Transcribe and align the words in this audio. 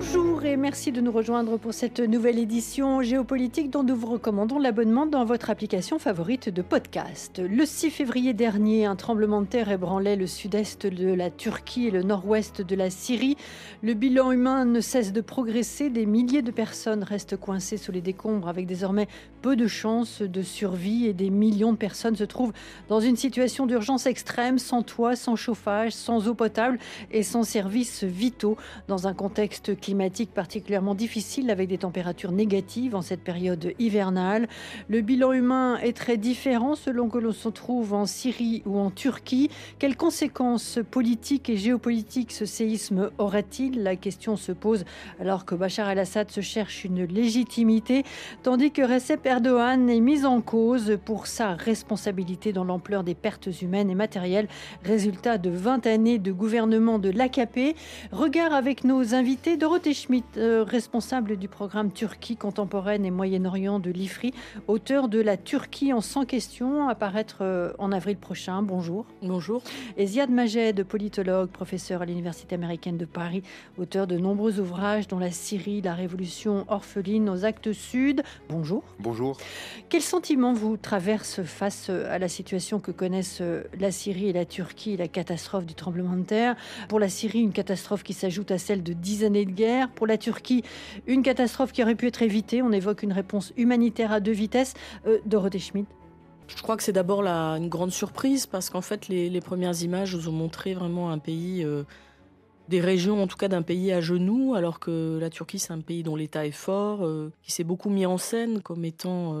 Bonjour 0.00 0.44
et 0.44 0.56
merci 0.56 0.92
de 0.92 1.00
nous 1.00 1.10
rejoindre 1.10 1.56
pour 1.56 1.74
cette 1.74 1.98
nouvelle 1.98 2.38
édition 2.38 3.02
géopolitique 3.02 3.68
dont 3.68 3.82
nous 3.82 3.96
vous 3.96 4.06
recommandons 4.06 4.60
l'abonnement 4.60 5.06
dans 5.06 5.24
votre 5.24 5.50
application 5.50 5.98
favorite 5.98 6.50
de 6.50 6.62
podcast. 6.62 7.42
Le 7.44 7.66
6 7.66 7.90
février 7.90 8.32
dernier, 8.32 8.86
un 8.86 8.94
tremblement 8.94 9.42
de 9.42 9.48
terre 9.48 9.72
ébranlait 9.72 10.14
le 10.14 10.28
sud-est 10.28 10.86
de 10.86 11.12
la 11.12 11.30
Turquie 11.30 11.88
et 11.88 11.90
le 11.90 12.04
nord-ouest 12.04 12.62
de 12.62 12.76
la 12.76 12.90
Syrie. 12.90 13.36
Le 13.82 13.94
bilan 13.94 14.30
humain 14.30 14.64
ne 14.64 14.80
cesse 14.80 15.12
de 15.12 15.20
progresser. 15.20 15.90
Des 15.90 16.06
milliers 16.06 16.42
de 16.42 16.52
personnes 16.52 17.02
restent 17.02 17.36
coincées 17.36 17.76
sous 17.76 17.90
les 17.90 18.00
décombres 18.00 18.48
avec 18.48 18.66
désormais 18.66 19.08
peu 19.42 19.56
de 19.56 19.66
chances 19.66 20.22
de 20.22 20.42
survie 20.42 21.06
et 21.06 21.12
des 21.12 21.30
millions 21.30 21.72
de 21.72 21.76
personnes 21.76 22.14
se 22.14 22.22
trouvent 22.22 22.52
dans 22.88 23.00
une 23.00 23.16
situation 23.16 23.66
d'urgence 23.66 24.06
extrême, 24.06 24.58
sans 24.58 24.84
toit, 24.84 25.16
sans 25.16 25.34
chauffage, 25.34 25.90
sans 25.90 26.28
eau 26.28 26.34
potable 26.34 26.78
et 27.10 27.24
sans 27.24 27.42
services 27.42 28.04
vitaux 28.04 28.56
dans 28.86 29.08
un 29.08 29.14
contexte 29.14 29.74
climatique 29.74 29.87
particulièrement 30.34 30.94
difficile 30.94 31.50
avec 31.50 31.68
des 31.68 31.78
températures 31.78 32.32
négatives 32.32 32.94
en 32.94 33.02
cette 33.02 33.22
période 33.22 33.72
hivernale. 33.78 34.48
Le 34.88 35.00
bilan 35.00 35.32
humain 35.32 35.78
est 35.78 35.96
très 35.96 36.16
différent 36.16 36.74
selon 36.74 37.08
que 37.08 37.18
l'on 37.18 37.32
se 37.32 37.48
trouve 37.48 37.94
en 37.94 38.06
Syrie 38.06 38.62
ou 38.66 38.78
en 38.78 38.90
Turquie. 38.90 39.50
Quelles 39.78 39.96
conséquences 39.96 40.78
politiques 40.90 41.48
et 41.48 41.56
géopolitiques 41.56 42.32
ce 42.32 42.44
séisme 42.44 43.10
aura-t-il? 43.18 43.82
La 43.82 43.96
question 43.96 44.36
se 44.36 44.52
pose 44.52 44.84
alors 45.20 45.44
que 45.44 45.54
Bachar 45.54 45.88
el-Assad 45.90 46.30
se 46.30 46.40
cherche 46.40 46.84
une 46.84 47.04
légitimité, 47.04 48.04
tandis 48.42 48.70
que 48.70 48.82
Recep 48.82 49.24
Erdogan 49.24 49.88
est 49.88 50.00
mis 50.00 50.24
en 50.24 50.40
cause 50.40 50.98
pour 51.04 51.26
sa 51.26 51.54
responsabilité 51.54 52.52
dans 52.52 52.64
l'ampleur 52.64 53.04
des 53.04 53.14
pertes 53.14 53.48
humaines 53.62 53.90
et 53.90 53.94
matérielles, 53.94 54.48
résultat 54.84 55.38
de 55.38 55.50
20 55.50 55.86
années 55.86 56.18
de 56.18 56.32
gouvernement 56.32 56.98
de 56.98 57.10
l'AKP. 57.10 57.74
Regard 58.12 58.52
avec 58.52 58.84
nos 58.84 59.14
invités 59.14 59.56
de 59.56 59.66
Dorothée 59.78 59.94
Schmidt, 59.94 60.26
euh, 60.38 60.64
responsable 60.64 61.36
du 61.36 61.46
programme 61.46 61.92
Turquie 61.92 62.36
contemporaine 62.36 63.04
et 63.04 63.12
Moyen-Orient 63.12 63.78
de 63.78 63.92
l'IFRI, 63.92 64.34
auteur 64.66 65.08
de 65.08 65.20
La 65.20 65.36
Turquie 65.36 65.92
en 65.92 66.00
100 66.00 66.24
questions, 66.24 66.88
apparaître 66.88 67.42
euh, 67.42 67.72
en 67.78 67.92
avril 67.92 68.16
prochain. 68.16 68.60
Bonjour. 68.62 69.06
Bonjour. 69.22 69.62
Et 69.96 70.04
Ziad 70.04 70.30
Majed, 70.30 70.82
politologue, 70.82 71.50
professeur 71.50 72.02
à 72.02 72.06
l'Université 72.06 72.56
américaine 72.56 72.96
de 72.96 73.04
Paris, 73.04 73.44
auteur 73.78 74.08
de 74.08 74.18
nombreux 74.18 74.58
ouvrages 74.58 75.06
dont 75.06 75.20
La 75.20 75.30
Syrie, 75.30 75.80
la 75.80 75.94
Révolution 75.94 76.64
orpheline 76.66 77.30
aux 77.30 77.44
actes 77.44 77.72
sud. 77.72 78.24
Bonjour. 78.48 78.82
Bonjour. 78.98 79.36
Quel 79.90 80.02
sentiment 80.02 80.54
vous 80.54 80.76
traverse 80.76 81.44
face 81.44 81.88
à 81.88 82.18
la 82.18 82.26
situation 82.26 82.80
que 82.80 82.90
connaissent 82.90 83.42
euh, 83.42 83.62
la 83.78 83.92
Syrie 83.92 84.28
et 84.28 84.32
la 84.32 84.44
Turquie, 84.44 84.96
la 84.96 85.06
catastrophe 85.06 85.66
du 85.66 85.74
tremblement 85.74 86.16
de 86.16 86.24
terre? 86.24 86.56
Pour 86.88 86.98
la 86.98 87.08
Syrie, 87.08 87.42
une 87.42 87.52
catastrophe 87.52 88.02
qui 88.02 88.12
s'ajoute 88.12 88.50
à 88.50 88.58
celle 88.58 88.82
de 88.82 88.92
dix 88.92 89.22
années 89.22 89.44
de 89.44 89.52
guerre. 89.52 89.67
Pour 89.94 90.06
la 90.06 90.18
Turquie, 90.18 90.62
une 91.06 91.22
catastrophe 91.22 91.72
qui 91.72 91.82
aurait 91.82 91.94
pu 91.94 92.06
être 92.06 92.22
évitée. 92.22 92.62
On 92.62 92.72
évoque 92.72 93.02
une 93.02 93.12
réponse 93.12 93.52
humanitaire 93.56 94.12
à 94.12 94.20
deux 94.20 94.32
vitesses. 94.32 94.74
Euh, 95.06 95.18
Dorothée 95.26 95.58
Schmidt. 95.58 95.88
Je 96.48 96.62
crois 96.62 96.76
que 96.76 96.82
c'est 96.82 96.92
d'abord 96.92 97.26
une 97.26 97.68
grande 97.68 97.92
surprise 97.92 98.46
parce 98.46 98.70
qu'en 98.70 98.80
fait, 98.80 99.08
les, 99.08 99.40
premières 99.40 99.82
images 99.82 100.14
nous 100.14 100.28
ont 100.28 100.32
montré 100.32 100.72
vraiment 100.72 101.10
un 101.10 101.18
pays, 101.18 101.62
euh, 101.62 101.84
des 102.68 102.80
régions 102.80 103.22
en 103.22 103.26
tout 103.26 103.36
cas 103.36 103.48
d'un 103.48 103.60
pays 103.60 103.92
à 103.92 104.00
genoux, 104.00 104.54
alors 104.54 104.80
que 104.80 105.18
la 105.20 105.28
Turquie, 105.28 105.58
c'est 105.58 105.74
un 105.74 105.80
pays 105.80 106.02
dont 106.02 106.16
l'État 106.16 106.46
est 106.46 106.50
fort, 106.50 107.04
euh, 107.04 107.30
qui 107.42 107.52
s'est 107.52 107.64
beaucoup 107.64 107.90
mis 107.90 108.06
en 108.06 108.16
scène 108.16 108.62
comme 108.62 108.86
étant 108.86 109.34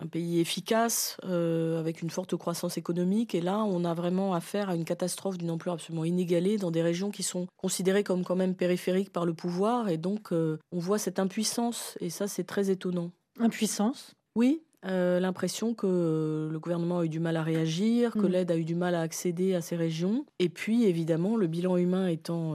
un 0.00 0.06
pays 0.06 0.40
efficace, 0.40 1.16
euh, 1.24 1.78
avec 1.78 2.02
une 2.02 2.10
forte 2.10 2.36
croissance 2.36 2.76
économique. 2.76 3.34
Et 3.34 3.40
là, 3.40 3.58
on 3.64 3.84
a 3.84 3.94
vraiment 3.94 4.34
affaire 4.34 4.70
à 4.70 4.74
une 4.74 4.84
catastrophe 4.84 5.38
d'une 5.38 5.50
ampleur 5.50 5.74
absolument 5.74 6.04
inégalée 6.04 6.58
dans 6.58 6.70
des 6.70 6.82
régions 6.82 7.10
qui 7.10 7.22
sont 7.22 7.46
considérées 7.56 8.04
comme 8.04 8.24
quand 8.24 8.36
même 8.36 8.54
périphériques 8.54 9.12
par 9.12 9.24
le 9.24 9.34
pouvoir. 9.34 9.88
Et 9.88 9.96
donc, 9.96 10.32
euh, 10.32 10.58
on 10.72 10.78
voit 10.78 10.98
cette 10.98 11.18
impuissance. 11.18 11.96
Et 12.00 12.10
ça, 12.10 12.28
c'est 12.28 12.44
très 12.44 12.70
étonnant. 12.70 13.10
Impuissance? 13.38 14.14
Oui. 14.34 14.62
Euh, 14.84 15.18
l'impression 15.18 15.74
que 15.74 16.48
le 16.52 16.58
gouvernement 16.60 17.00
a 17.00 17.04
eu 17.04 17.08
du 17.08 17.18
mal 17.18 17.36
à 17.36 17.42
réagir, 17.42 18.12
que 18.12 18.20
mm. 18.20 18.28
l'aide 18.28 18.50
a 18.52 18.56
eu 18.56 18.64
du 18.64 18.76
mal 18.76 18.94
à 18.94 19.00
accéder 19.00 19.54
à 19.54 19.60
ces 19.60 19.74
régions. 19.74 20.26
Et 20.38 20.48
puis, 20.48 20.84
évidemment, 20.84 21.36
le 21.36 21.46
bilan 21.46 21.76
humain 21.76 22.06
étant 22.06 22.54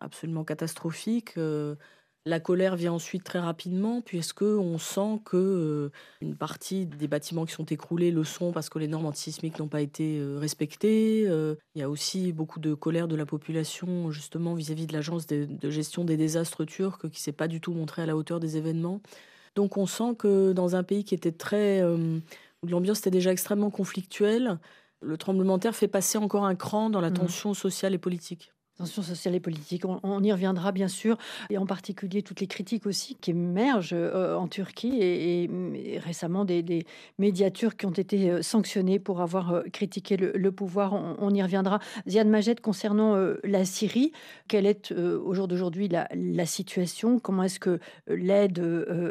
absolument 0.00 0.44
catastrophique, 0.44 1.38
la 2.24 2.38
colère 2.38 2.76
vient 2.76 2.92
ensuite 2.92 3.24
très 3.24 3.40
rapidement, 3.40 4.00
puisque 4.00 4.42
on 4.42 4.78
sent 4.78 5.20
que 5.24 5.36
euh, 5.36 5.90
une 6.20 6.36
partie 6.36 6.86
des 6.86 7.08
bâtiments 7.08 7.44
qui 7.44 7.52
sont 7.52 7.64
écroulés 7.64 8.12
le 8.12 8.22
sont 8.22 8.52
parce 8.52 8.68
que 8.68 8.78
les 8.78 8.86
normes 8.86 9.06
antisismiques 9.06 9.58
n'ont 9.58 9.68
pas 9.68 9.80
été 9.80 10.18
euh, 10.18 10.38
respectées. 10.38 11.24
Euh, 11.26 11.56
il 11.74 11.80
y 11.80 11.82
a 11.82 11.90
aussi 11.90 12.32
beaucoup 12.32 12.60
de 12.60 12.74
colère 12.74 13.08
de 13.08 13.16
la 13.16 13.26
population, 13.26 14.12
justement, 14.12 14.54
vis-à-vis 14.54 14.86
de 14.86 14.92
l'agence 14.92 15.26
de, 15.26 15.48
gestion 15.70 16.04
des 16.04 16.16
désastres 16.16 16.64
turcs, 16.64 17.10
qui 17.10 17.20
s'est 17.20 17.32
pas 17.32 17.48
du 17.48 17.60
tout 17.60 17.72
montrée 17.72 18.02
à 18.02 18.06
la 18.06 18.16
hauteur 18.16 18.38
des 18.38 18.56
événements. 18.56 19.00
Donc, 19.56 19.76
on 19.76 19.86
sent 19.86 20.14
que 20.16 20.52
dans 20.52 20.76
un 20.76 20.84
pays 20.84 21.04
qui 21.04 21.14
était 21.14 21.32
très, 21.32 21.82
où 21.82 22.66
l'ambiance 22.66 23.00
était 23.00 23.10
déjà 23.10 23.32
extrêmement 23.32 23.70
conflictuelle, 23.70 24.58
le 25.00 25.16
tremblement 25.18 25.56
de 25.56 25.62
terre 25.62 25.74
fait 25.74 25.88
passer 25.88 26.18
encore 26.18 26.44
un 26.44 26.54
cran 26.54 26.88
dans 26.88 27.00
la 27.00 27.10
mmh. 27.10 27.14
tension 27.14 27.54
sociale 27.54 27.94
et 27.94 27.98
politique. 27.98 28.52
Tension 28.78 29.02
sociale 29.02 29.34
et 29.34 29.40
politique, 29.40 29.84
on, 29.84 30.22
y 30.22 30.32
reviendra 30.32 30.72
bien 30.72 30.88
sûr, 30.88 31.18
et 31.50 31.58
en 31.58 31.66
particulier 31.66 32.22
toutes 32.22 32.40
les 32.40 32.46
critiques 32.46 32.86
aussi 32.86 33.16
qui 33.16 33.32
émergent 33.32 33.92
euh, 33.92 34.34
en 34.34 34.48
Turquie 34.48 34.96
et, 34.98 35.98
récemment 35.98 36.46
des, 36.46 36.86
médias 37.18 37.50
turcs 37.50 37.76
qui 37.76 37.84
ont 37.84 37.90
été 37.90 38.30
euh, 38.30 38.40
sanctionnés 38.40 38.98
pour 38.98 39.20
avoir 39.20 39.52
euh, 39.52 39.62
critiqué 39.74 40.16
le, 40.16 40.52
pouvoir. 40.52 40.94
On, 40.94 41.34
y 41.34 41.42
reviendra. 41.42 41.80
Ziad 42.08 42.26
Majed, 42.26 42.60
concernant 42.60 43.14
la 43.44 43.64
Syrie, 43.66 44.12
quelle 44.48 44.64
est 44.66 44.92
au 44.92 45.34
jour 45.34 45.48
d'aujourd'hui 45.48 45.88
la, 45.88 46.46
situation? 46.46 47.18
Comment 47.18 47.42
est-ce 47.44 47.60
que 47.60 47.78
l'aide 48.06 48.62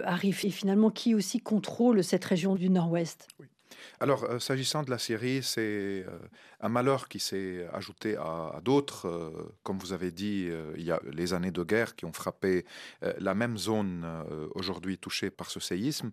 arrive? 0.05 0.39
Et 0.43 0.49
finalement, 0.49 0.89
qui 0.89 1.13
aussi 1.13 1.39
contrôle 1.39 2.03
cette 2.03 2.25
région 2.25 2.55
du 2.55 2.69
Nord-Ouest? 2.69 3.27
Alors, 3.99 4.41
s'agissant 4.41 4.83
de 4.83 4.91
la 4.91 4.97
Syrie, 4.97 5.41
c'est 5.43 6.05
un 6.61 6.69
malheur 6.69 7.07
qui 7.07 7.19
s'est 7.19 7.67
ajouté 7.73 8.15
à, 8.17 8.59
d'autres. 8.63 9.07
Euh, 9.07 9.31
comme 9.63 9.77
vous 9.79 9.93
avez 9.93 10.11
dit, 10.11 10.49
il 10.75 10.83
y 10.83 10.91
a 10.91 10.99
les 11.11 11.33
années 11.33 11.51
de 11.51 11.63
guerre 11.63 11.95
qui 11.95 12.05
ont 12.05 12.13
frappé 12.13 12.65
la 13.19 13.33
même 13.33 13.57
zone 13.57 14.05
aujourd'hui 14.55 14.97
touchée 14.97 15.29
par 15.29 15.49
ce 15.49 15.59
séisme. 15.59 16.11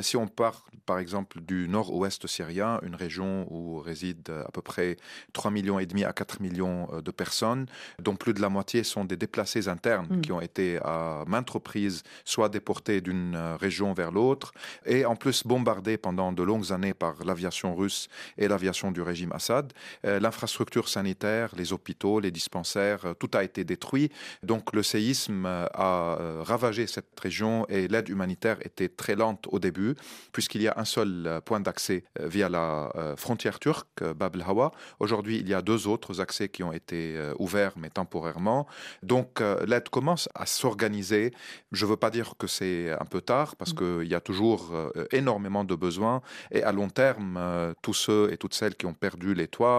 si 0.00 0.16
on 0.16 0.26
part, 0.26 0.66
par 0.86 0.98
exemple, 0.98 1.40
du 1.40 1.68
nord-ouest 1.68 2.26
syrien, 2.26 2.80
une 2.82 2.94
région 2.94 3.46
où 3.50 3.78
résident 3.78 4.32
à 4.46 4.50
peu 4.52 4.62
près 4.62 4.96
3 5.32 5.50
millions 5.50 5.78
et 5.78 5.86
demi 5.86 6.04
à 6.04 6.12
4 6.12 6.40
millions 6.40 6.88
de 7.00 7.10
personnes, 7.10 7.66
dont 7.98 8.16
plus 8.16 8.34
de 8.34 8.40
la 8.40 8.48
moitié 8.48 8.84
sont 8.84 9.04
des 9.04 9.16
déplacés 9.16 9.68
internes 9.68 10.06
mm. 10.10 10.20
qui 10.20 10.32
ont 10.32 10.40
été 10.40 10.78
à 10.82 11.24
maintes 11.26 11.50
reprises 11.50 12.02
soit 12.24 12.48
déportés 12.48 13.00
d'une 13.00 13.36
région 13.60 13.92
vers 13.92 14.12
l'autre 14.12 14.52
et 14.86 15.04
en 15.04 15.16
plus 15.16 15.46
bombardés 15.46 15.96
pendant 15.96 16.32
de 16.32 16.42
longues 16.42 16.72
années 16.72 16.94
par 16.94 17.24
l'aviation 17.24 17.74
russe 17.74 18.08
et 18.38 18.48
l'aviation 18.48 18.92
du 18.92 19.02
régime 19.02 19.32
Assad. 19.32 19.72
Euh, 20.04 20.20
l'infrastructure 20.20 20.88
sanitaire, 20.88 21.50
les 21.56 21.72
hôpitaux, 21.72 22.20
les 22.20 22.30
dispensaires, 22.30 23.04
euh, 23.04 23.14
tout 23.14 23.30
a 23.34 23.44
été 23.44 23.64
détruit. 23.64 24.10
Donc 24.42 24.72
le 24.72 24.82
séisme 24.82 25.46
euh, 25.46 25.66
a 25.74 26.42
ravagé 26.42 26.86
cette 26.86 27.18
région 27.18 27.66
et 27.68 27.88
l'aide 27.88 28.08
humanitaire 28.08 28.58
était 28.62 28.88
très 28.88 29.14
lente 29.14 29.46
au 29.50 29.58
début, 29.58 29.94
puisqu'il 30.32 30.62
y 30.62 30.68
a 30.68 30.74
un 30.76 30.84
seul 30.84 31.40
point 31.44 31.60
d'accès 31.60 32.04
via 32.20 32.48
la 32.48 32.90
frontière 33.16 33.58
turque, 33.58 34.02
Bab 34.02 34.36
el-Hawa. 34.36 34.72
Aujourd'hui, 35.00 35.38
il 35.38 35.48
y 35.48 35.54
a 35.54 35.62
deux 35.62 35.86
autres 35.86 36.20
accès 36.20 36.48
qui 36.48 36.62
ont 36.62 36.72
été 36.72 37.18
ouverts, 37.38 37.74
mais 37.76 37.90
temporairement. 37.90 38.66
Donc 39.02 39.40
l'aide 39.66 39.88
commence 39.88 40.28
à 40.34 40.46
s'organiser. 40.46 41.32
Je 41.72 41.84
ne 41.84 41.90
veux 41.90 41.96
pas 41.96 42.10
dire 42.10 42.34
que 42.38 42.46
c'est 42.46 42.90
un 42.90 43.04
peu 43.04 43.20
tard, 43.20 43.56
parce 43.56 43.72
mm. 43.72 43.76
qu'il 43.76 44.08
y 44.08 44.14
a 44.14 44.20
toujours 44.20 44.72
énormément 45.12 45.64
de 45.64 45.74
besoins. 45.74 46.22
Et 46.50 46.62
à 46.62 46.72
long 46.72 46.88
terme, 46.88 47.74
tous 47.82 47.94
ceux 47.94 48.32
et 48.32 48.36
toutes 48.36 48.54
celles 48.54 48.74
qui 48.74 48.86
ont 48.86 48.94
perdu 48.94 49.34
les 49.34 49.48
toits, 49.48 49.71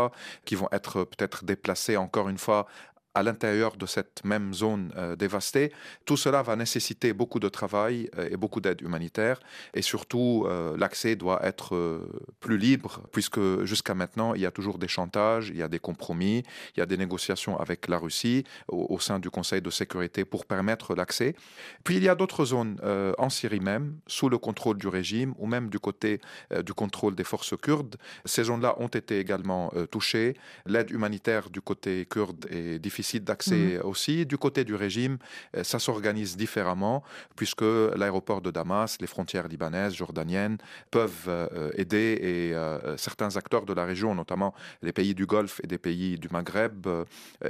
qui 0.45 0.55
vont 0.55 0.69
être 0.71 1.03
peut-être 1.03 1.45
déplacés 1.45 1.97
encore 1.97 2.29
une 2.29 2.37
fois 2.37 2.67
à 3.15 3.23
l'intérieur 3.23 3.77
de 3.77 3.85
cette 3.85 4.23
même 4.23 4.53
zone 4.53 4.91
euh, 4.97 5.15
dévastée. 5.15 5.71
Tout 6.05 6.17
cela 6.17 6.41
va 6.41 6.55
nécessiter 6.55 7.13
beaucoup 7.13 7.39
de 7.39 7.49
travail 7.49 8.09
euh, 8.17 8.29
et 8.31 8.37
beaucoup 8.37 8.59
d'aide 8.59 8.81
humanitaire. 8.81 9.39
Et 9.73 9.81
surtout, 9.81 10.45
euh, 10.47 10.75
l'accès 10.77 11.15
doit 11.15 11.45
être 11.45 12.01
plus 12.39 12.57
libre, 12.57 13.01
puisque 13.11 13.63
jusqu'à 13.63 13.93
maintenant, 13.93 14.33
il 14.33 14.41
y 14.41 14.45
a 14.45 14.51
toujours 14.51 14.77
des 14.77 14.87
chantages, 14.87 15.49
il 15.49 15.57
y 15.57 15.61
a 15.61 15.67
des 15.67 15.79
compromis, 15.79 16.43
il 16.75 16.79
y 16.79 16.83
a 16.83 16.85
des 16.85 16.97
négociations 16.97 17.59
avec 17.59 17.87
la 17.87 17.97
Russie 17.97 18.43
au, 18.67 18.99
sein 18.99 19.19
du 19.19 19.29
Conseil 19.29 19.61
de 19.61 19.69
sécurité 19.69 20.25
pour 20.25 20.45
permettre 20.45 20.95
l'accès. 20.95 21.35
Puis 21.83 21.97
il 21.97 22.03
y 22.03 22.09
a 22.09 22.15
d'autres 22.15 22.45
zones 22.45 22.77
en 23.17 23.29
Syrie 23.29 23.59
même, 23.59 23.97
sous 24.07 24.29
le 24.29 24.37
contrôle 24.37 24.77
du 24.77 24.87
régime, 24.87 25.33
ou 25.37 25.47
même 25.47 25.69
du 25.69 25.79
côté 25.79 26.21
du 26.63 26.73
contrôle 26.73 27.15
des 27.15 27.23
forces 27.23 27.55
kurdes. 27.57 27.97
Ces 28.25 28.45
zones-là 28.45 28.75
ont 28.79 28.87
été 28.87 29.19
également 29.19 29.71
touchées. 29.91 30.35
L'aide 30.65 30.91
humanitaire 30.91 31.49
du 31.49 31.61
côté 31.61 32.05
kurde 32.05 32.45
est 32.49 32.79
difficile 32.79 33.02
d'accès 33.19 33.77
Mhm. 33.77 33.85
aussi. 33.89 34.25
Du 34.25 34.37
côté 34.37 34.63
du 34.63 34.75
régime, 34.75 35.17
euh, 35.55 35.63
ça 35.63 35.79
s'organise 35.79 36.35
différemment, 36.37 37.03
puisque 37.35 37.61
l'aéroport 37.95 38.41
de 38.41 38.51
Damas, 38.51 38.97
les 38.99 39.07
frontières 39.07 39.47
libanaises, 39.47 39.93
jordaniennes, 39.93 40.57
peuvent 40.91 41.25
euh, 41.27 41.71
aider 41.75 42.17
et 42.21 42.53
euh, 42.55 42.97
certains 42.97 43.35
acteurs 43.37 43.65
de 43.65 43.73
la 43.73 43.85
région, 43.85 44.15
notamment 44.15 44.53
les 44.81 44.93
pays 44.93 45.13
du 45.13 45.25
Golfe 45.25 45.59
et 45.63 45.67
des 45.67 45.77
pays 45.77 46.17
du 46.17 46.27
Maghreb 46.31 46.87
euh, 46.87 47.05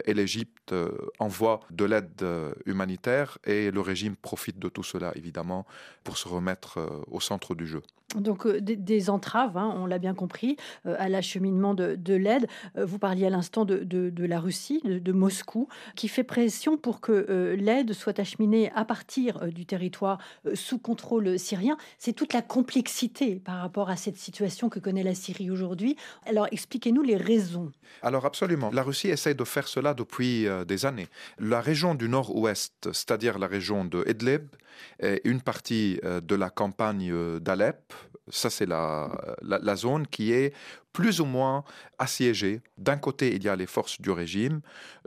et 0.05 0.13
l'Égypte, 0.13 0.73
envoient 1.19 1.59
de 1.71 1.85
l'aide 1.85 2.23
humanitaire 2.65 3.37
et 3.45 3.71
le 3.71 3.81
régime 3.81 4.15
profite 4.15 4.59
de 4.59 4.69
tout 4.69 4.83
cela, 4.83 5.11
évidemment, 5.15 5.65
pour 6.03 6.17
se 6.17 6.27
remettre 6.27 6.79
au 7.11 7.19
centre 7.19 7.55
du 7.55 7.67
jeu. 7.67 7.81
Donc 8.15 8.47
des, 8.47 8.75
des 8.75 9.09
entraves, 9.09 9.57
hein, 9.57 9.73
on 9.75 9.85
l'a 9.87 9.97
bien 9.97 10.13
compris, 10.13 10.55
à 10.85 11.09
l'acheminement 11.09 11.73
de, 11.73 11.95
de 11.95 12.13
l'aide. 12.13 12.47
Vous 12.75 12.99
parliez 12.99 13.25
à 13.25 13.29
l'instant 13.31 13.65
de, 13.65 13.77
de- 13.79 14.09
de 14.11 14.25
la 14.25 14.39
Russie, 14.39 14.81
de, 14.85 14.99
de 14.99 15.11
Moscou, 15.43 15.67
qui 15.95 16.07
fait 16.07 16.23
pression 16.23 16.77
pour 16.77 17.01
que 17.01 17.25
euh, 17.29 17.55
l'aide 17.55 17.93
soit 17.93 18.19
acheminée 18.19 18.71
à 18.75 18.85
partir 18.85 19.41
euh, 19.41 19.47
du 19.47 19.65
territoire 19.65 20.19
euh, 20.45 20.55
sous 20.55 20.77
contrôle 20.77 21.37
syrien. 21.37 21.77
C'est 21.97 22.13
toute 22.13 22.33
la 22.33 22.41
complexité 22.41 23.35
par 23.35 23.59
rapport 23.59 23.89
à 23.89 23.95
cette 23.95 24.17
situation 24.17 24.69
que 24.69 24.79
connaît 24.79 25.03
la 25.03 25.15
Syrie 25.15 25.51
aujourd'hui. 25.51 25.95
Alors 26.25 26.47
expliquez-nous 26.51 27.03
les 27.03 27.17
raisons. 27.17 27.71
Alors 28.01 28.25
absolument, 28.25 28.69
la 28.71 28.83
Russie 28.83 29.09
essaie 29.09 29.33
de 29.33 29.43
faire 29.43 29.67
cela 29.67 29.93
depuis 29.93 30.47
des 30.67 30.85
années. 30.85 31.07
La 31.39 31.61
région 31.61 31.95
du 31.95 32.09
nord-ouest, 32.09 32.91
c'est-à-dire 32.91 33.37
la 33.39 33.47
région 33.47 33.85
de 33.85 34.03
Idlib, 34.07 34.47
et 34.99 35.21
une 35.25 35.41
partie 35.41 35.99
de 36.03 36.35
la 36.35 36.49
campagne 36.49 37.39
d'Alep, 37.39 37.93
ça 38.29 38.49
c'est 38.49 38.65
la, 38.65 39.09
la 39.41 39.75
zone 39.75 40.07
qui 40.07 40.31
est 40.31 40.53
plus 40.93 41.19
ou 41.19 41.25
moins 41.25 41.63
assiégée. 41.97 42.61
D'un 42.77 42.97
côté, 42.97 43.35
il 43.35 43.43
y 43.43 43.49
a 43.49 43.55
les 43.55 43.65
forces 43.65 43.99
du 43.99 44.11
régime, 44.11 44.61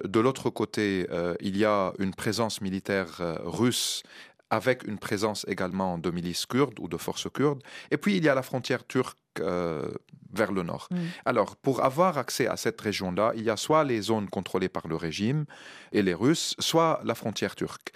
de 0.04 0.20
l'autre 0.20 0.50
côté, 0.50 1.06
euh, 1.10 1.34
il 1.40 1.56
y 1.56 1.64
a 1.64 1.92
une 1.98 2.14
présence 2.14 2.60
militaire 2.60 3.18
euh, 3.20 3.36
russe 3.44 4.02
avec 4.50 4.84
une 4.84 4.98
présence 4.98 5.44
également 5.48 5.98
de 5.98 6.10
milices 6.10 6.46
kurdes 6.46 6.78
ou 6.78 6.88
de 6.88 6.96
forces 6.96 7.28
kurdes. 7.32 7.62
Et 7.90 7.96
puis, 7.96 8.16
il 8.16 8.24
y 8.24 8.28
a 8.28 8.34
la 8.34 8.42
frontière 8.42 8.86
turque 8.86 9.18
euh, 9.40 9.88
vers 10.32 10.52
le 10.52 10.62
nord. 10.62 10.88
Mm. 10.90 10.96
Alors, 11.24 11.56
pour 11.56 11.84
avoir 11.84 12.18
accès 12.18 12.46
à 12.46 12.56
cette 12.56 12.80
région-là, 12.80 13.32
il 13.36 13.42
y 13.42 13.50
a 13.50 13.56
soit 13.56 13.84
les 13.84 14.00
zones 14.00 14.28
contrôlées 14.28 14.68
par 14.68 14.88
le 14.88 14.96
régime 14.96 15.44
et 15.92 16.02
les 16.02 16.14
Russes, 16.14 16.54
soit 16.58 17.00
la 17.04 17.14
frontière 17.14 17.54
turque. 17.54 17.92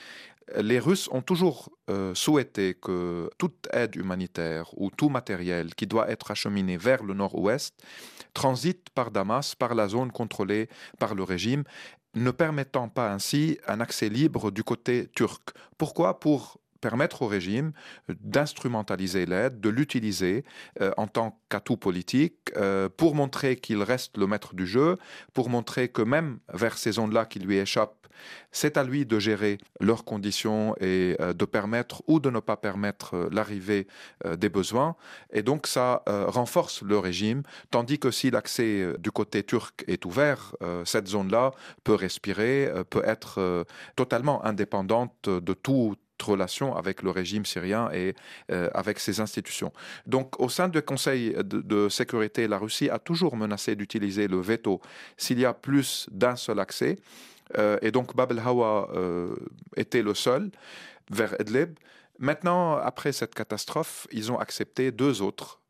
Les 0.57 0.81
Russes 0.81 1.09
ont 1.13 1.23
toujours 1.23 1.71
euh, 1.91 2.13
souhaité 2.15 2.75
que 2.75 3.31
toute 3.39 3.69
aide 3.73 3.95
humanitaire 3.95 4.71
ou 4.77 4.91
tout 4.91 5.09
matériel 5.09 5.75
qui 5.77 5.87
doit 5.87 6.11
être 6.11 6.33
acheminé 6.33 6.77
vers 6.77 7.05
le 7.05 7.15
nord-ouest 7.15 7.75
transite 8.35 8.91
par 8.91 9.11
Damas, 9.11 9.55
par 9.55 9.75
la 9.75 9.89
zone 9.89 10.11
contrôlée 10.11 10.69
par 10.99 11.15
le 11.15 11.23
régime, 11.23 11.65
ne 12.15 12.31
permettant 12.31 12.89
pas 12.89 13.13
ainsi 13.13 13.59
un 13.67 13.81
accès 13.81 14.09
libre 14.09 14.51
du 14.51 14.65
côté 14.65 15.09
turc. 15.15 15.51
Pourquoi? 15.79 16.19
Pour 16.19 16.59
permettre 16.81 17.23
au 17.23 17.27
régime 17.27 17.73
d'instrumentaliser 18.09 19.27
l'aide, 19.27 19.61
de 19.61 19.69
l'utiliser 19.69 20.45
euh, 20.81 20.93
en 20.97 21.07
tant 21.07 21.39
qu'atout 21.49 21.77
politique 21.77 22.35
euh, 22.57 22.89
pour 22.89 23.15
montrer 23.15 23.57
qu'il 23.57 23.83
reste 23.83 24.17
le 24.17 24.27
maître 24.27 24.55
du 24.55 24.67
jeu, 24.67 24.97
pour 25.35 25.49
montrer 25.49 25.89
que 25.89 26.03
même 26.03 26.39
vers 26.53 26.79
ces 26.79 26.93
zones-là 26.93 27.27
qui 27.27 27.39
lui 27.39 27.57
échappent, 27.59 27.97
c'est 28.53 28.77
à 28.77 28.85
lui 28.85 29.07
de 29.07 29.19
gérer 29.19 29.57
leurs 29.81 30.05
conditions 30.05 30.75
et 30.79 31.17
euh, 31.21 31.33
de 31.33 31.45
permettre 31.47 32.03
ou 32.07 32.21
de 32.21 32.29
ne 32.29 32.41
pas 32.41 32.57
permettre 32.57 33.29
l'arrivée 33.33 33.87
des 34.37 34.49
besoins. 34.49 34.97
Et 35.33 35.43
donc 35.43 35.67
ça 35.67 36.03
renforce 36.07 36.83
le 36.83 36.99
régime, 36.99 37.43
tandis 37.71 37.99
que 37.99 38.11
si 38.11 38.31
l'accès 38.31 38.95
du 38.99 39.11
côté 39.11 39.43
turc 39.43 39.85
est 39.87 40.05
ouvert, 40.05 40.55
cette 40.85 41.09
zone-là 41.09 41.53
peut 41.85 41.95
respirer, 41.95 42.71
peut 42.91 43.03
être 43.05 43.65
totalement 43.97 44.45
indépendante 44.45 45.29
de 45.29 45.53
toute 45.55 45.99
relation 46.23 46.77
avec 46.77 47.03
le 47.03 47.11
régime 47.11 47.45
syrien 47.45 47.91
et 47.93 48.15
euh, 48.51 48.69
avec 48.75 48.99
ses 48.99 49.21
institutions. 49.21 49.73
Donc 50.07 50.41
au 50.41 50.49
sein 50.49 50.69
du 50.69 50.81
Conseil 50.83 51.35
de, 51.45 51.89
sécurité, 51.89 52.49
la 52.49 52.59
Russie 52.59 52.91
a 52.91 52.99
toujours 52.99 53.37
menacé 53.37 53.77
d'utiliser 53.77 54.29
le 54.29 54.41
veto 54.41 54.81
s'il 55.17 55.39
y 55.39 55.45
a 55.45 55.55
plus 55.55 56.09
d'un 56.11 56.37
seul 56.37 56.61
accès. 56.61 56.97
Euh, 57.59 57.79
et 57.83 57.91
donc 57.91 58.15
Bab 58.15 58.31
el-Hawa 58.33 58.91
euh, 58.95 59.35
était 59.77 60.03
le 60.03 60.15
seul 60.15 60.51
vers 61.11 61.35
Idlib. 61.41 61.75
Maintenant, 62.19 62.77
après 62.77 63.13
cette 63.13 63.35
catastrophe, 63.35 64.07
ils 64.13 64.31
ont 64.31 64.39
accepté 64.39 64.93
deux 64.93 65.23
autres 65.23 65.61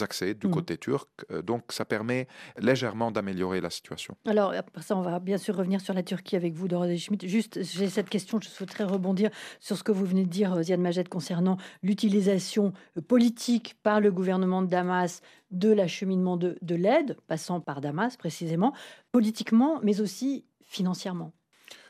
accès 0.00 0.34
du 0.34 0.46
Mhm. 0.46 0.52
côté 0.54 0.76
turc. 0.78 1.08
Euh, 1.30 1.42
donc 1.42 1.64
ça 1.70 1.84
permet 1.84 2.26
légèrement 2.58 3.10
d'améliorer 3.10 3.60
la 3.60 3.70
situation. 3.70 4.16
Alors, 4.26 4.52
après 4.52 4.82
ça, 4.82 4.96
on 4.96 5.02
va 5.02 5.18
bien 5.18 5.38
sûr 5.38 5.56
revenir 5.56 5.80
sur 5.80 5.94
la 5.94 6.02
Turquie 6.02 6.36
avec 6.36 6.54
vous, 6.54 6.68
Dorothée 6.68 6.98
Schmidt. 6.98 7.26
Juste, 7.28 7.62
j'ai 7.62 7.88
cette 7.88 8.08
question, 8.08 8.40
je 8.42 8.48
souhaiterais 8.48 8.84
rebondir 8.84 9.30
sur 9.60 9.76
ce 9.76 9.82
que 9.82 9.92
vous 9.92 10.04
venez 10.06 10.24
de 10.24 10.30
dire, 10.30 10.52
euh, 10.54 10.62
Ziad 10.62 10.80
Majed, 10.80 11.08
concernant 11.08 11.56
l'utilisation 11.82 12.72
euh, 12.96 13.00
politique 13.00 13.76
par 13.82 14.00
le 14.00 14.10
gouvernement 14.12 14.62
de 14.62 14.68
Damas 14.68 15.20
de 15.50 15.72
l'acheminement 15.72 16.36
de, 16.36 16.58
de 16.62 16.74
l'aide, 16.74 17.16
passant 17.26 17.60
par 17.60 17.80
Damas 17.80 18.16
précisément, 18.16 18.72
politiquement, 19.12 19.80
mais 19.82 20.00
aussi 20.00 20.44
financièrement. 20.64 21.32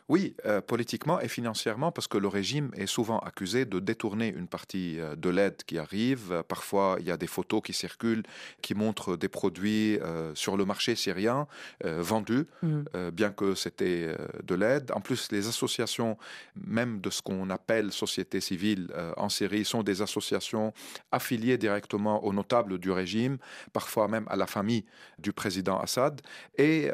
Oui, 0.09 0.35
euh, 0.47 0.63
politiquement 0.63 1.21
et 1.21 1.29
financièrement, 1.29 1.93
parce 1.93 2.09
que 2.09 2.17
le 2.17 2.29
régime 2.29 2.71
est 2.75 2.87
souvent 2.87 3.19
accusé 3.19 3.67
de 3.67 3.79
détourner 3.79 4.29
une 4.29 4.49
partie 4.49 4.99
euh, 4.99 5.15
de 5.17 5.29
l'aide 5.29 5.63
qui 5.67 5.77
arrive. 5.79 6.43
Parfois, 6.49 6.97
il 7.01 7.07
y 7.07 7.11
a 7.11 7.19
des 7.19 7.27
photos 7.27 7.61
qui 7.63 7.75
circulent 7.75 8.23
qui 8.63 8.75
montrent 8.75 9.17
des 9.17 9.29
produits 9.29 9.99
euh, 10.01 10.35
sur 10.35 10.57
le 10.57 10.65
marché 10.65 10.95
syrien 10.95 11.47
vendus, 11.85 12.47
Mm. 12.63 12.83
euh, 12.95 13.11
bien 13.11 13.31
que 13.31 13.55
c'était 13.55 14.15
de 14.43 14.55
l'aide. 14.55 14.91
En 14.95 15.01
plus, 15.01 15.31
les 15.31 15.49
associations, 15.49 16.17
même 16.57 17.01
de 17.01 17.11
ce 17.11 17.21
qu'on 17.21 17.51
appelle 17.51 17.93
société 17.93 18.41
civile 18.41 18.89
en 19.17 19.29
Syrie, 19.29 19.65
sont 19.65 19.83
des 19.83 20.03
associations 20.03 20.73
affiliées 21.13 21.59
directement 21.59 22.25
aux 22.25 22.33
notables 22.33 22.79
du 22.79 22.91
régime, 22.91 23.39
parfois 23.73 24.09
même 24.09 24.27
à 24.29 24.37
la 24.37 24.47
famille 24.47 24.85
du 25.19 25.33
président 25.33 25.79
Assad. 25.79 26.21
Et 26.57 26.91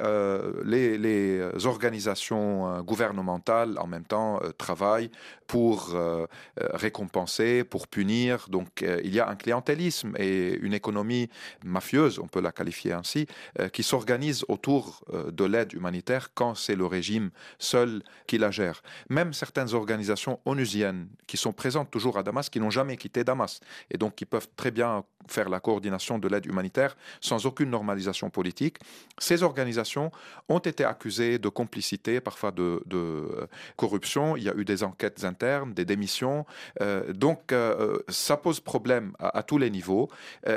les, 0.65 0.99
les 0.99 1.67
organisations 1.67 2.65
euh, 2.67 2.83
gouvernementales, 3.13 3.79
en 3.79 3.87
même 3.87 4.05
temps, 4.05 4.41
euh, 4.43 4.53
travaillent 4.53 5.11
pour 5.47 5.95
euh, 5.95 6.27
euh, 6.61 6.69
récompenser, 6.73 7.65
pour 7.65 7.87
punir. 7.87 8.47
Donc, 8.49 8.83
il 8.83 9.15
y 9.15 9.21
a 9.21 9.29
un 9.29 9.37
clientélisme 9.37 10.15
et 10.19 10.55
une 10.55 10.73
économie 10.73 11.29
mafieuse, 11.65 12.19
on 12.19 12.29
peut 12.29 12.41
la 12.41 12.53
qualifier 12.53 12.93
ainsi, 12.93 13.27
qui 13.73 13.83
s'organise 13.83 14.45
autour 14.49 15.05
de 15.13 15.45
l'aide 15.45 15.73
humanitaire 15.75 16.31
quand 16.35 16.55
c'est 16.55 16.75
le 16.75 16.87
régime 16.87 17.31
seul 17.59 18.03
qui 18.27 18.39
la 18.39 18.51
gère. 18.51 18.83
Même 19.11 19.33
certaines 19.33 19.75
organisations 19.75 20.41
onusiennes 20.45 21.09
qui 21.27 21.37
sont 21.37 21.53
présentes 21.53 21.91
toujours 21.91 22.17
à 22.17 22.23
Damas, 22.23 22.49
qui 22.49 22.59
n'ont 22.59 22.71
jamais 22.71 22.97
quitté 22.97 23.23
Damas, 23.23 23.61
et 23.91 23.99
donc 23.99 24.15
qui 24.15 24.25
peuvent 24.25 24.49
très 24.57 24.71
bien 24.71 25.05
faire 25.29 25.49
la 25.49 25.61
coordination 25.61 26.19
de 26.19 26.29
l'aide 26.29 26.47
humanitaire 26.47 26.97
sans 27.21 27.47
aucune 27.47 27.71
normalisation 27.71 28.31
politique. 28.31 28.79
Ces 29.19 29.43
organisations 29.43 30.11
ont 30.49 30.59
été 30.59 30.85
accusées 30.85 31.39
de 31.39 31.49
complicité, 31.49 32.21
parfois 32.21 32.51
de 32.51 32.83
euh, 32.95 33.47
corruption. 33.77 34.37
Il 34.37 34.43
y 34.43 34.49
a 34.49 34.55
eu 34.55 34.65
des 34.65 34.83
enquêtes 34.83 35.25
internes, 35.25 35.75
des 35.75 35.85
démissions. 35.85 36.47
Euh, 36.81 37.13
donc, 37.13 37.53
euh, 37.53 37.99
ça 38.09 38.37
pose 38.37 38.61
problème 38.61 39.13
à, 39.19 39.43
tous 39.43 39.59
les 39.59 39.71
niveaux. 39.71 40.11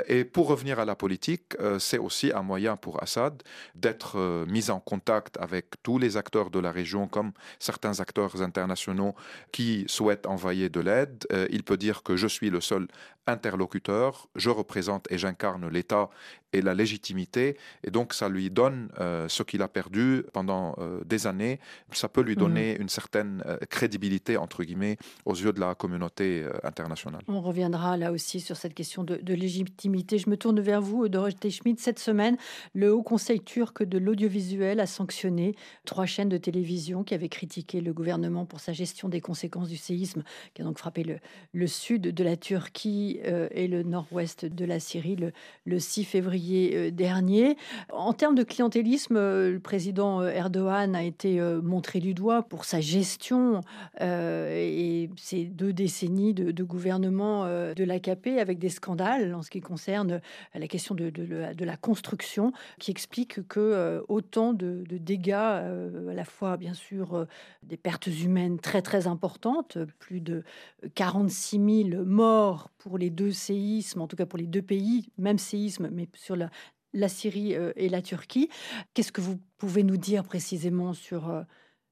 Et 0.06 0.24
pour 0.24 0.48
revenir 0.48 0.78
à 0.78 0.84
la 0.84 0.94
politique, 0.94 1.56
c'est 1.78 1.98
aussi 1.98 2.32
un 2.32 2.42
moyen 2.42 2.76
pour 2.76 3.02
Assad 3.02 3.42
d'être 3.74 4.44
mis 4.48 4.70
en 4.70 4.80
contact 4.80 5.36
avec 5.38 5.82
tous 5.82 5.98
les 5.98 6.16
acteurs 6.16 6.50
de 6.50 6.58
la 6.58 6.70
région, 6.70 7.08
comme 7.08 7.32
certains 7.58 8.00
acteurs 8.00 8.42
internationaux 8.42 9.14
qui 9.52 9.84
souhaitent 9.88 10.26
envoyer 10.26 10.68
de 10.68 10.80
l'aide. 10.80 11.26
Il 11.50 11.64
peut 11.64 11.76
dire 11.76 12.02
que 12.02 12.16
je 12.16 12.26
suis 12.26 12.50
le 12.50 12.60
seul 12.60 12.88
interlocuteur, 13.26 14.28
je 14.36 14.50
représente 14.50 15.10
et 15.12 15.18
j'incarne 15.18 15.68
l'État 15.68 16.08
et 16.52 16.62
la 16.62 16.72
légitimité, 16.72 17.58
et 17.84 17.90
donc 17.90 18.14
ça 18.14 18.28
lui 18.28 18.50
donne 18.50 18.88
ce 19.28 19.42
qu'il 19.42 19.60
a 19.62 19.68
perdu 19.68 20.24
pendant 20.32 20.76
des 21.04 21.26
années, 21.26 21.60
ça 21.92 22.08
peut 22.08 22.22
lui 22.28 22.36
donner 22.36 22.76
une 22.78 22.88
certaine 22.88 23.42
euh, 23.46 23.58
crédibilité, 23.68 24.36
entre 24.36 24.62
guillemets, 24.64 24.96
aux 25.24 25.34
yeux 25.34 25.52
de 25.52 25.60
la 25.60 25.74
communauté 25.74 26.42
euh, 26.42 26.52
internationale. 26.62 27.22
On 27.28 27.40
reviendra 27.40 27.96
là 27.96 28.12
aussi 28.12 28.40
sur 28.40 28.56
cette 28.56 28.74
question 28.74 29.04
de, 29.04 29.16
de 29.16 29.34
légitimité. 29.34 30.18
Je 30.18 30.30
me 30.30 30.36
tourne 30.36 30.60
vers 30.60 30.80
vous, 30.80 31.08
Dorothée 31.08 31.50
Schmidt. 31.50 31.82
Cette 31.82 31.98
semaine, 31.98 32.36
le 32.74 32.92
Haut 32.92 33.02
Conseil 33.02 33.40
turc 33.40 33.82
de 33.82 33.98
l'audiovisuel 33.98 34.80
a 34.80 34.86
sanctionné 34.86 35.54
trois 35.84 36.06
chaînes 36.06 36.28
de 36.28 36.38
télévision 36.38 37.04
qui 37.04 37.14
avaient 37.14 37.28
critiqué 37.28 37.80
le 37.80 37.92
gouvernement 37.92 38.46
pour 38.46 38.60
sa 38.60 38.72
gestion 38.72 39.08
des 39.08 39.20
conséquences 39.20 39.68
du 39.68 39.76
séisme 39.76 40.22
qui 40.54 40.62
a 40.62 40.64
donc 40.64 40.78
frappé 40.78 41.02
le, 41.04 41.18
le 41.52 41.66
sud 41.66 42.02
de 42.02 42.24
la 42.24 42.36
Turquie 42.36 43.20
euh, 43.24 43.48
et 43.50 43.68
le 43.68 43.82
nord-ouest 43.82 44.44
de 44.44 44.64
la 44.64 44.80
Syrie 44.80 45.16
le, 45.16 45.32
le 45.64 45.78
6 45.78 46.04
février 46.04 46.76
euh, 46.76 46.90
dernier. 46.90 47.56
En 47.92 48.12
termes 48.12 48.34
de 48.34 48.42
clientélisme, 48.42 49.16
euh, 49.16 49.52
le 49.52 49.60
président 49.60 50.22
Erdogan 50.22 50.94
a 50.94 51.02
été 51.02 51.40
montré 51.62 52.00
du 52.08 52.14
doigt 52.14 52.42
pour 52.42 52.64
sa 52.64 52.80
gestion 52.80 53.60
et 54.00 55.10
ces 55.16 55.44
deux 55.44 55.74
décennies 55.74 56.32
de, 56.32 56.64
gouvernement 56.64 57.44
de 57.44 57.84
l'AKP 57.84 58.38
avec 58.40 58.58
des 58.58 58.70
scandales 58.70 59.34
en 59.34 59.42
ce 59.42 59.50
qui 59.50 59.60
concerne 59.60 60.22
la 60.54 60.68
question 60.68 60.94
de, 60.94 61.12
la, 61.64 61.76
construction 61.76 62.52
qui 62.78 62.90
explique 62.90 63.46
que 63.46 64.02
autant 64.08 64.54
de, 64.54 64.84
dégâts, 64.88 65.32
à 65.32 66.14
la 66.14 66.24
fois 66.24 66.56
bien 66.56 66.72
sûr 66.72 67.26
des 67.62 67.76
pertes 67.76 68.06
humaines 68.06 68.58
très 68.58 68.80
très 68.80 69.06
importantes, 69.06 69.76
plus 69.98 70.20
de 70.20 70.44
46 70.94 71.90
000 71.90 72.04
morts 72.04 72.70
pour 72.78 72.96
les 72.96 73.10
deux 73.10 73.32
séismes, 73.32 74.00
en 74.00 74.06
tout 74.06 74.16
cas 74.16 74.26
pour 74.26 74.38
les 74.38 74.46
deux 74.46 74.62
pays, 74.62 75.10
même 75.18 75.38
séisme, 75.38 75.90
mais 75.92 76.08
sur 76.14 76.36
la, 76.36 76.50
la 76.92 77.08
Syrie 77.08 77.54
euh, 77.54 77.72
et 77.76 77.88
la 77.88 78.02
Turquie. 78.02 78.48
Qu'est-ce 78.94 79.12
que 79.12 79.20
vous 79.20 79.38
pouvez 79.58 79.82
nous 79.82 79.96
dire 79.96 80.24
précisément 80.24 80.92
sur, 80.92 81.28
euh, 81.28 81.42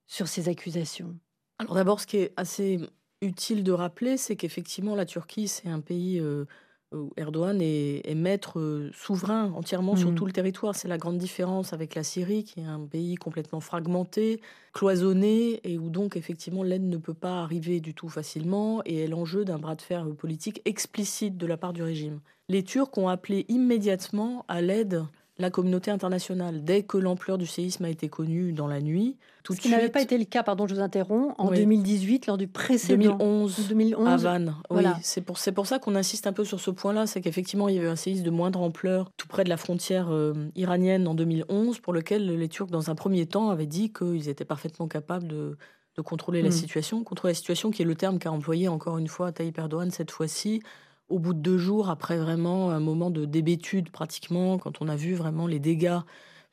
sur 0.07 0.29
ces 0.29 0.49
accusations 0.49 1.17
Alors 1.59 1.75
d'abord, 1.75 2.01
ce 2.01 2.07
qui 2.07 2.19
est 2.19 2.33
assez 2.37 2.81
utile 3.23 3.65
de 3.65 3.73
rappeler, 3.73 4.17
c'est 4.17 4.37
qu'effectivement, 4.37 4.95
la 4.95 5.07
Turquie, 5.07 5.49
c'est 5.49 5.69
un 5.69 5.81
pays 5.81 6.21
euh, 6.21 6.45
où 6.93 7.11
Erdogan 7.17 7.61
est, 7.61 8.15
maître 8.15 8.91
souverain 8.93 9.53
entièrement 9.53 9.97
sur 9.97 10.13
mmh. 10.13 10.15
tout 10.15 10.27
le 10.27 10.33
territoire. 10.33 10.75
C'est 10.75 10.89
la 10.89 10.99
grande 10.99 11.19
différence 11.19 11.73
avec 11.73 11.95
la 11.95 12.03
Syrie, 12.03 12.45
qui 12.45 12.61
est 12.61 12.67
un 12.67 12.87
pays 12.87 13.17
complètement 13.17 13.61
fragmenté, 13.61 14.41
cloisonné, 14.73 15.61
et 15.65 15.79
où 15.79 15.91
donc 15.91 16.17
effectivement 16.17 16.63
l'aide 16.63 16.85
ne 16.85 16.99
peut 16.99 17.15
pas 17.15 17.43
arriver 17.43 17.81
du 17.81 17.95
tout 17.95 18.09
facilement, 18.09 18.83
et 18.85 19.05
est 19.05 19.09
l'enjeu 19.09 19.45
d'un 19.45 19.59
bras 19.59 19.75
de 19.75 19.83
fer 19.83 20.07
politique 20.17 20.61
explicite 20.65 21.37
de 21.37 21.47
la 21.47 21.57
part 21.57 21.73
du 21.73 21.83
régime 21.83 22.21
les 22.49 22.63
Turcs 22.63 22.97
ont 22.97 23.09
appelé 23.09 23.45
immédiatement 23.49 24.45
à 24.49 24.61
l'aide 24.61 25.05
la 25.39 25.51
communauté 25.51 25.91
internationale. 25.91 26.65
Dès 26.65 26.83
que 26.83 26.97
l'ampleur 26.97 27.39
du 27.39 27.47
séisme 27.47 27.85
a 27.85 27.91
été 27.91 28.09
connue 28.09 28.53
dans 28.53 28.67
la 28.67 28.81
nuit, 28.81 29.17
tout 29.43 29.55
Ce 29.55 29.61
qui 29.61 29.69
n'avait 29.69 29.91
pas 29.91 30.01
été 30.01 30.19
le 30.19 30.25
cas, 30.25 30.43
pardon, 30.43 30.67
je 30.67 30.75
vous 30.75 30.81
interromps, 30.81 31.35
en 31.39 31.51
2018, 31.51 32.27
lors 32.27 32.37
du 32.37 32.49
précédent. 32.49 33.17
2011, 33.17 33.69
2011 33.69 34.09
à 34.09 34.17
Vannes. 34.17 34.55
Voilà. 34.71 34.95
Oui, 34.95 35.01
c'est 35.03 35.21
pour, 35.21 35.39
pour 35.55 35.67
ça 35.67 35.79
qu'on 35.79 35.95
insiste 35.95 36.27
un 36.27 36.33
peu 36.33 36.45
sur 36.45 36.59
ce 36.59 36.71
point-là, 36.71 37.07
c'est 37.07 37.21
qu'effectivement, 37.21 37.69
il 37.69 37.77
y 37.77 37.79
avait 37.79 37.87
un 37.87 37.97
séisme 37.97 38.25
de 38.25 38.31
moindre 38.31 38.61
ampleur 38.61 39.11
tout 39.17 39.29
près 39.29 39.45
de 39.45 39.49
la 39.49 39.57
frontière 39.57 40.09
euh, 40.11 40.33
iranienne 40.57 41.07
en 41.07 41.15
2011, 41.15 41.79
pour 41.81 41.93
lequel 41.93 42.27
les 42.27 42.49
Turcs, 42.49 42.71
dans 42.71 42.91
un 42.91 42.95
premier 42.95 43.27
temps, 43.27 43.51
avaient 43.51 43.67
dit 43.67 43.93
qu'ils 43.93 44.29
étaient 44.29 44.45
parfaitement 44.45 44.89
capables 44.89 45.29
de, 45.29 45.57
contrôler 46.05 46.43
la 46.43 46.49
hmm. 46.49 46.53
situation. 46.53 47.05
Contrôler 47.05 47.33
la 47.33 47.37
situation, 47.37 47.71
qui 47.71 47.83
est 47.83 47.87
le 47.87 47.95
terme 47.95 48.19
qu'a 48.19 48.31
employé 48.33 48.69
encore 48.69 48.99
une 48.99 49.09
fois 49.09 49.33
Tayyip 49.33 49.57
Erdogan 49.59 49.91
cette 49.91 50.11
fois-ci, 50.11 50.61
au 51.09 51.19
bout 51.19 51.35
de 51.35 51.41
deux 51.41 51.59
jours, 51.59 51.89
après 51.89 52.19
vraiment 52.19 52.71
un 52.71 52.81
moment 52.81 53.11
de 53.11 53.25
débétude 53.25 53.91
pratiquement, 53.91 54.59
quand 54.59 54.81
on 54.81 54.89
a 54.89 54.97
vu 54.97 55.15
vraiment 55.15 55.47
les 55.47 55.59
dégâts, 55.59 56.01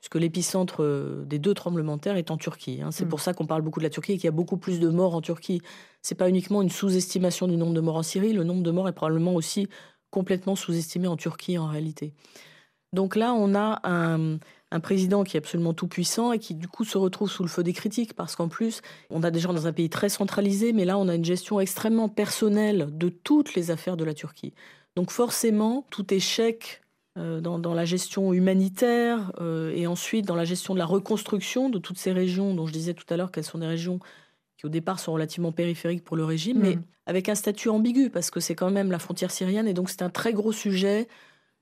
puisque 0.00 0.16
l'épicentre 0.16 0.82
euh, 0.82 1.24
des 1.24 1.38
deux 1.38 1.54
tremblements 1.54 1.96
de 1.96 2.02
terre 2.02 2.16
est 2.16 2.30
en 2.30 2.36
Turquie. 2.36 2.82
Hein. 2.82 2.90
C'est 2.90 3.06
mm. 3.06 3.08
pour 3.08 3.20
ça 3.20 3.32
qu'on 3.32 3.46
parle 3.46 3.62
beaucoup 3.62 3.80
de 3.80 3.84
la 3.84 3.90
Turquie 3.90 4.12
et 4.12 4.16
qu'il 4.16 4.26
y 4.26 4.28
a 4.28 4.32
beaucoup 4.32 4.58
plus 4.58 4.78
de 4.78 4.88
morts 4.88 5.14
en 5.14 5.22
Turquie. 5.22 5.62
C'est 6.02 6.14
pas 6.14 6.28
uniquement 6.28 6.62
une 6.62 6.70
sous-estimation 6.70 7.48
du 7.48 7.56
nombre 7.56 7.74
de 7.74 7.80
morts 7.80 7.96
en 7.96 8.02
Syrie, 8.02 8.32
le 8.32 8.44
nombre 8.44 8.62
de 8.62 8.70
morts 8.70 8.88
est 8.88 8.92
probablement 8.92 9.34
aussi 9.34 9.66
complètement 10.10 10.56
sous-estimé 10.56 11.08
en 11.08 11.16
Turquie 11.16 11.58
en 11.58 11.66
réalité. 11.66 12.12
Donc 12.92 13.16
là, 13.16 13.34
on 13.34 13.54
a 13.56 13.80
un, 13.82 14.38
un 14.74 14.80
président 14.80 15.22
qui 15.22 15.36
est 15.36 15.38
absolument 15.38 15.72
tout 15.72 15.86
puissant 15.86 16.32
et 16.32 16.40
qui 16.40 16.54
du 16.56 16.66
coup 16.66 16.84
se 16.84 16.98
retrouve 16.98 17.30
sous 17.30 17.44
le 17.44 17.48
feu 17.48 17.62
des 17.62 17.72
critiques 17.72 18.12
parce 18.12 18.34
qu'en 18.34 18.48
plus, 18.48 18.82
on 19.08 19.22
a 19.22 19.30
des 19.30 19.38
gens 19.38 19.52
dans 19.52 19.68
un 19.68 19.72
pays 19.72 19.88
très 19.88 20.08
centralisé, 20.08 20.72
mais 20.72 20.84
là, 20.84 20.98
on 20.98 21.08
a 21.08 21.14
une 21.14 21.24
gestion 21.24 21.60
extrêmement 21.60 22.08
personnelle 22.08 22.88
de 22.90 23.08
toutes 23.08 23.54
les 23.54 23.70
affaires 23.70 23.96
de 23.96 24.02
la 24.02 24.14
Turquie. 24.14 24.52
Donc 24.96 25.12
forcément, 25.12 25.86
tout 25.90 26.12
échec 26.12 26.82
euh, 27.16 27.40
dans, 27.40 27.74
la 27.74 27.84
gestion 27.84 28.32
humanitaire 28.32 29.30
euh, 29.40 29.72
et 29.76 29.86
ensuite 29.86 30.26
dans 30.26 30.34
la 30.34 30.44
gestion 30.44 30.74
de 30.74 30.80
la 30.80 30.86
reconstruction 30.86 31.70
de 31.70 31.78
toutes 31.78 31.98
ces 31.98 32.10
régions 32.10 32.52
dont 32.52 32.66
je 32.66 32.72
disais 32.72 32.94
tout 32.94 33.06
à 33.10 33.16
l'heure 33.16 33.30
qu'elles 33.30 33.44
sont 33.44 33.58
des 33.58 33.68
régions 33.68 34.00
qui 34.58 34.66
au 34.66 34.68
départ 34.68 34.98
sont 34.98 35.12
relativement 35.12 35.52
périphériques 35.52 36.02
pour 36.02 36.16
le 36.16 36.24
régime, 36.24 36.58
mais 36.58 36.74
mm. 36.74 36.82
avec 37.06 37.28
un 37.28 37.36
statut 37.36 37.68
ambigu 37.68 38.10
parce 38.10 38.32
que 38.32 38.40
c'est 38.40 38.56
quand 38.56 38.72
même 38.72 38.90
la 38.90 38.98
frontière 38.98 39.30
syrienne 39.30 39.68
et 39.68 39.74
donc 39.74 39.90
c'est 39.90 40.02
un 40.02 40.10
très 40.10 40.32
gros 40.32 40.50
sujet 40.50 41.06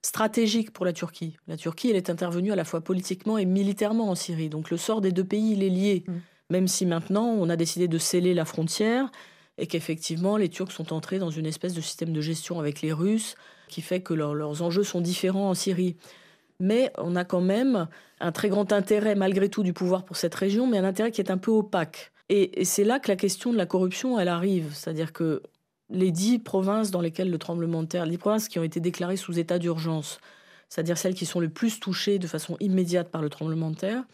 stratégique 0.02 0.72
pour 0.72 0.84
la 0.84 0.92
Turquie. 0.92 1.36
La 1.46 1.56
Turquie, 1.56 1.90
elle 1.90 1.96
est 1.96 2.10
intervenue 2.10 2.52
à 2.52 2.56
la 2.56 2.64
fois 2.64 2.80
politiquement 2.80 3.38
et 3.38 3.44
militairement 3.44 4.10
en 4.10 4.14
Syrie. 4.14 4.48
Donc 4.48 4.70
le 4.70 4.76
sort 4.76 5.00
des 5.00 5.12
deux 5.12 5.24
pays, 5.24 5.52
il 5.52 5.62
est 5.62 5.68
lié. 5.68 6.04
Mm. 6.06 6.12
Même 6.50 6.68
si 6.68 6.84
maintenant, 6.86 7.26
on 7.26 7.48
a 7.48 7.56
décidé 7.56 7.88
de 7.88 7.98
sceller 7.98 8.34
la 8.34 8.44
frontière 8.44 9.10
et 9.58 9.66
qu'effectivement, 9.66 10.36
les 10.36 10.48
Turcs 10.48 10.72
sont 10.72 10.92
entrés 10.92 11.18
dans 11.18 11.30
une 11.30 11.46
espèce 11.46 11.72
de 11.72 11.80
système 11.80 12.12
de 12.12 12.20
gestion 12.20 12.58
avec 12.58 12.82
les 12.82 12.92
Russes 12.92 13.36
qui 13.68 13.80
fait 13.80 14.00
que 14.00 14.12
leurs 14.12 14.60
enjeux 14.60 14.82
sont 14.82 15.00
différents 15.00 15.50
en 15.50 15.54
Syrie. 15.54 15.96
Mais 16.60 16.92
on 16.98 17.16
a 17.16 17.24
quand 17.24 17.40
même 17.40 17.88
un 18.20 18.32
très 18.32 18.48
grand 18.48 18.72
intérêt, 18.72 19.14
malgré 19.14 19.48
tout, 19.48 19.62
du 19.62 19.72
pouvoir 19.72 20.04
pour 20.04 20.16
cette 20.16 20.34
région, 20.34 20.66
mais 20.66 20.78
un 20.78 20.84
intérêt 20.84 21.10
qui 21.10 21.20
est 21.20 21.30
un 21.30 21.38
peu 21.38 21.50
opaque. 21.50 22.12
Et, 22.28 22.60
et 22.60 22.64
c'est 22.64 22.84
là 22.84 22.98
que 22.98 23.08
la 23.08 23.16
question 23.16 23.52
de 23.52 23.58
la 23.58 23.66
corruption, 23.66 24.18
elle 24.18 24.28
arrive. 24.28 24.72
C'est-à-dire 24.74 25.12
que 25.12 25.42
les 25.92 26.10
dix 26.10 26.38
provinces 26.38 26.90
dans 26.90 27.00
lesquelles 27.00 27.30
le 27.30 27.38
tremblement 27.38 27.82
de 27.82 27.88
terre, 27.88 28.06
les 28.06 28.18
provinces 28.18 28.48
qui 28.48 28.58
ont 28.58 28.64
été 28.64 28.80
déclarées 28.80 29.16
sous 29.16 29.38
état 29.38 29.58
d'urgence, 29.58 30.18
c'est-à-dire 30.68 30.98
celles 30.98 31.14
qui 31.14 31.26
sont 31.26 31.40
les 31.40 31.48
plus 31.48 31.78
touchées 31.80 32.18
de 32.18 32.26
façon 32.26 32.56
immédiate 32.60 33.10
par 33.10 33.22
le 33.22 33.28
tremblement 33.28 33.70
de 33.70 33.76
terre, 33.76 34.04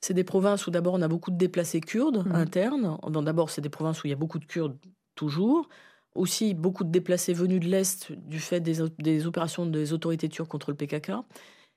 c'est 0.00 0.14
des 0.14 0.24
provinces 0.24 0.66
où 0.66 0.70
d'abord 0.70 0.94
on 0.94 1.02
a 1.02 1.08
beaucoup 1.08 1.30
de 1.30 1.36
déplacés 1.36 1.80
kurdes 1.80 2.26
mmh. 2.26 2.34
internes. 2.34 2.98
D'abord, 3.22 3.50
c'est 3.50 3.60
des 3.60 3.68
provinces 3.68 4.02
où 4.02 4.06
il 4.06 4.10
y 4.10 4.14
a 4.14 4.16
beaucoup 4.16 4.38
de 4.38 4.46
Kurdes 4.46 4.78
toujours. 5.14 5.68
Aussi, 6.14 6.54
beaucoup 6.54 6.84
de 6.84 6.90
déplacés 6.90 7.34
venus 7.34 7.60
de 7.60 7.66
l'Est 7.66 8.10
du 8.12 8.40
fait 8.40 8.60
des, 8.60 8.80
opérations 9.26 9.66
des 9.66 9.92
autorités 9.92 10.28
turques 10.28 10.50
contre 10.50 10.70
le 10.70 10.76
PKK. 10.76 11.12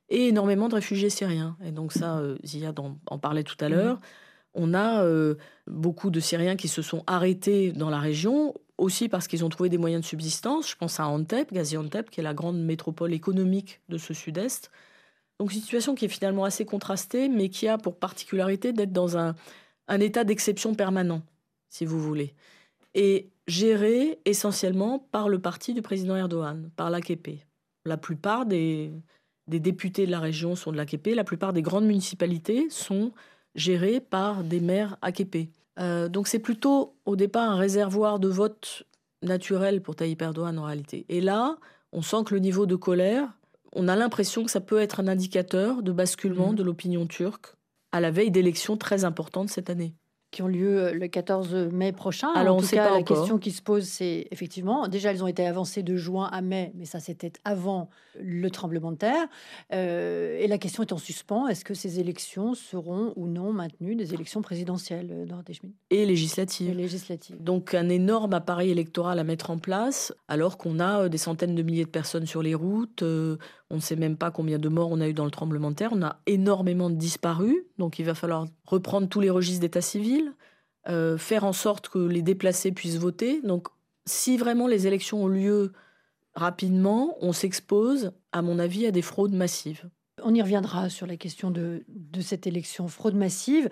Et 0.09 0.29
énormément 0.29 0.69
de 0.69 0.75
réfugiés 0.75 1.09
syriens. 1.09 1.57
Et 1.63 1.71
donc 1.71 1.91
ça, 1.91 2.17
euh, 2.17 2.38
Ziad 2.45 2.79
en, 2.79 3.19
parlait 3.19 3.43
tout 3.43 3.57
à 3.59 3.69
l'heure. 3.69 3.97
Mmh. 3.97 4.01
On 4.53 4.74
a 4.74 5.03
euh, 5.03 5.36
beaucoup 5.67 6.12
de 6.12 6.19
Syriens 6.19 6.55
qui 6.55 6.67
se 6.67 6.81
sont 6.81 7.03
arrêtés 7.07 7.72
dans 7.72 7.89
la 7.89 8.00
région 8.00 8.53
aussi 8.77 9.10
parce 9.10 9.27
qu'ils 9.27 9.43
ont 9.45 9.50
trouvé 9.50 9.69
des 9.69 9.77
moyens 9.77 10.03
de 10.03 10.07
subsistance. 10.07 10.69
Je 10.69 10.75
pense 10.75 11.00
à 11.00 11.07
Antep, 11.07 11.51
Gaziantep, 11.51 12.10
qui 12.10 12.19
est 12.19 12.24
la 12.24 12.33
grande 12.33 12.62
métropole 12.62 13.13
économique 13.13 13.81
de 13.89 13.98
ce 13.98 14.13
sud-est. 14.13 14.72
Donc 15.39 15.53
une 15.53 15.62
situation 15.62 15.95
qui 15.95 16.05
est 16.05 16.10
finalement 16.10 16.43
assez 16.43 16.65
contrastée, 16.65 17.29
mais 17.29 17.50
qui 17.50 17.67
a 17.67 17.77
pour 17.77 17.98
particularité 17.98 18.74
d'être 18.74 18.93
dans 18.93 19.17
un, 19.17 19.36
état 20.00 20.24
d'exception 20.24 20.75
permanent, 20.75 21.22
si 21.69 21.86
vous 21.86 22.00
voulez, 22.00 22.33
et 22.93 23.29
géré 23.48 24.19
essentiellement 24.25 25.00
par 25.00 25.29
le 25.29 25.39
parti 25.39 25.74
du 25.74 25.81
président 25.81 26.15
Erdogan, 26.15 26.69
par 26.75 26.89
l'AKP. 26.89 27.39
La 27.86 27.98
plupart 27.98 28.45
des, 28.45 28.91
des 29.48 29.60
députés 29.60 30.05
de 30.05 30.12
la 30.12 30.19
région 30.19 30.55
sont 30.55 30.72
de 30.72 30.77
l'AKP, 30.77 31.07
la 31.15 31.24
plupart 31.24 31.51
des 31.51 31.62
grandes 31.62 31.86
municipalités 31.86 32.69
sont 32.69 33.12
gérées 33.55 34.00
par 34.00 34.43
des 34.43 34.60
maires 34.60 34.98
AKP. 35.01 35.50
Euh, 35.79 36.10
donc 36.10 36.27
c'est 36.27 36.39
plutôt 36.39 36.95
au 37.05 37.15
départ 37.15 37.50
un 37.50 37.57
réservoir 37.57 38.19
de 38.19 38.27
vote 38.27 38.83
naturel 39.22 39.81
pour 39.81 39.95
Tayyip 39.95 40.22
Erdogan 40.22 40.60
en 40.60 40.65
réalité. 40.65 41.05
Et 41.10 41.22
là, 41.22 41.57
on 41.91 42.01
sent 42.01 42.24
que 42.25 42.33
le 42.33 42.39
niveau 42.39 42.65
de 42.65 42.75
colère, 42.75 43.29
on 43.74 43.88
a 43.88 43.95
l'impression 43.95 44.43
que 44.43 44.51
ça 44.51 44.62
peut 44.62 44.79
être 44.79 45.00
un 45.00 45.07
indicateur 45.07 45.81
de 45.81 45.91
basculement 45.91 46.51
mmh. 46.51 46.55
de 46.55 46.63
l'opinion 46.63 47.07
turque 47.07 47.55
à 47.91 48.00
la 48.00 48.12
veille 48.12 48.31
d'élections 48.31 48.77
très 48.77 49.05
importantes 49.05 49.50
cette 49.50 49.69
année 49.69 49.95
qui 50.34 50.42
ont 50.42 50.48
lieu 50.48 50.80
euh, 50.80 50.94
le 50.94 51.08
14 51.08 51.54
mai 51.72 51.94
prochain. 51.94 52.30
Alors, 52.36 52.58
en 52.58 52.62
tout 52.62 52.68
cas, 52.68 52.92
la 52.92 53.04
question 53.04 53.38
qui 53.38 53.52
se 53.52 53.62
pose, 53.62 53.84
c'est 53.84 54.28
effectivement, 54.32 54.88
déjà, 54.88 55.12
elles 55.12 55.24
ont 55.24 55.28
été 55.28 55.46
avancées 55.46 55.84
de 55.84 55.96
juin 55.96 56.28
à 56.32 56.42
mai, 56.42 56.74
mais 56.75 56.86
ça, 56.86 57.00
c'était 57.00 57.32
avant 57.46 57.90
le 58.20 58.50
tremblement 58.50 58.92
de 58.92 58.98
terre. 58.98 59.28
Euh, 59.72 60.38
et 60.40 60.48
la 60.48 60.58
question 60.58 60.84
est 60.84 60.92
en 60.92 60.98
suspens. 60.98 61.48
Est-ce 61.48 61.63
que 61.63 61.74
ces 61.74 62.00
élections 62.00 62.56
seront 62.56 63.13
ou 63.16 63.28
non 63.28 63.54
maintenues, 63.54 63.96
des 63.96 64.13
élections 64.13 64.42
présidentielles, 64.42 65.10
euh, 65.12 65.54
Et 65.92 66.06
législatives. 66.06 66.72
Et 66.72 66.74
législatives. 66.74 67.42
Donc, 67.42 67.74
un 67.75 67.88
énorme 67.90 68.34
appareil 68.34 68.72
électoral 68.72 69.20
à 69.20 69.24
mettre 69.24 69.52
en 69.52 69.60
place, 69.60 70.13
alors 70.28 70.58
qu'on 70.58 70.80
a 70.80 71.10
des 71.10 71.18
centaines 71.18 71.56
de 71.56 71.62
milliers 71.62 71.86
de 71.86 71.90
personnes 71.90 72.25
sur 72.25 72.42
les 72.42 72.56
routes. 72.56 73.04
On 73.74 73.77
ne 73.77 73.82
sait 73.82 73.96
même 73.96 74.18
pas 74.18 74.30
combien 74.30 74.60
de 74.60 74.70
morts 74.70 74.89
on 74.92 75.01
a 75.01 75.08
eu 75.08 75.13
dans 75.13 75.25
le 75.25 75.32
tremblement 75.32 75.72
de 75.72 75.75
terre. 75.75 75.89
On 75.94 76.03
a 76.03 76.20
énormément 76.27 76.92
de 76.92 76.96
disparus. 76.96 77.56
Donc 77.80 77.98
il 77.98 78.06
va 78.06 78.13
falloir 78.13 78.46
reprendre 78.68 79.10
tous 79.10 79.20
les 79.20 79.32
registres 79.32 79.62
d'état 79.62 79.82
civil, 79.82 80.32
euh, 80.89 81.18
faire 81.18 81.44
en 81.44 81.53
sorte 81.53 81.89
que 81.89 81.98
les 81.98 82.22
déplacés 82.22 82.72
puissent 82.72 83.00
voter. 83.00 83.42
Donc 83.42 83.70
si 84.06 84.38
vraiment 84.38 84.68
les 84.68 84.86
élections 84.86 85.24
ont 85.24 85.27
lieu 85.27 85.74
rapidement, 86.36 87.18
on 87.22 87.34
s'expose, 87.34 88.12
à 88.32 88.44
mon 88.44 88.60
avis, 88.60 88.86
à 88.86 88.92
des 88.92 89.01
fraudes 89.01 89.34
massives. 89.34 89.89
On 90.22 90.36
y 90.36 90.42
reviendra 90.44 90.89
sur 90.89 91.08
la 91.08 91.18
question 91.18 91.50
de, 91.50 91.84
cette 92.22 92.46
élection 92.46 92.88
fraude 92.88 93.15
massive. 93.15 93.72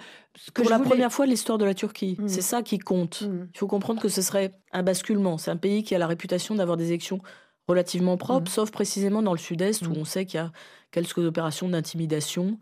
Pour 0.56 0.68
la 0.68 0.80
première 0.80 1.14
fois 1.14 1.28
de 1.28 1.32
l'histoire 1.32 1.60
de 1.60 1.66
la 1.66 1.76
Turquie, 1.76 2.18
mmh. 2.20 2.28
c'est 2.28 2.42
ça 2.42 2.64
qui 2.64 2.80
compte. 2.80 3.22
Mmh. 3.22 3.50
Il 3.54 3.58
faut 3.60 3.68
comprendre 3.68 4.02
que 4.02 4.10
ce 4.10 4.24
serait 4.24 4.60
un 4.72 4.82
basculement. 4.82 5.38
C'est 5.38 5.52
un 5.52 5.58
pays 5.58 5.84
qui 5.84 5.94
a 5.94 6.00
la 6.00 6.08
réputation 6.08 6.56
d'avoir 6.56 6.76
des 6.76 6.88
élections 6.88 7.22
relativement 7.68 8.18
propre, 8.18 8.50
mmh. 8.50 8.54
sauf 8.54 8.72
précisément 8.72 9.22
dans 9.22 9.34
le 9.34 9.40
sud-est 9.40 9.88
où 9.88 9.92
mmh. 9.92 9.98
on 9.98 10.06
sait 10.06 10.26
qu'il 10.26 10.40
y 10.40 10.44
a 10.44 10.52
quelques 10.92 11.20
opérations 11.20 11.70
d'intimidation 11.70 12.58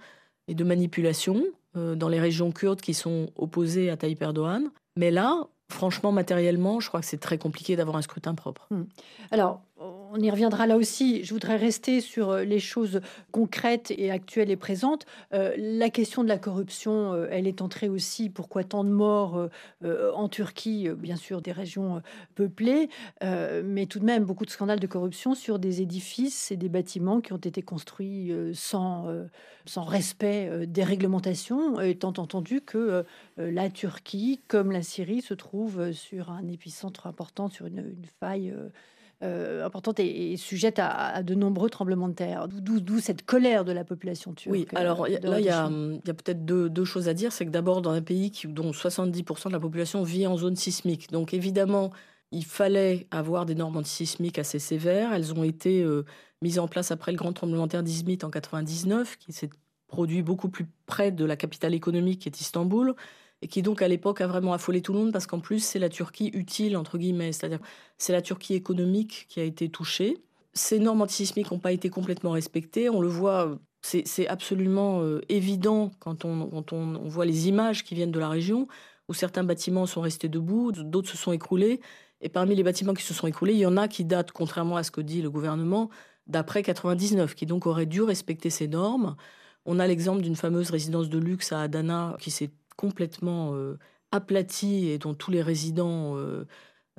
et 0.48 0.56
de 0.56 0.64
manipulation 0.64 1.44
euh, 1.78 1.96
dans 1.96 2.10
les 2.10 2.20
régions 2.20 2.52
kurdes 2.52 2.82
qui 2.82 2.94
sont 2.94 3.30
opposées 3.36 3.90
à 3.90 3.98
Tayyip 3.98 4.22
Erdogan. 4.22 4.70
Mais 4.96 5.12
là, 5.12 5.48
franchement, 5.70 6.12
matériellement, 6.12 6.80
je 6.80 6.88
crois 6.88 7.00
que 7.00 7.06
c'est 7.06 7.20
très 7.20 7.38
compliqué 7.38 7.76
d'avoir 7.76 7.98
un 7.98 8.02
scrutin 8.02 8.36
propre. 8.36 8.68
Mmh. 8.72 8.84
Alors, 9.32 9.62
on 10.12 10.20
y 10.20 10.30
reviendra 10.30 10.68
là 10.68 10.78
aussi. 10.78 11.24
Je 11.24 11.34
voudrais 11.34 11.56
rester 11.56 12.02
sur 12.02 12.30
euh, 12.30 12.44
les 12.44 12.60
choses 12.60 13.02
concrètes 13.32 13.92
et 13.96 14.12
actuelles 14.12 14.50
et 14.50 14.56
présentes. 14.56 15.06
Euh, 15.34 15.54
la 15.58 15.90
question 15.90 16.24
de 16.24 16.30
la 16.30 16.38
corruption, 16.38 17.14
euh, 17.14 17.28
elle 17.32 17.48
est 17.48 17.62
entrée 17.62 17.90
aussi. 17.90 18.30
Pourquoi 18.30 18.64
tant 18.64 18.84
de 18.84 18.90
morts 18.90 19.50
en 19.84 20.30
Turquie, 20.30 20.90
bien 20.98 21.16
sûr, 21.16 21.42
des 21.42 21.52
régions 21.52 22.02
peuplées, 22.36 22.90
mais 23.22 23.86
tout 23.86 24.00
de 24.00 24.06
même 24.06 24.24
beaucoup 24.24 24.46
de 24.46 24.50
scandales 24.50 24.80
de 24.80 24.88
corruption 24.88 25.36
sur 25.36 25.60
des 25.60 25.82
édifices 25.82 26.52
et 26.52 26.58
des 26.58 26.70
bâtiments 26.70 27.22
qui 27.22 27.34
ont 27.34 27.38
été 27.38 27.62
construits 27.62 28.34
sans, 28.54 29.08
respect 29.78 30.66
des 30.68 30.84
réglementations, 30.84 31.80
étant 31.82 32.14
entendu 32.18 32.62
que 32.62 33.06
la 33.38 33.70
Turquie, 33.70 34.42
comme 34.48 34.72
la 34.72 34.82
Syrie, 34.82 35.22
se 35.22 35.34
trouve 35.34 35.92
sur 35.92 36.32
un 36.32 36.48
épicentre 36.48 37.08
important, 37.08 37.50
sur 37.50 37.66
une 37.68 37.96
faille 38.20 38.54
euh, 39.22 39.66
importante 39.66 40.00
et, 40.00 40.38
sujette 40.38 40.80
à, 40.80 41.24
de 41.24 41.36
nombreux 41.36 41.70
tremblements 41.70 42.08
de 42.08 42.14
terre. 42.14 42.48
D'où 42.48 43.00
cette 43.00 43.26
colère 43.26 43.66
de 43.66 43.74
la 43.74 43.84
population 43.84 44.34
turque. 44.34 44.54
Oui, 44.54 44.68
alors 44.76 45.08
là, 45.08 45.40
il 45.40 45.46
y 45.46 45.50
a, 45.50 45.70
peut-être 46.14 46.46
deux, 46.46 46.86
choses 46.86 47.10
à 47.10 47.14
dire. 47.14 47.34
C'est 47.34 47.46
que 47.46 47.52
d'abord, 47.52 47.82
dans 47.82 47.92
un 47.92 48.02
pays 48.02 48.32
qui, 48.32 48.48
dont 48.48 48.72
70% 48.72 49.48
de 49.48 49.54
la 49.54 49.60
population 49.60 50.04
vit 50.04 50.26
en 50.26 50.38
zone 50.38 50.56
sismique, 50.56 51.12
donc 51.12 51.34
évidemment, 51.34 51.92
il 52.32 52.46
fallait 52.46 53.08
avoir 53.12 53.46
des 53.46 53.56
normes 53.56 53.76
antisismiques 53.76 54.40
assez 54.40 54.60
sévères. 54.60 55.12
Elles 55.14 55.34
ont 55.34 55.44
été 55.44 55.84
euh, 55.84 56.06
mises 56.42 56.60
en 56.60 56.68
place 56.68 56.92
après 56.92 57.12
le 57.12 57.18
grand 57.18 57.34
tremblement 57.34 57.66
de 57.66 57.72
terre 57.72 57.84
d'Izmit 57.84 58.20
en 58.24 58.30
99, 58.30 59.18
qui 59.18 59.34
s'est 59.34 59.50
produit 59.88 60.22
beaucoup 60.22 60.48
plus 60.48 60.68
près 60.86 61.12
de 61.12 61.26
la 61.26 61.36
capitale 61.36 61.74
économique 61.74 62.22
qui 62.22 62.30
est 62.30 62.40
Istanbul 62.40 62.96
et 63.42 63.48
qui 63.48 63.62
donc 63.62 63.82
à 63.82 63.88
l'époque 63.88 64.22
a 64.22 64.28
vraiment 64.28 64.54
affolé 64.54 64.82
tout 64.82 64.94
le 64.94 65.00
monde 65.00 65.12
parce 65.12 65.28
qu'en 65.28 65.40
plus 65.40 65.60
c'est 65.60 65.80
la 65.80 65.90
Turquie 65.90 66.30
utile 66.34 66.78
entre 66.78 66.98
guillemets, 66.98 67.32
c'est-à-dire 67.32 67.60
c'est 67.98 68.14
la 68.14 68.22
Turquie 68.22 68.54
économique 68.54 69.26
qui 69.30 69.40
a 69.40 69.44
été 69.44 69.70
touchée. 69.70 70.18
Ces 70.54 70.80
normes 70.80 71.02
antisismiques 71.02 71.52
n'ont 71.52 71.60
pas 71.60 71.72
été 71.72 71.90
complètement 71.90 72.32
respectées, 72.32 72.90
on 72.90 73.02
le 73.02 73.08
voit, 73.08 73.58
c'est 73.82 74.28
absolument 74.28 75.02
euh, 75.02 75.22
évident 75.30 75.92
quand, 76.00 76.26
on, 76.26 76.50
on, 76.52 77.08
voit 77.08 77.26
les 77.26 77.48
images 77.48 77.84
qui 77.84 77.96
viennent 77.96 78.12
de 78.12 78.20
la 78.20 78.30
région 78.30 78.68
où 79.08 79.14
certains 79.14 79.44
bâtiments 79.44 79.86
sont 79.86 80.02
restés 80.02 80.30
debout, 80.30 80.72
d'autres 80.72 81.10
se 81.10 81.18
sont 81.18 81.32
écroulés. 81.32 81.82
Et 82.22 82.30
parmi 82.30 82.56
les 82.56 82.64
bâtiments 82.64 82.94
qui 82.94 83.04
se 83.04 83.14
sont 83.14 83.28
écroulés, 83.28 83.54
il 83.54 83.60
y 83.60 83.66
en 83.66 83.78
a 83.78 83.88
qui 83.88 84.06
datent, 84.06 84.32
contrairement 84.32 84.78
à 84.78 84.84
ce 84.84 84.92
que 84.92 85.02
dit 85.02 85.22
le 85.22 85.32
gouvernement, 85.32 85.90
d'après 86.28 86.64
99, 86.64 87.34
qui 87.34 87.46
donc 87.46 87.66
auraient 87.66 87.86
dû 87.86 88.02
respecter 88.02 88.50
ces 88.50 88.68
normes. 88.68 89.16
On 89.66 89.80
a 89.80 89.88
l'exemple 89.88 90.22
d'une 90.22 90.36
fameuse 90.36 90.70
résidence 90.70 91.10
de 91.10 91.18
luxe 91.18 91.52
à 91.52 91.62
Adana 91.62 92.16
qui 92.20 92.32
s'est 92.32 92.52
complètement 92.80 93.56
euh, 93.56 93.78
aplati 94.14 94.88
et 94.88 94.98
dont 95.00 95.14
tous 95.14 95.32
les 95.32 95.42
résidents 95.42 96.16
euh, 96.16 96.48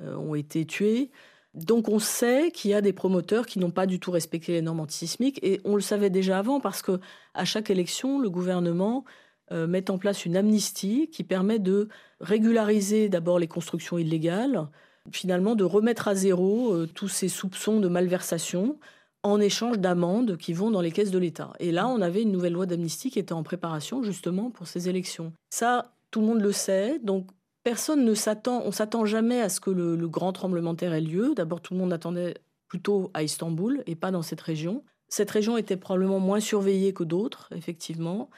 euh, 0.03 0.15
ont 0.15 0.35
été 0.35 0.63
tués. 0.67 1.09
Donc 1.55 1.89
on 1.89 1.97
sait 1.97 2.51
qu'il 2.51 2.69
y 2.69 2.75
a 2.75 2.81
des 2.81 2.93
promoteurs 2.93 3.47
qui 3.47 3.57
n'ont 3.57 3.71
pas 3.71 3.87
du 3.87 3.99
tout 3.99 4.11
respecté 4.11 4.51
les 4.51 4.61
normes 4.61 4.81
antisismiques 4.81 5.39
et 5.41 5.59
on 5.65 5.73
le 5.73 5.81
savait 5.81 6.11
déjà 6.11 6.37
avant 6.37 6.59
parce 6.59 6.83
que 6.83 6.99
à 7.33 7.45
chaque 7.45 7.71
élection, 7.71 8.19
le 8.19 8.29
gouvernement 8.29 9.03
met 9.51 9.91
en 9.91 9.97
place 9.97 10.25
une 10.25 10.37
amnistie 10.37 11.09
qui 11.09 11.25
permet 11.25 11.59
de 11.59 11.89
régulariser 12.21 13.09
d'abord 13.09 13.37
les 13.37 13.49
constructions 13.49 13.97
illégales, 13.97 14.69
finalement 15.11 15.55
de 15.55 15.65
remettre 15.65 16.07
à 16.07 16.15
zéro 16.15 16.85
tous 16.87 17.09
ces 17.09 17.27
soupçons 17.27 17.81
de 17.81 17.89
malversation 17.89 18.79
en 19.23 19.39
échange 19.39 19.77
d'amendes 19.79 20.37
qui 20.37 20.53
vont 20.53 20.71
dans 20.71 20.81
les 20.81 20.91
caisses 20.91 21.11
de 21.11 21.19
l'État. 21.19 21.53
Et 21.59 21.71
là, 21.71 21.87
on 21.87 22.01
avait 22.01 22.23
une 22.23 22.31
nouvelle 22.31 22.53
loi 22.53 22.65
d'amnistie 22.65 23.11
qui 23.11 23.19
était 23.19 23.33
en 23.33 23.43
préparation 23.43 24.03
justement 24.03 24.49
pour 24.49 24.67
ces 24.67 24.89
élections. 24.89 25.31
Ça, 25.49 25.93
tout 26.09 26.21
le 26.21 26.27
monde 26.27 26.41
le 26.41 26.51
sait, 26.51 26.99
donc 26.99 27.27
personne 27.63 28.03
ne 28.03 28.13
s'attend, 28.13 28.63
on 28.65 28.71
s'attend 28.71 29.05
jamais 29.05 29.41
à 29.41 29.49
ce 29.49 29.59
que 29.59 29.69
le, 29.69 29.95
grand 30.07 30.33
tremblement 30.33 30.73
de 30.73 30.79
terre 30.79 30.93
ait 30.93 31.01
lieu. 31.01 31.33
D'abord, 31.35 31.61
tout 31.61 31.73
le 31.73 31.79
monde 31.79 31.93
attendait 31.93 32.35
plutôt 32.67 33.11
à 33.13 33.23
Istanbul 33.23 33.83
et 33.85 33.95
pas 33.95 34.11
dans 34.11 34.21
cette 34.21 34.41
région. 34.41 34.83
Cette 35.09 35.31
région 35.31 35.57
était 35.57 35.77
probablement 35.77 36.19
moins 36.19 36.39
surveillée 36.39 36.93
que 36.93 37.03
d'autres, 37.03 37.49
effectivement. 37.55 38.29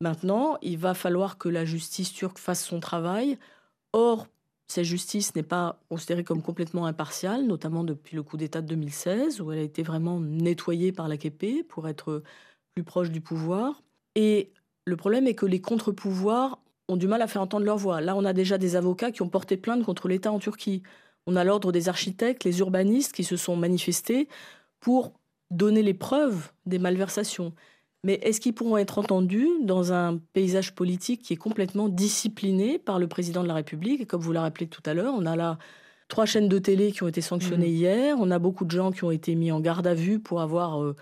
Maintenant, 0.00 0.58
il 0.60 0.76
va 0.76 0.92
falloir 0.92 1.38
que 1.38 1.48
la 1.48 1.64
justice 1.64 2.12
turque 2.12 2.38
fasse 2.38 2.64
son 2.64 2.80
travail. 2.80 3.38
Or, 3.92 4.26
cette 4.68 4.84
justice 4.84 5.34
n'est 5.34 5.42
pas 5.42 5.80
considérée 5.88 6.24
comme 6.24 6.42
complètement 6.42 6.86
impartiale, 6.86 7.46
notamment 7.46 7.84
depuis 7.84 8.16
le 8.16 8.22
coup 8.22 8.36
d'État 8.36 8.60
de 8.60 8.66
2016, 8.66 9.40
où 9.40 9.52
elle 9.52 9.60
a 9.60 9.62
été 9.62 9.82
vraiment 9.82 10.20
nettoyée 10.20 10.92
par 10.92 11.08
l'AKP 11.08 11.66
pour 11.68 11.88
être 11.88 12.22
plus 12.74 12.84
proche 12.84 13.10
du 13.10 13.20
pouvoir. 13.20 13.82
Et 14.14 14.52
le 14.84 14.96
problème 14.96 15.26
est 15.26 15.34
que 15.34 15.46
les 15.46 15.60
contre-pouvoirs 15.60 16.58
ont 16.88 16.96
du 16.96 17.06
mal 17.06 17.22
à 17.22 17.26
faire 17.26 17.42
entendre 17.42 17.64
leur 17.64 17.78
voix. 17.78 18.00
Là, 18.00 18.16
on 18.16 18.24
a 18.24 18.32
déjà 18.32 18.58
des 18.58 18.76
avocats 18.76 19.10
qui 19.10 19.22
ont 19.22 19.28
porté 19.28 19.56
plainte 19.56 19.84
contre 19.84 20.08
l'État 20.08 20.32
en 20.32 20.38
Turquie. 20.38 20.82
On 21.26 21.36
a 21.36 21.44
l'ordre 21.44 21.72
des 21.72 21.88
architectes, 21.88 22.44
les 22.44 22.60
urbanistes 22.60 23.12
qui 23.12 23.24
se 23.24 23.36
sont 23.36 23.56
manifestés 23.56 24.28
pour 24.80 25.12
donner 25.50 25.82
les 25.82 25.94
preuves 25.94 26.52
des 26.66 26.78
malversations. 26.78 27.52
Mais 28.04 28.14
est-ce 28.22 28.40
qu'ils 28.40 28.54
pourront 28.54 28.76
être 28.76 28.98
entendus 28.98 29.48
dans 29.62 29.92
un 29.92 30.18
paysage 30.32 30.74
politique 30.74 31.22
qui 31.22 31.32
est 31.32 31.36
complètement 31.36 31.88
discipliné 31.88 32.78
par 32.78 32.98
le 32.98 33.08
président 33.08 33.42
de 33.42 33.48
la 33.48 33.54
République? 33.54 34.00
Et 34.00 34.06
comme 34.06 34.20
vous 34.20 34.32
l'avez 34.32 34.44
rappelé 34.44 34.68
tout 34.68 34.82
à 34.86 34.94
l'heure, 34.94 35.14
on 35.16 35.26
a 35.26 35.34
là 35.34 35.58
trois 36.08 36.26
chaînes 36.26 36.48
de 36.48 36.58
télé 36.58 36.92
qui 36.92 37.02
ont 37.02 37.08
été 37.08 37.20
sanctionnées 37.20 37.68
mmh. 37.68 37.76
hier. 37.76 38.16
On 38.18 38.30
a 38.30 38.38
beaucoup 38.38 38.64
de 38.64 38.70
gens 38.70 38.92
qui 38.92 39.04
ont 39.04 39.10
été 39.10 39.34
mis 39.34 39.50
en 39.50 39.60
garde 39.60 39.86
à 39.86 39.94
vue 39.94 40.20
pour 40.20 40.40
avoir 40.40 40.82
euh, 40.82 40.94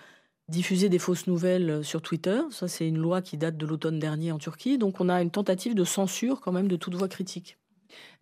diffusé 0.49 0.89
des 0.89 0.99
fausses 0.99 1.27
nouvelles 1.27 1.71
euh, 1.71 1.83
sur 1.83 2.03
Twitter. 2.03 2.41
Ça, 2.51 2.69
c'est 2.69 2.89
une 2.89 2.99
loi 2.99 3.23
qui 3.23 3.37
date 3.37 3.57
de 3.57 3.67
l'automne 3.67 3.99
dernier 3.99 4.33
en 4.33 4.39
Turquie. 4.39 4.79
Donc, 4.79 5.01
on 5.01 5.09
a 5.09 5.21
une 5.23 5.31
tentative 5.31 5.75
de 5.75 5.85
censure 5.85 6.41
quand 6.41 6.53
même 6.53 6.69
de 6.69 6.77
toute 6.77 6.95
voix 6.95 7.09
critique. 7.09 7.59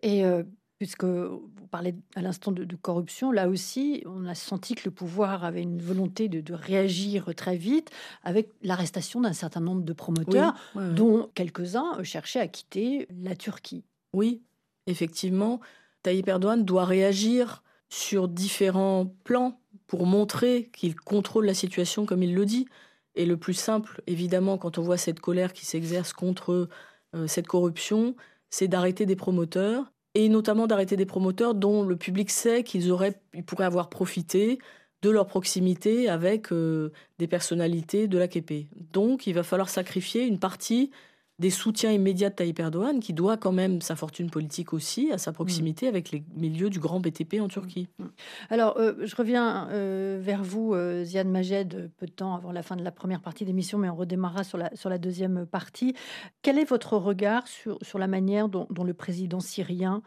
Et 0.01 0.25
euh, 0.25 0.43
puisque 0.83 1.05
vous 1.05 1.67
parlez 1.71 1.95
à 2.13 2.21
l'instant 2.21 2.51
de, 2.51 2.75
corruption, 2.75 3.31
là 3.31 3.47
aussi, 3.47 4.03
on 4.05 4.25
a 4.25 4.35
senti 4.35 4.75
que 4.75 4.81
le 4.83 4.91
pouvoir 4.91 5.45
avait 5.45 5.61
une 5.61 5.81
volonté 5.81 6.27
de, 6.27 6.53
réagir 6.53 7.33
très 7.37 7.55
vite 7.55 7.89
avec 8.25 8.49
l'arrestation 8.63 9.21
d'un 9.21 9.31
certain 9.31 9.61
nombre 9.61 9.83
de 9.83 9.93
promoteurs, 9.93 10.53
dont 10.75 11.29
quelques-uns 11.35 12.03
cherchaient 12.03 12.41
à 12.41 12.49
quitter 12.49 13.07
la 13.23 13.33
Turquie. 13.33 13.85
Oui, 14.11 14.41
effectivement, 14.85 15.61
Tayyip 16.01 16.27
Erdogan 16.27 16.65
doit 16.65 16.83
réagir 16.83 17.63
sur 17.87 18.27
différents 18.27 19.05
plans 19.23 19.57
pour 19.87 20.05
montrer 20.05 20.69
qu'il 20.73 20.95
contrôle 20.95 21.45
la 21.45 21.53
situation 21.53 22.05
comme 22.05 22.23
il 22.23 22.35
le 22.35 22.45
dit. 22.45 22.67
Et 23.15 23.25
le 23.25 23.37
plus 23.37 23.53
simple, 23.53 24.01
évidemment, 24.05 24.57
quand 24.57 24.79
on 24.79 24.81
voit 24.81 24.97
cette 24.97 25.21
colère 25.21 25.53
qui 25.53 25.65
s'exerce 25.65 26.11
contre 26.11 26.67
euh, 27.15 27.27
cette 27.27 27.47
corruption, 27.47 28.17
c'est 28.49 28.67
d'arrêter 28.67 29.05
des 29.05 29.15
promoteurs 29.15 29.92
et 30.15 30.29
notamment 30.29 30.67
d'arrêter 30.67 30.95
des 30.95 31.05
promoteurs 31.05 31.55
dont 31.55 31.83
le 31.83 31.95
public 31.95 32.29
sait 32.29 32.63
qu'ils 32.63 32.91
auraient, 32.91 33.19
ils 33.33 33.43
pourraient 33.43 33.65
avoir 33.65 33.89
profité 33.89 34.59
de 35.01 35.09
leur 35.09 35.27
proximité 35.27 36.07
avec 36.09 36.51
euh, 36.51 36.91
des 37.19 37.27
personnalités 37.27 38.07
de 38.07 38.17
l'AKP. 38.17 38.67
Donc, 38.93 39.27
il 39.27 39.33
va 39.33 39.43
falloir 39.43 39.69
sacrifier 39.69 40.23
une 40.25 40.39
partie 40.39 40.91
des 41.39 41.49
soutiens 41.49 41.91
immédiats 41.91 42.29
de 42.29 42.35
Tayyip 42.35 42.59
Erdogan, 42.59 42.99
qui 42.99 43.11
doit 43.11 43.37
quand 43.37 43.51
même 43.51 43.81
sa 43.81 43.95
fortune 43.95 44.29
politique 44.29 44.71
aussi 44.71 45.11
à 45.11 45.17
sa 45.17 45.33
proximité 45.33 45.87
avec 45.87 46.11
les 46.11 46.23
milieux 46.35 46.69
du 46.69 46.79
grand 46.79 46.99
BTP 46.99 47.39
en 47.41 47.47
Turquie. 47.47 47.87
Mm. 47.97 48.05
Alors, 48.49 48.77
euh, 48.77 48.93
je 49.01 49.15
reviens 49.15 49.67
euh, 49.71 50.19
vers 50.21 50.43
vous, 50.43 50.73
euh, 50.73 51.03
Ziad 51.03 51.27
Majed, 51.27 51.91
peu 51.97 52.05
de 52.05 52.11
temps 52.11 52.35
avant 52.35 52.51
la 52.51 52.61
fin 52.61 52.75
de 52.75 52.83
la 52.83 52.91
première 52.91 53.21
partie 53.21 53.45
d'émission, 53.45 53.79
mais 53.79 53.89
on 53.89 53.95
redémarrera 53.95 54.43
sur 54.43 54.59
la, 54.59 54.73
sur 54.75 54.89
la 54.89 54.99
deuxième 54.99 55.47
partie. 55.47 55.95
Quel 56.43 56.59
est 56.59 56.65
votre 56.65 56.97
regard 56.97 57.47
sur, 57.47 57.79
sur 57.81 57.97
la 57.97 58.07
manière 58.07 58.47
dont, 58.47 58.67
le 58.83 58.93
président 58.93 59.39
syrien 59.39 60.01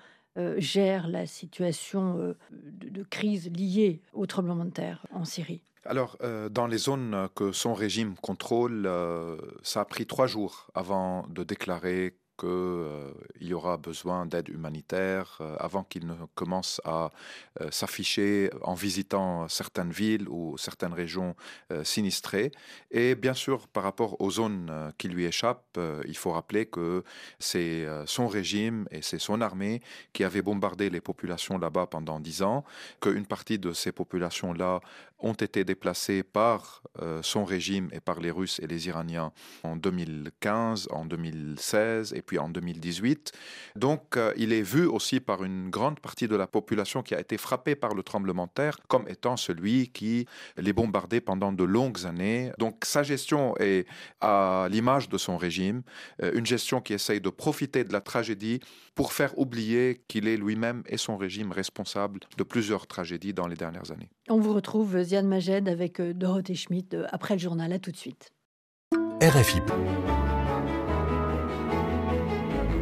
gère 0.58 1.08
la 1.08 1.26
situation 1.26 2.34
de, 2.50 3.02
crise 3.04 3.50
liée 3.50 4.02
au 4.12 4.26
tremblement 4.26 4.66
de 4.66 4.70
terre 4.70 5.06
en 5.12 5.24
Syrie? 5.24 5.62
Alors, 5.88 6.16
euh, 6.22 6.49
dans 6.49 6.66
les 6.66 6.79
zones 6.79 7.29
que 7.35 7.53
son 7.53 7.75
régime 7.75 8.14
contrôle, 8.16 8.87
euh, 8.87 9.37
ça 9.62 9.81
a 9.81 9.85
pris 9.85 10.07
trois 10.07 10.27
jours 10.27 10.68
avant 10.75 11.27
de 11.29 11.44
déclarer 11.44 12.18
qu'il 12.37 12.49
euh, 12.49 13.12
y 13.40 13.55
aura 13.55 13.77
besoin 13.77 14.27
d'aide 14.27 14.49
humanitaire 14.49 15.38
euh, 15.40 15.57
avant 15.59 15.85
qu'il 15.85 16.07
ne 16.07 16.14
commence 16.35 16.81
à 16.85 17.11
euh, 17.61 17.70
s'afficher 17.70 18.51
en 18.62 18.75
visitant 18.75 19.49
certaines 19.49 19.90
villes 19.90 20.29
ou 20.29 20.57
certaines 20.59 20.92
régions 20.92 21.35
sinistrées. 21.83 22.53
Et 22.90 23.14
bien 23.14 23.35
sûr, 23.35 23.68
par 23.68 23.83
rapport 23.83 24.20
aux 24.20 24.31
zones 24.31 24.92
qui 24.99 25.09
lui 25.09 25.25
échappent, 25.25 25.79
il 26.07 26.16
faut 26.16 26.33
rappeler 26.33 26.66
que 26.66 27.03
c'est 27.38 27.87
son 28.07 28.29
régime 28.29 28.87
et 28.90 29.03
c'est 29.03 29.18
son 29.18 29.40
armée 29.40 29.81
qui 30.12 30.25
avait 30.25 30.42
bombardé 30.42 30.90
les 30.90 31.01
populations 31.01 31.59
là-bas 31.59 31.87
pendant 31.87 32.20
dix 32.20 32.42
ans, 32.42 32.64
qu'une 33.01 33.27
partie 33.27 33.59
de 33.59 33.72
ces 33.72 33.92
populations-là 33.92 34.81
ont 35.18 35.35
été 35.35 35.64
déplacées 35.64 36.22
par 36.22 36.83
son 37.22 37.44
régime 37.44 37.88
et 37.92 38.01
par 38.01 38.20
les 38.20 38.31
Russes 38.31 38.61
et 38.61 38.66
les 38.66 38.88
Iraniens 38.88 39.33
en 39.62 39.77
2015, 39.77 40.88
en 40.90 41.05
2016 41.05 42.12
et 42.14 42.22
puis 42.26 42.38
en 42.38 42.48
2018. 42.48 43.32
Donc 43.76 44.18
il 44.36 44.52
est 44.52 44.62
vu 44.62 44.86
aussi 44.86 45.20
par 45.20 45.44
une 45.44 45.70
grande 45.70 46.00
partie 46.00 46.28
de 46.28 46.36
la 46.36 46.46
population 46.46 47.02
qui 47.02 47.14
a 47.14 47.20
été 47.20 47.38
frappée 47.38 47.74
par 47.74 47.94
le 47.94 48.02
tremblement 48.02 48.46
de 48.46 48.52
terre 48.52 48.78
comme 48.88 49.08
étant 49.08 49.36
celui 49.36 49.88
qui 49.88 50.26
les 50.56 50.72
bombardait 50.72 51.20
pendant 51.20 51.52
de 51.52 51.64
longues 51.64 52.06
années. 52.06 52.50
Donc 52.58 52.84
sa 52.84 53.02
gestion 53.02 53.54
est 53.58 53.86
à 54.20 54.68
l'image 54.70 55.08
de 55.08 55.18
son 55.18 55.36
régime, 55.36 55.82
une 56.20 56.46
gestion 56.46 56.80
qui 56.80 56.94
essaye 56.94 57.20
de 57.20 57.30
profiter 57.30 57.84
de 57.84 57.92
la 57.92 58.00
tragédie 58.00 58.60
pour 58.94 59.12
faire 59.12 59.38
oublier 59.38 60.02
qu'il 60.08 60.26
est 60.26 60.36
lui-même 60.36 60.82
et 60.86 60.96
son 60.96 61.16
régime 61.16 61.52
responsable 61.52 62.20
de 62.36 62.42
plusieurs 62.42 62.86
tragédies 62.86 63.34
dans 63.34 63.46
les 63.46 63.56
dernières 63.56 63.90
années. 63.92 64.10
On 64.28 64.40
vous 64.40 64.54
retrouve, 64.54 65.00
Ziad 65.02 65.24
Majed, 65.24 65.68
avec 65.68 66.00
euh, 66.00 66.12
Dorothée 66.12 66.54
Schmidt 66.54 66.96
euh, 66.96 67.06
après 67.10 67.34
le 67.34 67.40
journal. 67.40 67.72
À 67.72 67.78
tout 67.78 67.92
de 67.92 67.96
suite. 67.96 68.32
RFI. 69.20 69.60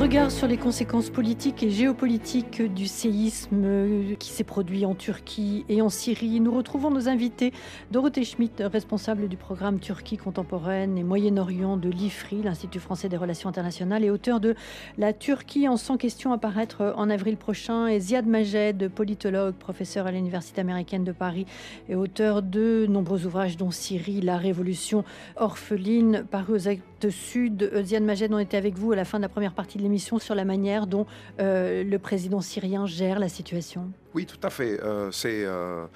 Regard 0.00 0.30
sur 0.30 0.46
les 0.46 0.56
conséquences 0.56 1.10
politiques 1.10 1.62
et 1.62 1.68
géopolitiques 1.68 2.62
du 2.62 2.86
séisme 2.86 4.16
qui 4.18 4.30
s'est 4.30 4.44
produit 4.44 4.86
en 4.86 4.94
Turquie 4.94 5.66
et 5.68 5.82
en 5.82 5.90
Syrie. 5.90 6.40
Nous 6.40 6.54
retrouvons 6.54 6.90
nos 6.90 7.06
invités. 7.06 7.52
Dorothée 7.90 8.24
Schmidt, 8.24 8.64
responsable 8.64 9.28
du 9.28 9.36
programme 9.36 9.78
Turquie 9.78 10.16
contemporaine 10.16 10.96
et 10.96 11.04
Moyen-Orient 11.04 11.76
de 11.76 11.90
l'IFRI, 11.90 12.42
l'Institut 12.42 12.80
français 12.80 13.10
des 13.10 13.18
relations 13.18 13.50
internationales, 13.50 14.02
et 14.02 14.08
auteur 14.08 14.40
de 14.40 14.54
La 14.96 15.12
Turquie 15.12 15.68
en 15.68 15.76
100 15.76 15.98
questions 15.98 16.32
à 16.32 16.38
paraître 16.38 16.94
en 16.96 17.10
avril 17.10 17.36
prochain. 17.36 17.86
Et 17.86 18.00
Ziad 18.00 18.26
Majed, 18.26 18.88
politologue, 18.88 19.54
professeur 19.54 20.06
à 20.06 20.12
l'Université 20.12 20.62
américaine 20.62 21.04
de 21.04 21.12
Paris 21.12 21.44
et 21.90 21.94
auteur 21.94 22.40
de 22.40 22.86
nombreux 22.88 23.26
ouvrages 23.26 23.58
dont 23.58 23.70
Syrie, 23.70 24.22
la 24.22 24.38
révolution 24.38 25.04
orpheline, 25.36 26.24
paru 26.30 26.54
aux 26.54 26.68
Sud. 27.08 27.70
Ziad 27.84 28.02
Majed, 28.02 28.32
on 28.32 28.38
était 28.38 28.56
avec 28.56 28.76
vous 28.76 28.92
à 28.92 28.96
la 28.96 29.04
fin 29.04 29.18
de 29.18 29.22
la 29.22 29.28
première 29.28 29.54
partie 29.54 29.78
de 29.78 29.88
mission 29.88 30.18
sur 30.18 30.34
la 30.34 30.44
manière 30.44 30.86
dont 30.86 31.06
euh, 31.40 31.82
le 31.82 31.98
président 31.98 32.40
syrien 32.40 32.86
gère 32.86 33.18
la 33.18 33.28
situation 33.28 33.90
Oui, 34.14 34.26
tout 34.26 34.40
à 34.42 34.50
fait. 34.50 34.78
Euh, 34.82 35.10
c'est 35.10 35.44
euh, 35.44 35.86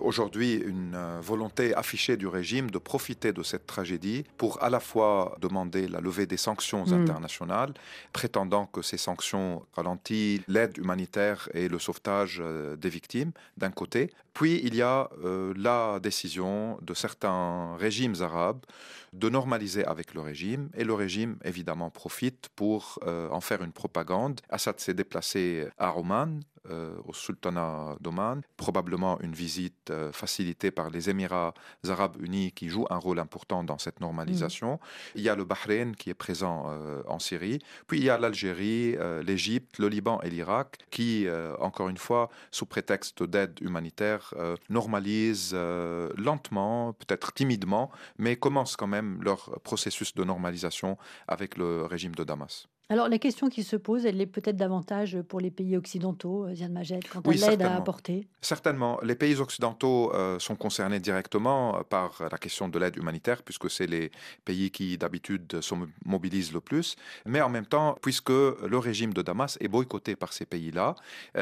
aujourd'hui 0.00 0.54
une 0.54 0.98
volonté 1.20 1.74
affichée 1.74 2.16
du 2.16 2.26
régime 2.26 2.70
de 2.70 2.78
profiter 2.78 3.32
de 3.32 3.42
cette 3.42 3.66
tragédie 3.66 4.24
pour 4.36 4.62
à 4.62 4.70
la 4.70 4.80
fois 4.80 5.36
demander 5.40 5.88
la 5.88 6.00
levée 6.00 6.26
des 6.26 6.36
sanctions 6.36 6.86
mm. 6.86 6.92
internationales, 6.92 7.74
prétendant 8.12 8.66
que 8.66 8.82
ces 8.82 8.98
sanctions 8.98 9.64
ralentissent 9.72 10.40
l'aide 10.48 10.76
humanitaire 10.78 11.48
et 11.54 11.68
le 11.68 11.78
sauvetage 11.78 12.42
des 12.78 12.88
victimes 12.88 13.32
d'un 13.56 13.70
côté. 13.70 14.12
Puis 14.34 14.60
il 14.64 14.74
y 14.74 14.82
a 14.82 15.10
la 15.56 15.98
décision 16.00 16.78
de 16.82 16.94
certains 16.94 17.76
régimes 17.76 18.14
arabes 18.20 18.64
de 19.12 19.28
normaliser 19.28 19.84
avec 19.84 20.14
le 20.14 20.20
régime 20.20 20.70
et 20.74 20.84
le 20.84 20.94
régime 20.94 21.36
évidemment 21.44 21.90
profite 21.90 22.48
pour 22.54 22.98
en 23.06 23.40
faire 23.40 23.62
une 23.62 23.72
propagande. 23.72 24.40
Assad 24.48 24.78
s'est 24.78 24.94
déplacé 24.94 25.66
à 25.78 25.96
Oman, 25.96 26.40
euh, 26.40 26.49
au 26.68 27.12
sultanat 27.12 27.96
d'Oman, 28.00 28.42
probablement 28.56 29.18
une 29.20 29.32
visite 29.32 29.90
euh, 29.90 30.12
facilitée 30.12 30.70
par 30.70 30.90
les 30.90 31.08
Émirats 31.08 31.54
arabes 31.88 32.16
unis 32.20 32.52
qui 32.52 32.68
jouent 32.68 32.86
un 32.90 32.98
rôle 32.98 33.18
important 33.18 33.64
dans 33.64 33.78
cette 33.78 34.00
normalisation. 34.00 34.74
Mm. 34.74 34.78
Il 35.16 35.22
y 35.22 35.28
a 35.28 35.36
le 35.36 35.44
Bahreïn 35.44 35.96
qui 35.96 36.10
est 36.10 36.14
présent 36.14 36.66
euh, 36.68 37.02
en 37.06 37.18
Syrie, 37.18 37.60
puis 37.86 37.98
il 37.98 38.04
y 38.04 38.10
a 38.10 38.18
l'Algérie, 38.18 38.96
l'Égypte, 39.24 39.78
le 39.78 39.88
Liban 39.88 40.20
et 40.22 40.30
l'Irak 40.30 40.78
qui, 40.90 41.26
encore 41.58 41.88
une 41.88 41.96
fois, 41.96 42.30
sous 42.50 42.66
prétexte 42.66 43.22
d'aide 43.22 43.58
humanitaire, 43.60 44.34
normalisent 44.68 45.54
lentement, 45.54 46.92
peut-être 46.94 47.32
timidement, 47.32 47.90
mais 48.18 48.36
commencent 48.36 48.76
quand 48.76 48.86
même 48.86 49.22
leur 49.22 49.60
processus 49.60 50.14
de 50.14 50.24
normalisation 50.24 50.98
avec 51.28 51.56
le 51.56 51.84
régime 51.84 52.14
de 52.14 52.24
Damas. 52.24 52.68
Alors 52.92 53.08
la 53.08 53.18
question 53.18 53.48
qui 53.48 53.62
se 53.62 53.76
pose, 53.76 54.04
elle 54.04 54.20
est 54.20 54.26
peut-être 54.26 54.56
davantage 54.56 55.16
pour 55.28 55.38
les 55.38 55.52
pays 55.52 55.76
occidentaux, 55.76 56.46
euh, 56.46 56.54
Ziad 56.56 56.72
Majed, 56.72 57.08
quant 57.08 57.20
à 57.20 57.32
l'aide 57.32 57.62
à 57.62 57.76
apporter. 57.76 58.26
Certainement. 58.40 58.98
Les 59.04 59.14
pays 59.14 59.36
occidentaux 59.36 60.12
euh, 60.12 60.40
sont 60.40 60.56
concernés 60.56 60.98
directement 60.98 61.78
euh, 61.78 61.82
par 61.84 62.20
la 62.20 62.36
question 62.36 62.68
de 62.68 62.76
l'aide 62.80 62.96
humanitaire, 62.96 63.44
puisque 63.44 63.70
c'est 63.70 63.86
les 63.86 64.10
pays 64.44 64.72
qui 64.72 64.98
d'habitude 64.98 65.60
se 65.60 65.74
mobilisent 66.04 66.52
le 66.52 66.60
plus. 66.60 66.96
Mais 67.26 67.40
en 67.40 67.48
même 67.48 67.64
temps, 67.64 67.96
puisque 68.02 68.30
le 68.30 68.78
régime 68.78 69.14
de 69.14 69.22
Damas 69.22 69.56
est 69.60 69.68
boycotté 69.68 70.16
par 70.16 70.32
ces 70.32 70.44
pays-là, 70.44 70.96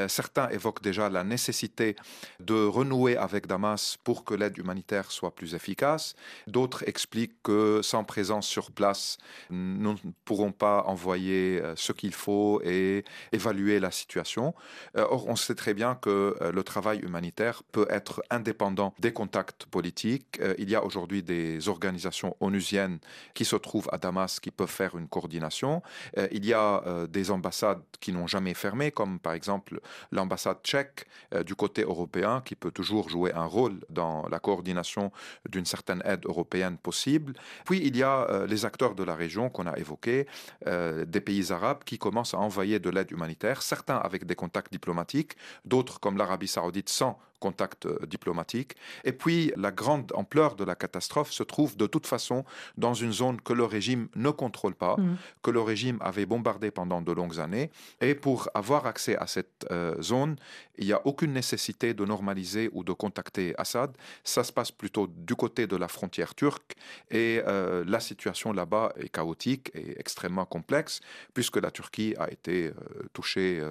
certains 0.06 0.50
évoquent 0.50 0.82
déjà 0.82 1.08
la 1.08 1.24
nécessité 1.24 1.96
de 2.40 2.66
renouer 2.66 3.16
avec 3.16 3.46
Damas 3.46 3.96
pour 4.04 4.24
que 4.24 4.34
l'aide 4.34 4.58
humanitaire 4.58 5.10
soit 5.10 5.34
plus 5.34 5.54
efficace. 5.54 6.14
D'autres 6.46 6.86
expliquent 6.86 7.42
que 7.42 7.80
sans 7.82 8.04
présence 8.04 8.46
sur 8.46 8.70
place, 8.70 9.16
nous 9.48 9.92
ne 9.92 10.12
pourrons 10.24 10.52
pas 10.52 10.84
envoyer 10.86 11.37
euh, 11.38 11.74
ce 11.76 11.92
qu'il 11.92 12.14
faut 12.14 12.60
et 12.64 13.04
évaluer 13.32 13.80
la 13.80 13.90
situation. 13.90 14.54
Euh, 14.96 15.06
or, 15.08 15.28
on 15.28 15.36
sait 15.36 15.54
très 15.54 15.74
bien 15.74 15.94
que 15.94 16.36
euh, 16.40 16.52
le 16.52 16.62
travail 16.62 16.98
humanitaire 17.00 17.62
peut 17.72 17.86
être 17.90 18.22
indépendant 18.30 18.94
des 18.98 19.12
contacts 19.12 19.66
politiques. 19.66 20.40
Il 20.58 20.70
y 20.70 20.74
a 20.74 20.84
aujourd'hui 20.84 21.22
des 21.22 21.68
organisations 21.68 22.36
onusiennes 22.40 22.98
qui 23.34 23.44
se 23.44 23.56
trouvent 23.56 23.88
à 23.92 23.98
Damas 23.98 24.40
qui 24.40 24.50
peuvent 24.50 24.68
faire 24.68 24.96
une 24.96 25.08
coordination. 25.08 25.82
Il 26.30 26.44
y 26.44 26.52
a 26.52 26.82
des 27.08 27.30
ambassades 27.30 27.82
qui 28.00 28.12
n'ont 28.12 28.26
jamais 28.26 28.54
fermé, 28.54 28.90
comme 28.90 29.18
par 29.18 29.32
exemple 29.32 29.80
l'ambassade 30.12 30.58
tchèque 30.62 31.06
du 31.44 31.54
côté 31.54 31.82
européen 31.82 32.42
qui 32.44 32.54
peut 32.54 32.70
toujours 32.70 33.08
jouer 33.08 33.32
un 33.32 33.44
rôle 33.44 33.80
dans 33.90 34.26
la 34.28 34.38
coordination 34.38 35.12
d'une 35.48 35.64
certaine 35.64 36.02
aide 36.04 36.24
européenne 36.24 36.78
possible. 36.78 37.34
Puis 37.64 37.80
il 37.84 37.96
y 37.96 38.02
a 38.02 38.46
les 38.46 38.64
acteurs 38.64 38.94
de 38.94 39.04
la 39.04 39.14
région 39.14 39.50
qu'on 39.50 39.66
a 39.66 39.76
évoqués, 39.78 40.26
des 40.66 41.20
pays 41.28 41.52
arabes 41.52 41.84
qui 41.84 41.98
commencent 41.98 42.32
à 42.32 42.38
envoyer 42.38 42.78
de 42.78 42.88
l'aide 42.88 43.10
humanitaire, 43.10 43.60
certains 43.60 43.98
avec 43.98 44.24
des 44.24 44.34
contacts 44.34 44.72
diplomatiques, 44.72 45.36
d'autres 45.66 46.00
comme 46.00 46.16
l'Arabie 46.16 46.48
saoudite 46.48 46.88
sans 46.88 47.18
contact 47.38 47.86
euh, 47.86 47.98
diplomatique. 48.06 48.74
Et 49.04 49.12
puis, 49.12 49.52
la 49.56 49.70
grande 49.70 50.12
ampleur 50.14 50.56
de 50.56 50.64
la 50.64 50.74
catastrophe 50.74 51.30
se 51.30 51.42
trouve 51.42 51.76
de 51.76 51.86
toute 51.86 52.06
façon 52.06 52.44
dans 52.76 52.94
une 52.94 53.12
zone 53.12 53.40
que 53.40 53.52
le 53.52 53.64
régime 53.64 54.08
ne 54.16 54.30
contrôle 54.30 54.74
pas, 54.74 54.96
mm. 54.96 55.16
que 55.42 55.50
le 55.50 55.60
régime 55.60 55.98
avait 56.00 56.26
bombardée 56.26 56.70
pendant 56.70 57.00
de 57.00 57.12
longues 57.12 57.40
années. 57.40 57.70
Et 58.00 58.14
pour 58.14 58.48
avoir 58.54 58.86
accès 58.86 59.16
à 59.16 59.26
cette 59.26 59.66
euh, 59.70 60.00
zone, 60.02 60.36
il 60.76 60.86
n'y 60.86 60.92
a 60.92 61.00
aucune 61.06 61.32
nécessité 61.32 61.94
de 61.94 62.04
normaliser 62.04 62.70
ou 62.72 62.84
de 62.84 62.92
contacter 62.92 63.54
Assad. 63.58 63.96
Ça 64.24 64.44
se 64.44 64.52
passe 64.52 64.70
plutôt 64.70 65.06
du 65.06 65.34
côté 65.34 65.66
de 65.66 65.76
la 65.76 65.88
frontière 65.88 66.34
turque. 66.34 66.74
Et 67.10 67.40
euh, 67.46 67.84
la 67.86 68.00
situation 68.00 68.52
là-bas 68.52 68.92
est 68.96 69.08
chaotique 69.08 69.70
et 69.74 69.98
extrêmement 69.98 70.44
complexe, 70.44 71.00
puisque 71.34 71.56
la 71.56 71.70
Turquie 71.70 72.14
a 72.18 72.30
été 72.30 72.72
touchée 73.12 73.62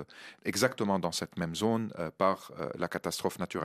exactement 0.45 0.99
dans 0.99 1.12
cette 1.12 1.38
même 1.38 1.56
zone 1.56 1.91
par 2.17 2.51
la 2.77 2.88
catastrophe 2.88 3.39
naturelle 3.39 3.56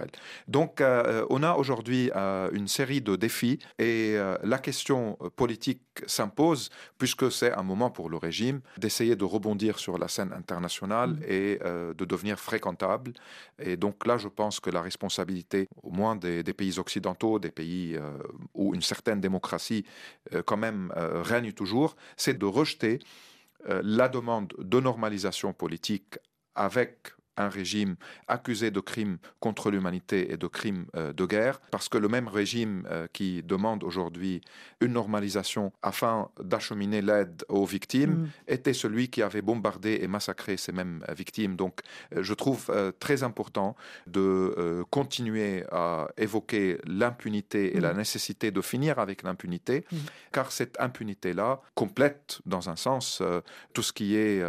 donc, 0.48 0.80
euh, 0.80 1.26
on 1.30 1.42
a 1.42 1.54
aujourd'hui 1.54 2.10
euh, 2.14 2.50
une 2.52 2.68
série 2.68 3.00
de 3.00 3.16
défis 3.16 3.58
et 3.78 4.14
euh, 4.16 4.36
la 4.42 4.58
question 4.58 5.18
politique 5.36 5.82
s'impose 6.06 6.70
puisque 6.98 7.30
c'est 7.30 7.52
un 7.52 7.62
moment 7.62 7.90
pour 7.90 8.08
le 8.08 8.16
régime 8.16 8.60
d'essayer 8.78 9.16
de 9.16 9.24
rebondir 9.24 9.78
sur 9.78 9.98
la 9.98 10.08
scène 10.08 10.32
internationale 10.32 11.10
mm. 11.10 11.22
et 11.28 11.58
de 11.62 12.04
devenir 12.04 12.38
fréquentable. 12.38 13.12
Et 13.58 13.76
donc 13.76 14.06
là, 14.06 14.16
je 14.18 14.28
pense 14.28 14.60
que 14.60 14.70
la 14.70 14.82
responsabilité, 14.82 15.68
au 15.82 15.90
moins 15.90 16.16
des, 16.16 16.42
des 16.42 16.52
pays 16.52 16.78
occidentaux, 16.78 17.38
des 17.38 17.50
pays 17.50 17.98
où 18.54 18.74
une 18.74 18.82
certaine 18.82 19.20
démocratie 19.20 19.84
quand 20.46 20.56
même 20.56 20.92
règne 20.96 21.52
toujours, 21.52 21.96
c'est 22.16 22.38
de 22.38 22.46
rejeter 22.46 22.98
la 23.66 24.08
demande 24.08 24.52
de 24.58 24.80
normalisation 24.80 25.52
politique 25.52 26.18
avec 26.54 27.12
un 27.36 27.48
régime 27.48 27.96
accusé 28.28 28.70
de 28.70 28.80
crimes 28.80 29.18
contre 29.40 29.70
l'humanité 29.70 30.32
et 30.32 30.36
de 30.36 30.46
crimes 30.46 30.86
euh, 30.96 31.12
de 31.12 31.24
guerre, 31.24 31.60
parce 31.70 31.88
que 31.88 31.98
le 31.98 32.08
même 32.08 32.28
régime 32.28 32.86
euh, 32.90 33.06
qui 33.12 33.42
demande 33.42 33.84
aujourd'hui 33.84 34.42
une 34.80 34.92
normalisation 34.92 35.72
afin 35.82 36.28
d'acheminer 36.42 37.00
l'aide 37.00 37.44
aux 37.48 37.64
victimes 37.64 38.12
mm. 38.12 38.28
était 38.48 38.72
celui 38.74 39.08
qui 39.08 39.22
avait 39.22 39.42
bombardé 39.42 40.00
et 40.02 40.08
massacré 40.08 40.56
ces 40.56 40.72
mêmes 40.72 41.04
euh, 41.08 41.14
victimes. 41.14 41.56
Donc 41.56 41.80
je 42.14 42.34
trouve 42.34 42.70
très 42.98 43.22
important 43.22 43.76
de 44.06 44.84
continuer 44.90 45.64
à 45.70 46.08
évoquer 46.16 46.78
l'impunité 46.84 47.76
et 47.76 47.80
la 47.80 47.94
mm. 47.94 47.96
nécessité 47.96 48.50
de 48.50 48.60
finir 48.60 48.98
avec 48.98 49.22
l'impunité, 49.22 49.84
mm. 49.90 49.96
car 50.32 50.52
cette 50.52 50.78
impunité-là 50.80 51.60
complète, 51.74 52.40
dans 52.46 52.68
un 52.68 52.76
sens, 52.76 53.22
tout 53.72 53.82
ce 53.82 53.92
qui 53.92 54.16
est 54.16 54.42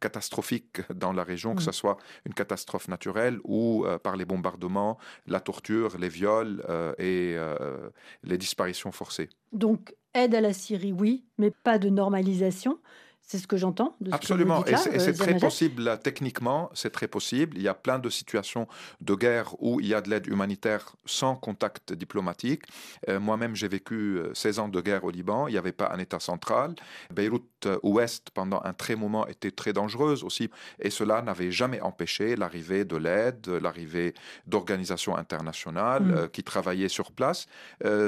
catastrophique 0.00 0.80
dans 0.92 1.12
la 1.12 1.24
région, 1.24 1.54
que 1.54 1.62
ce 1.62 1.72
soit 1.72 1.98
une 2.24 2.34
catastrophe 2.34 2.88
naturelle 2.88 3.38
ou 3.44 3.84
euh, 3.84 3.98
par 3.98 4.16
les 4.16 4.24
bombardements, 4.24 4.98
la 5.26 5.40
torture, 5.40 5.96
les 5.98 6.08
viols 6.08 6.64
euh, 6.68 6.92
et 6.98 7.34
euh, 7.36 7.90
les 8.22 8.38
disparitions 8.38 8.92
forcées. 8.92 9.28
Donc 9.52 9.94
aide 10.14 10.34
à 10.34 10.40
la 10.40 10.52
Syrie, 10.52 10.92
oui, 10.92 11.24
mais 11.38 11.50
pas 11.50 11.78
de 11.78 11.88
normalisation. 11.88 12.78
C'est 13.26 13.38
ce 13.38 13.46
que 13.46 13.56
j'entends. 13.56 13.96
Absolument, 14.12 14.64
et 14.66 14.76
c'est 14.76 15.14
très 15.14 15.38
possible 15.38 15.98
techniquement, 16.02 16.70
c'est 16.74 16.90
très 16.90 17.08
possible. 17.08 17.56
Il 17.56 17.62
y 17.62 17.68
a 17.68 17.74
plein 17.74 17.98
de 17.98 18.10
situations 18.10 18.68
de 19.00 19.14
guerre 19.14 19.54
où 19.60 19.80
il 19.80 19.86
y 19.86 19.94
a 19.94 20.02
de 20.02 20.10
l'aide 20.10 20.26
humanitaire 20.26 20.94
sans 21.06 21.34
contact 21.34 21.94
diplomatique. 21.94 22.64
Moi-même, 23.08 23.56
j'ai 23.56 23.68
vécu 23.68 24.20
16 24.34 24.58
ans 24.58 24.68
de 24.68 24.80
guerre 24.80 25.04
au 25.04 25.10
Liban. 25.10 25.48
Il 25.48 25.52
n'y 25.52 25.58
avait 25.58 25.72
pas 25.72 25.90
un 25.92 25.98
État 25.98 26.20
central. 26.20 26.74
Beyrouth 27.12 27.66
Ouest, 27.82 28.30
pendant 28.30 28.60
un 28.62 28.74
très 28.74 28.94
moment, 28.94 29.26
était 29.26 29.50
très 29.50 29.72
dangereuse 29.72 30.22
aussi, 30.22 30.50
et 30.78 30.90
cela 30.90 31.22
n'avait 31.22 31.50
jamais 31.50 31.80
empêché 31.80 32.36
l'arrivée 32.36 32.84
de 32.84 32.96
l'aide, 32.96 33.48
l'arrivée 33.48 34.12
d'organisations 34.46 35.16
internationales 35.16 36.02
mm. 36.02 36.28
qui 36.28 36.44
travaillaient 36.44 36.88
sur 36.88 37.10
place 37.10 37.46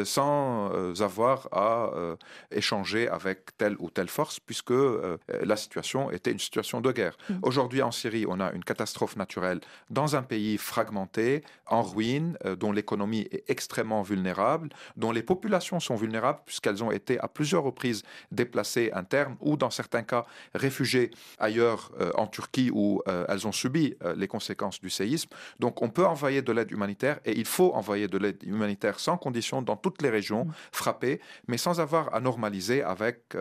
sans 0.04 0.70
avoir 1.00 1.48
à 1.52 1.90
échanger 2.50 3.08
avec 3.08 3.56
telle 3.56 3.76
ou 3.78 3.88
telle 3.88 4.08
force, 4.08 4.40
puisque 4.40 4.74
euh, 5.06 5.18
la 5.44 5.56
situation 5.56 6.10
était 6.10 6.32
une 6.32 6.38
situation 6.38 6.80
de 6.80 6.92
guerre. 6.92 7.16
Mm. 7.28 7.34
Aujourd'hui, 7.42 7.82
en 7.82 7.90
Syrie, 7.90 8.24
on 8.28 8.40
a 8.40 8.52
une 8.52 8.64
catastrophe 8.64 9.16
naturelle 9.16 9.60
dans 9.90 10.16
un 10.16 10.22
pays 10.22 10.58
fragmenté, 10.58 11.42
en 11.66 11.82
ruine, 11.82 12.36
euh, 12.44 12.56
dont 12.56 12.72
l'économie 12.72 13.28
est 13.30 13.44
extrêmement 13.48 14.02
vulnérable, 14.02 14.68
dont 14.96 15.12
les 15.12 15.22
populations 15.22 15.80
sont 15.80 15.96
vulnérables, 15.96 16.40
puisqu'elles 16.44 16.82
ont 16.82 16.90
été 16.90 17.18
à 17.20 17.28
plusieurs 17.28 17.62
reprises 17.62 18.02
déplacées 18.30 18.90
internes 18.92 19.36
ou, 19.40 19.56
dans 19.56 19.70
certains 19.70 20.02
cas, 20.02 20.24
réfugiées 20.54 21.10
ailleurs 21.38 21.92
euh, 22.00 22.10
en 22.14 22.26
Turquie 22.26 22.70
où 22.72 23.02
elles 23.28 23.46
ont 23.46 23.52
subi 23.52 23.94
les 24.16 24.28
conséquences 24.28 24.80
du 24.80 24.90
séisme. 24.90 25.30
Donc, 25.60 25.82
on 25.82 25.88
peut 25.88 26.06
envoyer 26.06 26.42
de 26.42 26.52
l'aide 26.52 26.70
humanitaire 26.70 27.20
et 27.24 27.36
il 27.36 27.44
faut 27.44 27.72
envoyer 27.74 28.08
de 28.08 28.18
l'aide 28.18 28.42
humanitaire 28.42 28.98
sans 28.98 29.16
condition 29.16 29.62
dans 29.62 29.76
toutes 29.76 30.02
les 30.02 30.10
régions 30.10 30.46
mm. 30.46 30.52
frappées, 30.72 31.20
mais 31.46 31.58
sans 31.58 31.80
avoir 31.80 32.14
à 32.14 32.20
normaliser 32.20 32.82
avec 32.82 33.36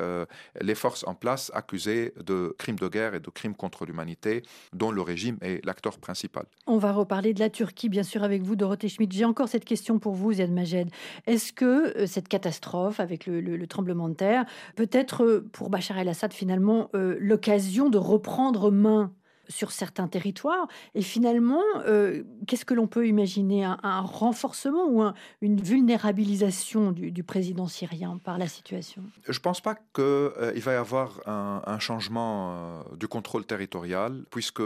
les 0.62 0.76
forces 0.76 1.06
en 1.08 1.16
place 1.16 1.52
accusés 1.56 2.14
de 2.24 2.56
crimes 2.58 2.78
de 2.78 2.88
guerre 2.88 3.16
et 3.16 3.20
de 3.20 3.30
crimes 3.30 3.56
contre 3.56 3.86
l'humanité, 3.86 4.44
dont 4.74 4.92
le 4.92 5.02
régime 5.02 5.38
est 5.42 5.66
l'acteur 5.66 5.98
principal. 5.98 6.46
On 6.68 6.78
va 6.78 6.92
reparler 6.92 7.34
de 7.34 7.40
la 7.40 7.50
Turquie, 7.50 7.90
bien 7.90 8.04
sûr, 8.04 8.24
avec 8.24 8.44
vous, 8.44 8.56
Dorothée 8.56 8.90
Schmidt. 8.90 9.16
J'ai 9.16 9.26
encore 9.26 9.48
cette 9.48 9.66
question 9.66 10.00
pour 10.00 10.14
vous, 10.14 10.34
Ziad 10.34 10.52
Majed. 10.52 10.90
Est-ce 11.28 11.54
que 11.54 11.98
euh, 11.98 12.08
cette 12.08 12.28
catastrophe 12.28 13.00
avec 13.00 13.26
le, 13.26 13.66
tremblement 13.68 14.10
de 14.10 14.14
terre 14.14 14.46
peut 14.76 14.90
être 14.92 15.24
euh, 15.24 15.50
pour 15.52 15.70
Bachar 15.70 15.98
el-Assad 15.98 16.34
finalement 16.34 16.90
euh, 16.96 17.18
l'occasion 17.20 17.90
de 17.90 17.98
reprendre 17.98 18.72
main 18.72 19.12
sur 19.48 19.72
certains 19.72 20.08
territoires. 20.08 20.68
Et 20.94 21.02
finalement, 21.02 21.64
euh, 21.86 22.24
qu'est-ce 22.48 22.66
que 22.66 22.74
l'on 22.74 22.88
peut 22.88 23.08
imaginer? 23.08 23.64
Un, 23.66 24.02
renforcement 24.02 24.88
ou 24.88 25.04
une 25.42 25.60
vulnérabilisation 25.62 26.92
du, 26.92 27.24
président 27.24 27.68
syrien 27.68 28.20
par 28.24 28.38
la 28.38 28.48
situation? 28.48 29.04
Je 29.28 29.38
ne 29.38 29.42
pense 29.42 29.62
pas 29.62 29.76
qu'il 29.76 30.04
euh, 30.04 30.54
va 30.58 30.74
y 30.74 30.76
avoir 30.76 31.22
un, 31.28 31.80
changement 31.80 32.52
euh, 32.52 32.96
du 32.96 33.08
contrôle 33.08 33.46
territorial, 33.46 34.26
puisque 34.30 34.62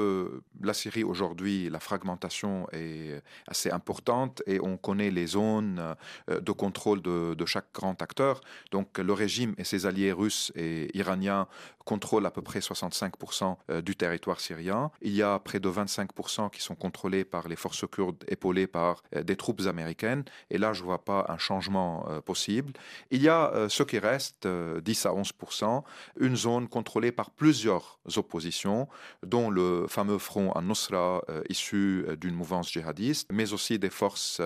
la 0.61 0.73
Syrie 0.73 1.03
aujourd'hui, 1.03 1.69
la 1.69 1.79
fragmentation 1.79 2.67
est 2.71 3.21
assez 3.47 3.71
importante 3.71 4.41
et 4.45 4.59
on 4.61 4.77
connaît 4.77 5.11
les 5.11 5.27
zones 5.27 5.95
de 6.27 6.51
contrôle 6.51 7.01
de, 7.01 7.33
de 7.33 7.45
chaque 7.45 7.67
grand 7.73 8.01
acteur. 8.01 8.41
Donc 8.71 8.97
le 8.97 9.13
régime 9.13 9.55
et 9.57 9.63
ses 9.63 9.85
alliés 9.85 10.11
russes 10.11 10.51
et 10.55 10.95
iraniens 10.97 11.47
contrôlent 11.89 12.27
à 12.27 12.31
peu 12.31 12.43
près 12.43 12.59
65% 12.59 13.81
du 13.81 13.95
territoire 13.95 14.39
syrien. 14.39 14.91
Il 15.01 15.15
y 15.15 15.23
a 15.23 15.39
près 15.39 15.59
de 15.59 15.69
25% 15.69 16.51
qui 16.51 16.61
sont 16.61 16.75
contrôlés 16.75 17.25
par 17.25 17.47
les 17.47 17.55
forces 17.55 17.85
kurdes 17.87 18.23
épaulées 18.27 18.67
par 18.67 19.01
euh, 19.15 19.23
des 19.23 19.35
troupes 19.35 19.61
américaines. 19.65 20.23
Et 20.51 20.57
là, 20.57 20.73
je 20.73 20.81
ne 20.81 20.85
vois 20.85 21.03
pas 21.03 21.25
un 21.29 21.37
changement 21.37 22.05
euh, 22.09 22.21
possible. 22.21 22.73
Il 23.11 23.21
y 23.21 23.29
a 23.29 23.51
euh, 23.53 23.69
ce 23.69 23.83
qui 23.83 23.99
reste, 23.99 24.47
10 24.47 25.05
à 25.05 25.09
11%, 25.09 25.83
une 26.19 26.35
zone 26.35 26.67
contrôlée 26.67 27.11
par 27.11 27.31
plusieurs 27.31 27.99
oppositions, 28.15 28.87
dont 29.25 29.49
le 29.49 29.85
fameux 29.87 30.17
front 30.17 30.51
al-Nusra 30.51 31.21
issu 31.49 32.05
d'une 32.19 32.35
mouvance 32.35 32.71
djihadiste, 32.71 33.29
mais 33.31 33.53
aussi 33.53 33.79
des 33.79 33.89
forces 33.89 34.41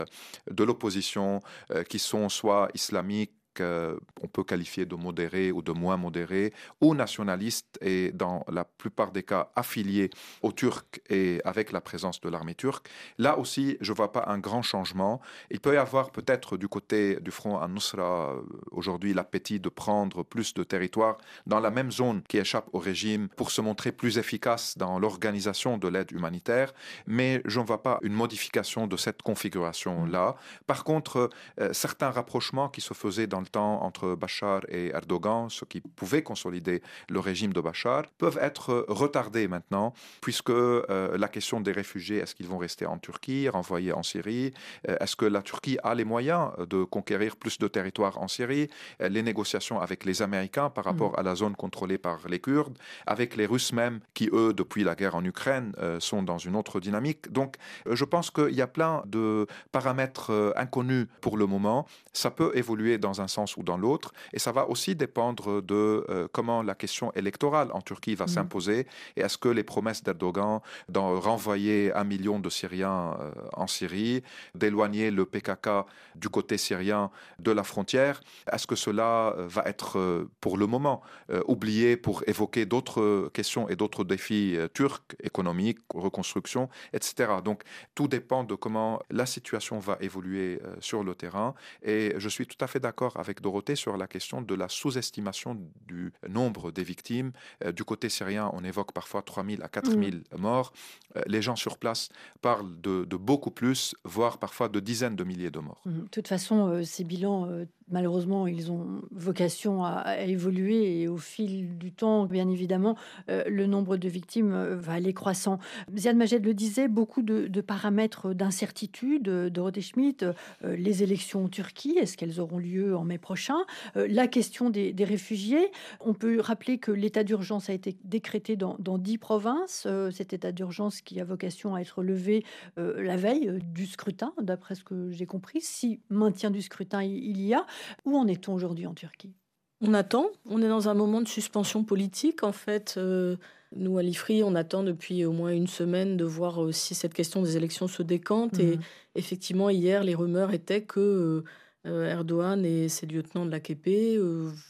de 0.50 0.64
l'opposition 0.64 1.42
qui 1.90 2.00
sont 2.00 2.30
soit 2.30 2.70
islamiques, 2.74 3.34
qu'on 3.56 4.28
peut 4.28 4.44
qualifier 4.44 4.86
de 4.86 4.96
modéré 4.96 5.52
ou 5.52 5.62
de 5.62 5.72
moins 5.72 5.98
modéré, 5.98 6.54
ou 6.82 6.96
nationaliste 6.96 7.78
et 7.82 8.12
dans 8.12 8.44
la 8.52 8.66
plupart 8.66 9.12
des 9.12 9.24
cas 9.24 9.52
affilié 9.56 10.10
aux 10.42 10.52
Turcs 10.52 11.00
et 11.10 11.42
avec 11.46 11.72
la 11.72 11.82
présence 11.82 12.20
de 12.22 12.30
l'armée 12.30 12.56
turque. 12.56 12.90
Là 13.18 13.38
aussi, 13.38 13.78
je 13.82 13.92
ne 13.92 13.98
vois 13.98 14.12
pas 14.12 14.26
un 14.28 14.38
grand 14.38 14.62
changement. 14.62 15.22
Il 15.52 15.60
peut 15.60 15.74
y 15.74 15.78
avoir 15.78 16.12
peut-être 16.12 16.58
du 16.58 16.68
côté 16.68 17.18
du 17.22 17.32
front 17.32 17.58
al-Nusra 17.60 18.04
euh, 18.04 18.42
aujourd'hui 18.72 19.14
l'appétit 19.14 19.60
de 19.60 19.70
prendre 19.70 20.24
plus 20.24 20.54
de 20.54 20.64
territoire 20.64 21.18
dans 21.46 21.60
la 21.60 21.72
même 21.72 21.92
zone 21.92 22.22
qui 22.24 22.38
échappe 22.38 22.70
au 22.74 22.80
régime 22.80 23.28
pour 23.36 23.52
se 23.52 23.62
montrer 23.62 23.92
plus 23.92 24.18
efficace 24.18 24.78
dans 24.78 25.00
l'organisation 25.00 25.78
de 25.78 25.88
l'aide 25.88 26.12
humanitaire, 26.12 26.74
mais 27.08 27.42
je 27.46 27.60
ne 27.60 27.66
vois 27.66 27.84
pas 27.84 28.00
une 28.02 28.14
modification 28.14 28.88
de 28.88 28.98
cette 28.98 29.22
configuration-là. 29.22 30.36
Par 30.68 30.84
contre, 30.84 31.30
euh, 31.60 31.74
certains 31.74 32.12
rapprochements 32.12 32.70
qui 32.70 32.82
se 32.82 32.94
faisaient 32.94 33.28
dans 33.28 33.43
temps 33.48 33.84
entre 33.84 34.16
Bachar 34.16 34.62
et 34.70 34.88
Erdogan, 34.90 35.50
ce 35.50 35.66
qui 35.66 35.82
pouvait 35.82 36.24
consolider 36.24 36.82
le 37.10 37.20
régime 37.20 37.54
de 37.54 37.62
Bachar, 37.62 38.04
peuvent 38.18 38.40
être 38.42 38.86
retardés 38.88 39.48
maintenant, 39.48 39.94
puisque 40.22 40.50
euh, 40.50 41.18
la 41.18 41.28
question 41.28 41.62
des 41.62 41.72
réfugiés, 41.72 42.18
est-ce 42.18 42.36
qu'ils 42.36 42.48
vont 42.48 42.58
rester 42.58 42.86
en 42.86 42.98
Turquie, 42.98 43.50
renvoyés 43.50 43.94
en 43.94 44.04
Syrie? 44.04 44.54
Euh, 44.88 44.98
Est-ce 45.00 45.16
que 45.16 45.26
la 45.26 45.42
Turquie 45.42 45.78
a 45.84 45.96
les 45.96 46.06
moyens 46.06 46.52
de 46.70 46.84
conquérir 46.84 47.36
plus 47.36 47.58
de 47.58 47.68
territoires 47.68 48.18
en 48.22 48.28
Syrie? 48.28 48.70
Euh, 49.02 49.10
Les 49.10 49.24
négociations 49.24 49.80
avec 49.80 50.06
les 50.06 50.22
Américains 50.22 50.70
par 50.70 50.86
rapport 50.86 51.12
mm. 51.14 51.20
à 51.20 51.24
la 51.24 51.36
zone 51.36 51.56
contrôlée 51.56 51.98
par 51.98 52.28
les 52.28 52.40
Kurdes, 52.40 52.78
avec 53.06 53.36
les 53.36 53.46
Russes 53.46 53.74
même, 53.74 54.00
qui 54.14 54.30
eux, 54.34 54.54
depuis 54.54 54.84
la 54.84 54.96
guerre 54.96 55.16
en 55.16 55.24
Ukraine, 55.24 55.74
sont 56.00 56.24
dans 56.24 56.38
une 56.38 56.56
autre 56.56 56.80
dynamique. 56.80 57.32
Donc, 57.32 57.56
je 57.90 58.06
pense 58.06 58.32
qu'il 58.32 58.54
y 58.54 58.62
a 58.62 58.68
plein 58.68 59.04
de 59.06 59.48
paramètres 59.72 60.54
inconnus 60.56 61.08
pour 61.22 61.38
le 61.38 61.46
moment. 61.46 61.86
Ça 62.14 62.32
peut 62.32 62.52
évoluer 62.56 62.98
dans 62.98 63.22
un 63.22 63.28
sens 63.34 63.58
ou 63.58 63.64
dans 63.64 63.78
l'autre. 63.78 64.14
Et 64.34 64.40
ça 64.40 64.52
va 64.52 64.70
aussi 64.70 64.96
dépendre 64.96 65.62
de 65.62 66.06
euh, 66.10 66.28
comment 66.32 66.62
la 66.62 66.76
question 66.76 67.12
électorale 67.14 67.70
en 67.74 67.82
Turquie 67.82 68.16
va 68.16 68.26
mm. 68.26 68.36
s'imposer. 68.36 68.88
Et 69.16 69.22
est-ce 69.22 69.38
que 69.38 69.50
les 69.50 69.64
promesses 69.64 70.04
d'Erdogan 70.04 70.60
d'en 70.90 71.20
renvoyer 71.20 71.94
un 71.94 72.04
million 72.04 72.40
de 72.40 72.50
Syriens 72.50 73.18
euh, 73.20 73.32
en 73.54 73.68
Syrie, 73.68 74.24
d'éloigner 74.56 75.12
le 75.12 75.26
PKK 75.26 75.70
du 76.16 76.30
côté 76.30 76.58
syrien 76.58 77.10
de 77.40 77.52
la 77.52 77.64
frontière, 77.64 78.22
est-ce 78.52 78.68
que 78.68 78.76
cela 78.76 79.34
euh, 79.38 79.48
va 79.48 79.64
être 79.66 80.28
pour 80.42 80.58
le 80.58 80.68
moment 80.68 81.02
oublié 81.48 81.98
pour 81.98 82.24
évoquer 82.28 82.66
d'autres 82.66 83.30
questions 83.34 83.68
et 83.70 83.76
d'autres 83.76 84.04
défis 84.04 84.58
turcs, 84.74 85.16
économiques, 85.22 85.80
reconstruction, 85.94 86.70
etc. 86.94 87.32
Donc 87.44 87.64
tout 87.96 88.08
dépend 88.08 88.44
de 88.44 88.56
comment 88.56 89.02
la 89.10 89.26
situation 89.26 89.80
va 89.80 89.98
évoluer 90.02 90.60
sur 90.80 91.04
le 91.04 91.16
terrain. 91.16 91.54
Et 91.84 92.14
je 92.18 92.30
suis 92.30 92.48
tout 92.48 92.62
à 92.64 92.68
fait 92.68 92.80
d'accord 92.80 93.14
avec 93.24 93.40
Dorothée 93.40 93.78
sur 93.78 93.96
la 93.96 94.06
question 94.06 94.42
de 94.42 94.54
la 94.54 94.68
sous-estimation 94.68 95.58
du 95.88 96.12
nombre 96.30 96.72
des 96.72 96.84
victimes. 96.84 97.32
Euh, 97.64 97.72
du 97.72 97.86
côté 97.86 98.10
syrien, 98.10 98.52
on 98.54 98.66
évoque 98.66 98.92
parfois 98.92 99.22
3 99.22 99.46
000 99.46 99.64
à 99.64 99.70
4 99.70 99.92
000 99.92 100.02
mm. 100.02 100.22
morts. 100.38 100.74
Euh, 101.16 101.22
les 101.28 101.42
gens 101.42 101.56
sur 101.56 101.78
place 101.78 102.10
parlent 102.42 102.82
de, 102.82 103.06
beaucoup 103.16 103.52
plus, 103.52 103.96
voire 104.04 104.40
parfois 104.40 104.68
de 104.68 104.82
dizaines 104.82 105.16
de 105.16 105.24
milliers 105.24 105.52
de 105.52 105.60
morts. 105.60 105.82
Mm. 105.86 106.02
De 106.04 106.08
toute 106.10 106.28
façon, 106.28 106.68
euh, 106.68 106.84
ces 106.84 107.06
bilans 107.06 107.48
malheureusement, 107.90 108.48
ils 108.48 108.72
ont 108.72 109.02
vocation 109.12 109.84
à, 109.84 110.18
évoluer 110.26 111.02
et 111.02 111.08
au 111.08 111.18
fil 111.18 111.78
du 111.78 111.92
temps, 111.92 112.26
bien 112.26 112.50
évidemment, 112.50 112.98
le 113.28 113.68
nombre 113.68 113.98
de 113.98 114.08
victimes 114.08 114.56
va 114.76 114.94
aller 114.94 115.14
croissant. 115.14 115.60
Ziad 115.96 116.16
Majed 116.16 116.44
le 116.44 116.54
disait, 116.54 116.88
beaucoup 116.88 117.22
de, 117.22 117.62
paramètres 117.62 118.34
d'incertitude. 118.34 119.24
Dorothée 119.24 119.82
Schmidt, 119.82 120.26
les 120.64 121.04
élections 121.04 121.46
en 121.46 121.50
Turquie, 121.50 121.98
est-ce 122.00 122.18
qu'elles 122.18 122.40
auront 122.40 122.58
lieu 122.58 122.96
en 122.96 123.04
mai 123.04 123.13
prochain 123.18 123.58
La 123.96 124.28
question 124.28 124.70
des, 124.70 124.94
réfugiés. 125.04 125.72
On 126.00 126.14
peut 126.14 126.40
rappeler 126.40 126.78
que 126.78 126.92
l'état 126.92 127.24
d'urgence 127.24 127.70
a 127.70 127.74
été 127.74 127.98
décrété 128.04 128.56
dans, 128.56 128.78
dix 128.98 129.18
provinces. 129.18 129.88
cet 130.12 130.34
état 130.34 130.52
d'urgence 130.52 131.02
qui 131.02 131.20
a 131.20 131.24
vocation 131.24 131.76
à 131.76 131.82
être 131.82 132.04
levé 132.04 132.44
la 132.78 133.18
veille 133.18 133.60
du 133.62 133.86
scrutin, 133.86 134.34
d'après 134.42 134.76
ce 134.76 134.84
que 134.84 135.12
j'ai 135.12 135.26
compris, 135.26 135.62
si 135.62 136.02
maintien 136.10 136.52
du 136.52 136.62
scrutin 136.62 137.04
il 137.04 137.42
y 137.42 137.54
a. 137.54 137.66
Où 138.06 138.18
en 138.18 138.28
est-on 138.28 138.54
aujourd'hui 138.54 138.88
en 138.88 138.94
Turquie? 138.94 139.34
On 139.82 139.94
attend. 139.94 140.30
On 140.50 140.62
est 140.62 140.68
dans 140.68 140.88
un 140.88 140.94
moment 140.94 141.22
de 141.22 141.28
suspension 141.28 141.84
politique. 141.84 142.44
En 142.44 142.54
fait, 142.54 142.96
euh, 142.98 143.36
nous, 143.76 143.98
à 143.98 144.04
l'IFRI, 144.04 144.44
on 144.44 144.56
attend 144.56 144.84
depuis 144.84 145.26
au 145.26 145.34
moins 145.34 145.52
une 145.52 145.68
semaine 145.68 146.16
de 146.16 146.24
voir 146.24 146.64
euh, 146.64 146.72
si 146.72 146.96
cette 146.96 147.14
question 147.14 147.42
des 147.42 147.58
élections 147.58 147.88
se 147.88 148.02
décante. 148.02 148.60
Et 148.60 148.78
mhm. 148.78 148.82
effectivement, 149.16 149.70
hier, 149.70 150.04
les 150.04 150.16
rumeurs 150.16 150.54
étaient 150.54 150.84
que 150.84 151.44
euh, 151.86 152.10
Erdogan 152.10 152.66
et 152.66 152.90
ses 152.90 153.06
lieutenants 153.06 153.46
de 153.46 153.52
l'AKP 153.52 154.20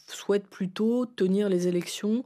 souhaitent 0.07 0.47
plutôt 0.47 1.05
tenir 1.05 1.49
les 1.49 1.67
élections 1.67 2.23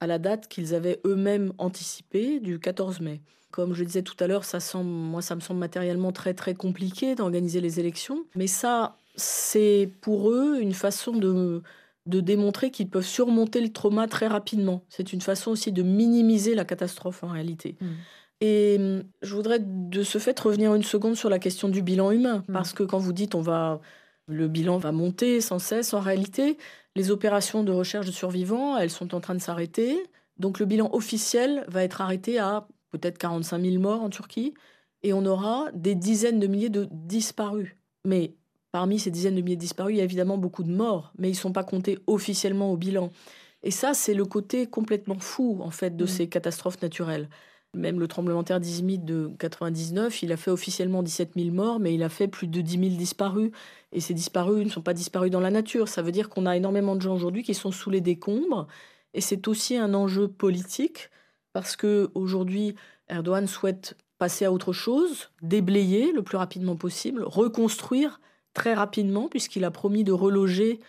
à 0.00 0.06
la 0.06 0.18
date 0.18 0.48
qu'ils 0.48 0.74
avaient 0.74 1.00
eux-mêmes 1.06 1.52
anticipée 1.58 2.40
du 2.40 2.58
14 2.58 3.00
mai. 3.00 3.20
Comme 3.52 3.72
je 3.74 3.84
disais 3.84 4.02
tout 4.02 4.16
à 4.18 4.26
l'heure, 4.26 4.44
ça 4.44 4.58
semble, 4.58 4.90
moi, 4.90 5.22
ça 5.22 5.36
me 5.36 5.40
semble 5.40 5.60
matériellement 5.60 6.10
très 6.10 6.34
très 6.34 6.54
compliqué 6.54 7.14
d'organiser 7.14 7.60
les 7.60 7.78
élections. 7.78 8.24
Mais 8.34 8.48
ça, 8.48 8.96
c'est 9.14 9.90
pour 10.00 10.30
eux 10.30 10.58
une 10.60 10.72
façon 10.72 11.12
de, 11.12 11.62
de 12.06 12.20
démontrer 12.20 12.70
qu'ils 12.70 12.88
peuvent 12.88 13.06
surmonter 13.06 13.60
le 13.60 13.68
trauma 13.68 14.08
très 14.08 14.26
rapidement. 14.26 14.82
C'est 14.88 15.12
une 15.12 15.20
façon 15.20 15.52
aussi 15.52 15.70
de 15.70 15.82
minimiser 15.82 16.54
la 16.54 16.64
catastrophe 16.64 17.22
en 17.22 17.28
réalité. 17.28 17.76
Mmh. 17.80 17.86
Et 18.40 18.76
hum, 18.80 19.04
je 19.22 19.34
voudrais 19.36 19.60
de 19.60 20.02
ce 20.02 20.18
fait 20.18 20.38
revenir 20.40 20.74
une 20.74 20.82
seconde 20.82 21.14
sur 21.14 21.30
la 21.30 21.38
question 21.38 21.68
du 21.68 21.80
bilan 21.80 22.10
humain, 22.10 22.42
mmh. 22.48 22.52
parce 22.52 22.72
que 22.72 22.82
quand 22.82 22.98
vous 22.98 23.12
dites 23.12 23.36
on 23.36 23.40
va, 23.40 23.80
le 24.32 24.48
bilan 24.48 24.78
va 24.78 24.92
monter 24.92 25.40
sans 25.40 25.58
cesse, 25.58 25.94
en 25.94 26.00
réalité, 26.00 26.56
les 26.96 27.10
opérations 27.10 27.62
de 27.64 27.72
recherche 27.72 28.06
de 28.06 28.12
survivants, 28.12 28.76
elles 28.76 28.90
sont 28.90 29.14
en 29.14 29.20
train 29.20 29.34
de 29.34 29.40
s'arrêter. 29.40 30.02
Donc 30.38 30.58
le 30.58 30.66
bilan 30.66 30.90
officiel 30.92 31.64
va 31.68 31.84
être 31.84 32.00
arrêté 32.00 32.38
à 32.38 32.66
peut-être 32.90 33.18
45 33.18 33.62
000 33.62 33.78
morts 33.78 34.02
en 34.02 34.10
Turquie, 34.10 34.54
et 35.02 35.12
on 35.12 35.24
aura 35.24 35.70
des 35.72 35.94
dizaines 35.94 36.38
de 36.38 36.46
milliers 36.46 36.68
de 36.68 36.88
disparus. 36.90 37.76
Mais 38.04 38.34
parmi 38.70 38.98
ces 38.98 39.10
dizaines 39.10 39.34
de 39.34 39.40
milliers 39.40 39.56
de 39.56 39.60
disparus, 39.60 39.94
il 39.94 39.98
y 39.98 40.00
a 40.00 40.04
évidemment 40.04 40.38
beaucoup 40.38 40.62
de 40.62 40.70
morts, 40.70 41.12
mais 41.18 41.28
ils 41.28 41.32
ne 41.32 41.36
sont 41.36 41.52
pas 41.52 41.64
comptés 41.64 41.98
officiellement 42.06 42.72
au 42.72 42.76
bilan. 42.76 43.10
Et 43.62 43.70
ça, 43.70 43.94
c'est 43.94 44.14
le 44.14 44.24
côté 44.24 44.66
complètement 44.66 45.18
fou, 45.18 45.58
en 45.62 45.70
fait, 45.70 45.96
de 45.96 46.04
mmh. 46.04 46.08
ces 46.08 46.28
catastrophes 46.28 46.82
naturelles. 46.82 47.28
Même 47.74 48.00
le 48.00 48.06
tremblement 48.06 48.42
de 48.42 48.48
terre 48.48 48.60
d'Izmit 48.60 48.98
de 48.98 49.30
99, 49.38 50.22
il 50.22 50.32
a 50.32 50.36
fait 50.36 50.50
officiellement 50.50 51.02
17 51.02 51.32
000 51.36 51.54
morts, 51.54 51.80
mais 51.80 51.94
il 51.94 52.02
a 52.02 52.10
fait 52.10 52.28
plus 52.28 52.46
de 52.46 52.60
10 52.60 52.78
000 52.78 52.96
disparus. 52.96 53.50
Et 53.92 54.00
ces 54.00 54.12
disparus 54.12 54.66
ne 54.66 54.70
sont 54.70 54.82
pas 54.82 54.92
disparus 54.92 55.30
dans 55.30 55.40
la 55.40 55.50
nature. 55.50 55.88
Ça 55.88 56.02
veut 56.02 56.12
dire 56.12 56.28
qu'on 56.28 56.44
a 56.44 56.54
énormément 56.54 56.96
de 56.96 57.00
gens 57.00 57.14
aujourd'hui 57.14 57.42
qui 57.42 57.54
sont 57.54 57.72
sous 57.72 57.88
les 57.88 58.02
décombres. 58.02 58.66
Et 59.14 59.22
c'est 59.22 59.48
aussi 59.48 59.78
un 59.78 59.94
enjeu 59.94 60.28
politique, 60.28 61.10
parce 61.54 61.76
que 61.76 62.10
aujourd'hui, 62.14 62.74
Erdogan 63.08 63.46
souhaite 63.46 63.96
passer 64.18 64.44
à 64.44 64.52
autre 64.52 64.72
chose, 64.74 65.30
déblayer 65.40 66.12
le 66.12 66.22
plus 66.22 66.36
rapidement 66.36 66.76
possible, 66.76 67.22
reconstruire 67.24 68.20
très 68.52 68.74
rapidement, 68.74 69.28
puisqu'il 69.28 69.64
a 69.64 69.70
promis 69.70 70.04
de 70.04 70.12
reloger 70.12 70.80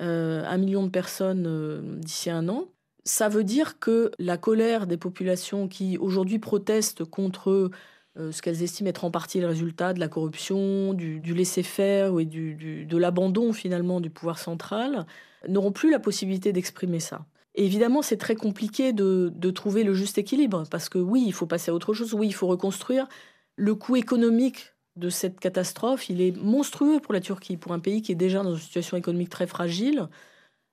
euh, 0.00 0.44
un 0.46 0.56
million 0.56 0.84
de 0.84 0.88
personnes 0.88 1.46
euh, 1.46 1.98
d'ici 1.98 2.30
un 2.30 2.48
an 2.48 2.68
ça 3.04 3.28
veut 3.28 3.44
dire 3.44 3.78
que 3.78 4.12
la 4.18 4.36
colère 4.36 4.86
des 4.86 4.96
populations 4.96 5.68
qui 5.68 5.98
aujourd'hui 5.98 6.38
protestent 6.38 7.04
contre 7.04 7.70
euh, 8.18 8.30
ce 8.30 8.42
qu'elles 8.42 8.62
estiment 8.62 8.90
être 8.90 9.04
en 9.04 9.10
partie 9.10 9.40
le 9.40 9.46
résultat 9.46 9.92
de 9.92 10.00
la 10.00 10.08
corruption, 10.08 10.94
du, 10.94 11.20
laisser-faire 11.20 12.18
et 12.20 12.26
de 12.26 12.96
l'abandon 12.96 13.52
finalement 13.52 14.00
du 14.00 14.10
pouvoir 14.10 14.38
central, 14.38 15.06
n'auront 15.48 15.72
plus 15.72 15.90
la 15.90 15.98
possibilité 15.98 16.52
d'exprimer 16.52 17.00
ça. 17.00 17.24
évidemment, 17.54 18.02
c'est 18.02 18.18
très 18.18 18.36
compliqué 18.36 18.92
de, 18.92 19.32
de, 19.34 19.50
trouver 19.50 19.82
le 19.82 19.94
juste 19.94 20.18
équilibre, 20.18 20.64
parce 20.70 20.88
que 20.88 20.98
oui, 20.98 21.24
il 21.26 21.32
faut 21.32 21.46
passer 21.46 21.70
à 21.70 21.74
autre 21.74 21.94
chose, 21.94 22.14
oui, 22.14 22.28
il 22.28 22.34
faut 22.34 22.46
reconstruire. 22.46 23.08
Le 23.56 23.74
coût 23.74 23.96
économique 23.96 24.74
de 24.96 25.08
cette 25.08 25.40
catastrophe, 25.40 26.08
il 26.08 26.20
est 26.20 26.36
monstrueux 26.36 27.00
pour 27.00 27.14
la 27.14 27.20
Turquie, 27.20 27.56
pour 27.56 27.72
un 27.72 27.80
pays 27.80 28.02
qui 28.02 28.12
est 28.12 28.16
déjà 28.16 28.42
dans 28.42 28.54
une 28.54 28.60
situation 28.60 28.96
économique 28.96 29.30
très 29.30 29.46
fragile 29.46 30.08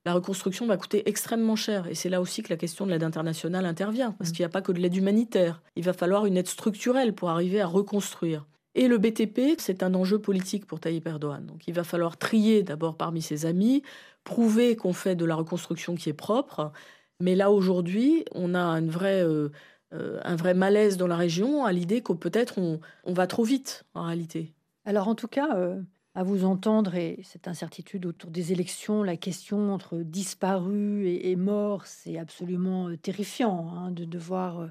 la 0.05 0.13
reconstruction 0.13 0.65
va 0.65 0.77
coûter 0.77 1.07
extrêmement 1.09 1.55
cher. 1.55 1.87
Et 1.87 1.95
c'est 1.95 2.09
là 2.09 2.21
aussi 2.21 2.41
que 2.41 2.49
la 2.49 2.57
question 2.57 2.85
de 2.85 2.91
l'aide 2.91 3.03
internationale 3.03 3.65
intervient, 3.65 4.11
parce 4.13 4.29
mm. 4.29 4.33
qu'il 4.33 4.41
n'y 4.43 4.47
a 4.47 4.49
pas 4.49 4.61
que 4.61 4.71
de 4.71 4.79
l'aide 4.79 4.95
humanitaire. 4.95 5.61
Il 5.75 5.83
va 5.83 5.93
falloir 5.93 6.25
une 6.25 6.37
aide 6.37 6.47
structurelle 6.47 7.13
pour 7.13 7.29
arriver 7.29 7.61
à 7.61 7.67
reconstruire. 7.67 8.45
Et 8.75 8.87
le 8.87 8.97
BTP, 8.97 9.59
c'est 9.59 9.83
un 9.83 9.93
enjeu 9.93 10.19
politique 10.19 10.65
pour 10.65 10.79
Tayyip 10.79 11.05
Erdogan. 11.07 11.45
Donc 11.45 11.67
il 11.67 11.73
va 11.73 11.83
falloir 11.83 12.17
trier 12.17 12.63
d'abord 12.63 12.95
parmi 12.95 13.21
ses 13.21 13.45
amis, 13.45 13.81
prouver 14.23 14.75
qu'on 14.75 14.93
fait 14.93 15.15
de 15.15 15.25
la 15.25 15.35
reconstruction 15.35 15.95
qui 15.95 16.09
est 16.09 16.13
propre. 16.13 16.71
Mais 17.19 17.35
là, 17.35 17.51
aujourd'hui, 17.51 18.23
on 18.33 18.55
a 18.55 18.61
une 18.61 18.89
vraie, 18.89 19.23
euh, 19.23 19.49
euh, 19.93 20.19
un 20.23 20.35
vrai 20.35 20.53
malaise 20.53 20.97
dans 20.97 21.07
la 21.07 21.17
région 21.17 21.65
à 21.65 21.71
l'idée 21.71 22.01
que 22.01 22.13
peut-être 22.13 22.57
on, 22.57 22.79
va 23.05 23.27
trop 23.27 23.43
vite, 23.43 23.85
en 23.95 24.03
réalité. 24.03 24.53
Alors 24.85 25.07
en 25.07 25.15
tout 25.15 25.27
cas, 25.27 25.57
euh, 25.57 25.81
à 26.19 26.23
vous 26.23 26.43
entendre 26.43 26.95
et 26.95 27.21
cette 27.23 27.47
incertitude 27.47 28.05
autour 28.05 28.29
des 28.29 28.51
élections, 28.51 29.03
la 29.03 29.15
question 29.15 29.73
entre 29.73 29.99
disparus 29.99 31.07
et, 31.07 31.37
morts, 31.37 31.85
c'est 31.85 32.17
absolument 32.17 32.89
euh, 32.89 32.97
terrifiant 32.97 33.71
hein, 33.73 33.91
de 33.91 34.03
devoir 34.03 34.59
euh, 34.59 34.67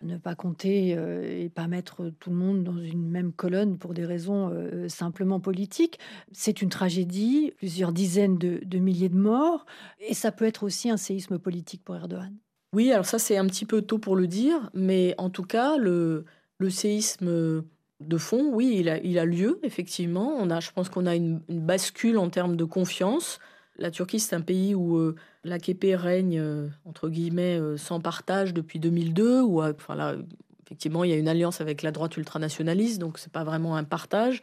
ne 0.00 0.16
pas 0.16 0.34
compter 0.34 0.94
euh, 0.96 1.42
et 1.44 1.50
pas 1.50 1.68
mettre 1.68 2.10
tout 2.18 2.30
le 2.30 2.36
monde 2.36 2.64
dans 2.64 2.78
une 2.78 3.10
même 3.10 3.34
colonne 3.34 3.76
pour 3.76 3.92
des 3.92 4.06
raisons 4.06 4.50
simplement 4.88 5.38
politiques. 5.38 5.98
C'est 6.32 6.62
une 6.62 6.70
tragédie, 6.70 7.52
plusieurs 7.58 7.92
dizaines 7.92 8.38
de, 8.38 8.62
de, 8.64 8.78
milliers 8.78 9.10
de 9.10 9.18
morts, 9.18 9.66
et 9.98 10.14
ça 10.14 10.32
peut 10.32 10.46
être 10.46 10.62
aussi 10.62 10.88
un 10.88 10.96
séisme 10.96 11.38
politique 11.38 11.84
pour 11.84 11.94
Erdogan. 11.94 12.34
Oui, 12.72 12.90
alors 12.90 13.04
ça 13.04 13.18
c'est 13.18 13.36
un 13.36 13.46
petit 13.46 13.66
peu 13.66 13.82
tôt 13.82 13.98
pour 13.98 14.16
le 14.16 14.26
dire, 14.26 14.70
mais 14.72 15.14
en 15.18 15.28
tout 15.28 15.44
cas, 15.44 15.76
le, 15.76 16.24
le 16.56 16.70
séisme 16.70 17.64
de 18.00 18.16
fond, 18.16 18.50
oui, 18.52 18.84
il 19.04 19.18
a, 19.18 19.24
lieu, 19.24 19.60
effectivement. 19.62 20.34
On 20.38 20.50
a, 20.50 20.60
je 20.60 20.70
pense 20.72 20.88
qu'on 20.88 21.06
a 21.06 21.14
une, 21.14 21.40
bascule 21.48 22.18
en 22.18 22.30
termes 22.30 22.56
de 22.56 22.64
confiance. 22.64 23.38
La 23.76 23.90
Turquie, 23.90 24.20
c'est 24.20 24.34
un 24.34 24.40
pays 24.40 24.74
où 24.74 24.96
euh, 24.96 25.16
l'AKP 25.44 25.94
règne, 25.94 26.38
euh, 26.40 26.68
entre 26.86 27.08
guillemets, 27.08 27.58
euh, 27.58 27.76
sans 27.76 28.00
partage 28.00 28.54
depuis 28.54 28.78
2002, 28.78 29.42
où 29.42 29.62
enfin, 29.62 29.94
là, 29.94 30.16
effectivement, 30.64 31.04
il 31.04 31.10
y 31.10 31.12
a 31.12 31.16
une 31.16 31.28
alliance 31.28 31.60
avec 31.60 31.82
la 31.82 31.92
droite 31.92 32.16
ultranationaliste, 32.16 32.98
donc 32.98 33.18
c'est 33.18 33.32
pas 33.32 33.44
vraiment 33.44 33.76
un 33.76 33.84
partage. 33.84 34.40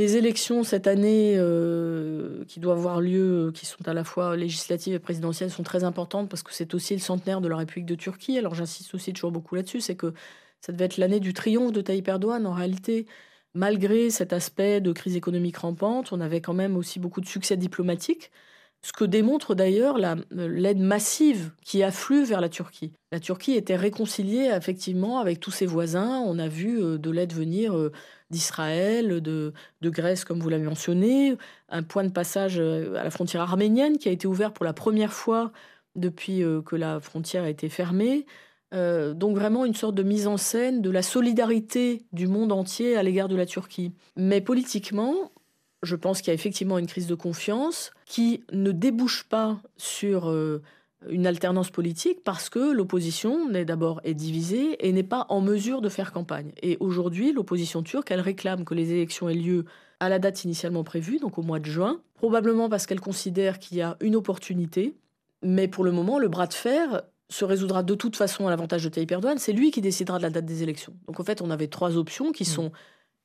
Les 0.00 0.16
élections 0.16 0.62
cette 0.62 0.86
année 0.86 1.32
qui 2.46 2.60
doivent 2.60 2.78
avoir 2.78 3.00
lieu, 3.00 3.50
qui 3.52 3.66
sont 3.66 3.88
à 3.88 3.94
la 3.94 4.04
fois 4.04 4.36
législatives 4.36 4.94
et 4.94 5.00
présidentielles, 5.00 5.50
sont 5.50 5.64
très 5.64 5.82
importantes 5.82 6.28
parce 6.28 6.44
que 6.44 6.52
c'est 6.52 6.72
aussi 6.72 6.94
le 6.94 7.00
centenaire 7.00 7.40
de 7.40 7.48
la 7.48 7.56
République 7.56 7.86
de 7.86 7.96
Turquie. 7.96 8.38
Alors 8.38 8.54
j'insiste 8.54 8.94
aussi 8.94 9.12
toujours 9.12 9.32
beaucoup 9.32 9.56
là-dessus, 9.56 9.80
c'est 9.80 9.96
que 9.96 10.14
ça 10.60 10.72
devait 10.72 10.86
être 10.86 10.96
l'année 10.96 11.20
du 11.20 11.32
triomphe 11.32 11.72
de 11.72 11.80
Tayyip 11.80 12.08
Erdogan. 12.08 12.46
En 12.46 12.52
réalité, 12.52 13.06
malgré 13.54 14.10
cet 14.10 14.32
aspect 14.32 14.80
de 14.80 14.92
crise 14.92 15.16
économique 15.16 15.56
rampante, 15.58 16.12
on 16.12 16.20
avait 16.20 16.40
quand 16.40 16.54
même 16.54 16.76
aussi 16.76 16.98
beaucoup 16.98 17.20
de 17.20 17.26
succès 17.26 17.56
diplomatiques. 17.56 18.30
Ce 18.82 18.92
que 18.92 19.04
démontre 19.04 19.56
d'ailleurs 19.56 19.98
l'aide 20.30 20.78
massive 20.78 21.50
qui 21.64 21.82
afflue 21.82 22.24
vers 22.24 22.40
la 22.40 22.48
Turquie. 22.48 22.92
La 23.10 23.18
Turquie 23.18 23.54
était 23.54 23.74
réconciliée 23.74 24.52
effectivement 24.54 25.18
avec 25.18 25.40
tous 25.40 25.50
ses 25.50 25.66
voisins. 25.66 26.22
On 26.24 26.38
a 26.38 26.46
vu 26.46 26.80
euh, 26.80 26.96
de 26.96 27.10
l'aide 27.10 27.32
venir 27.32 27.76
euh, 27.76 27.90
d'Israël, 28.30 29.20
de, 29.20 29.52
Grèce, 29.82 30.24
comme 30.24 30.38
vous 30.38 30.48
l'avez 30.48 30.62
mentionné, 30.64 31.36
un 31.70 31.82
point 31.82 32.04
de 32.04 32.12
passage 32.12 32.60
euh, 32.60 32.94
à 32.94 33.02
la 33.02 33.10
frontière 33.10 33.42
arménienne 33.42 33.98
qui 33.98 34.08
a 34.08 34.12
été 34.12 34.28
ouvert 34.28 34.52
pour 34.52 34.64
la 34.64 34.72
première 34.72 35.12
fois 35.12 35.50
depuis 35.96 36.44
que 36.64 36.76
la 36.76 37.00
frontière 37.00 37.42
a 37.42 37.50
été 37.50 37.68
fermée. 37.68 38.24
Euh, 38.74 39.14
donc 39.14 39.36
vraiment 39.36 39.64
une 39.64 39.74
sorte 39.74 39.94
de 39.94 40.02
mise 40.02 40.26
en 40.26 40.36
scène 40.36 40.82
de 40.82 40.90
la 40.90 41.02
solidarité 41.02 42.02
du 42.12 42.26
monde 42.26 42.52
entier 42.52 42.96
à 42.96 43.02
l'égard 43.02 43.28
de 43.28 43.36
la 43.36 43.46
Turquie. 43.46 43.92
Mais 44.16 44.40
politiquement, 44.40 45.32
je 45.82 45.96
pense 45.96 46.20
qu'il 46.20 46.28
y 46.28 46.30
a 46.32 46.34
effectivement 46.34 46.78
une 46.78 46.86
crise 46.86 47.06
de 47.06 47.14
confiance 47.14 47.92
qui 48.04 48.44
ne 48.52 48.72
débouche 48.72 49.24
pas 49.24 49.60
sur 49.76 50.28
euh, 50.28 50.62
une 51.08 51.26
alternance 51.26 51.70
politique 51.70 52.22
parce 52.24 52.48
que 52.48 52.72
l'opposition 52.72 53.48
n'est 53.48 53.64
d'abord 53.64 54.00
est 54.04 54.14
divisée 54.14 54.86
et 54.86 54.92
n'est 54.92 55.02
pas 55.02 55.26
en 55.28 55.40
mesure 55.40 55.80
de 55.80 55.88
faire 55.88 56.12
campagne. 56.12 56.52
Et 56.62 56.76
aujourd'hui, 56.80 57.32
l'opposition 57.32 57.82
turque, 57.82 58.10
elle 58.10 58.20
réclame 58.20 58.64
que 58.64 58.74
les 58.74 58.92
élections 58.92 59.28
aient 59.28 59.34
lieu 59.34 59.64
à 60.00 60.08
la 60.08 60.18
date 60.18 60.44
initialement 60.44 60.84
prévue, 60.84 61.18
donc 61.18 61.38
au 61.38 61.42
mois 61.42 61.58
de 61.58 61.64
juin, 61.64 62.00
probablement 62.14 62.68
parce 62.68 62.86
qu'elle 62.86 63.00
considère 63.00 63.58
qu'il 63.58 63.78
y 63.78 63.82
a 63.82 63.96
une 64.00 64.16
opportunité. 64.16 64.94
Mais 65.42 65.68
pour 65.68 65.84
le 65.84 65.92
moment, 65.92 66.18
le 66.18 66.28
bras 66.28 66.46
de 66.46 66.54
fer 66.54 67.02
se 67.30 67.44
résoudra 67.44 67.82
de 67.82 67.94
toute 67.94 68.16
façon 68.16 68.46
à 68.46 68.50
l'avantage 68.50 68.84
de 68.84 68.88
Tayyip 68.88 69.10
Erdogan, 69.12 69.38
c'est 69.38 69.52
lui 69.52 69.70
qui 69.70 69.80
décidera 69.80 70.18
de 70.18 70.22
la 70.22 70.30
date 70.30 70.46
des 70.46 70.62
élections. 70.62 70.94
Donc 71.06 71.20
en 71.20 71.24
fait, 71.24 71.42
on 71.42 71.50
avait 71.50 71.68
trois 71.68 71.96
options 71.96 72.32
qui 72.32 72.44
mm. 72.44 72.46
sont 72.46 72.72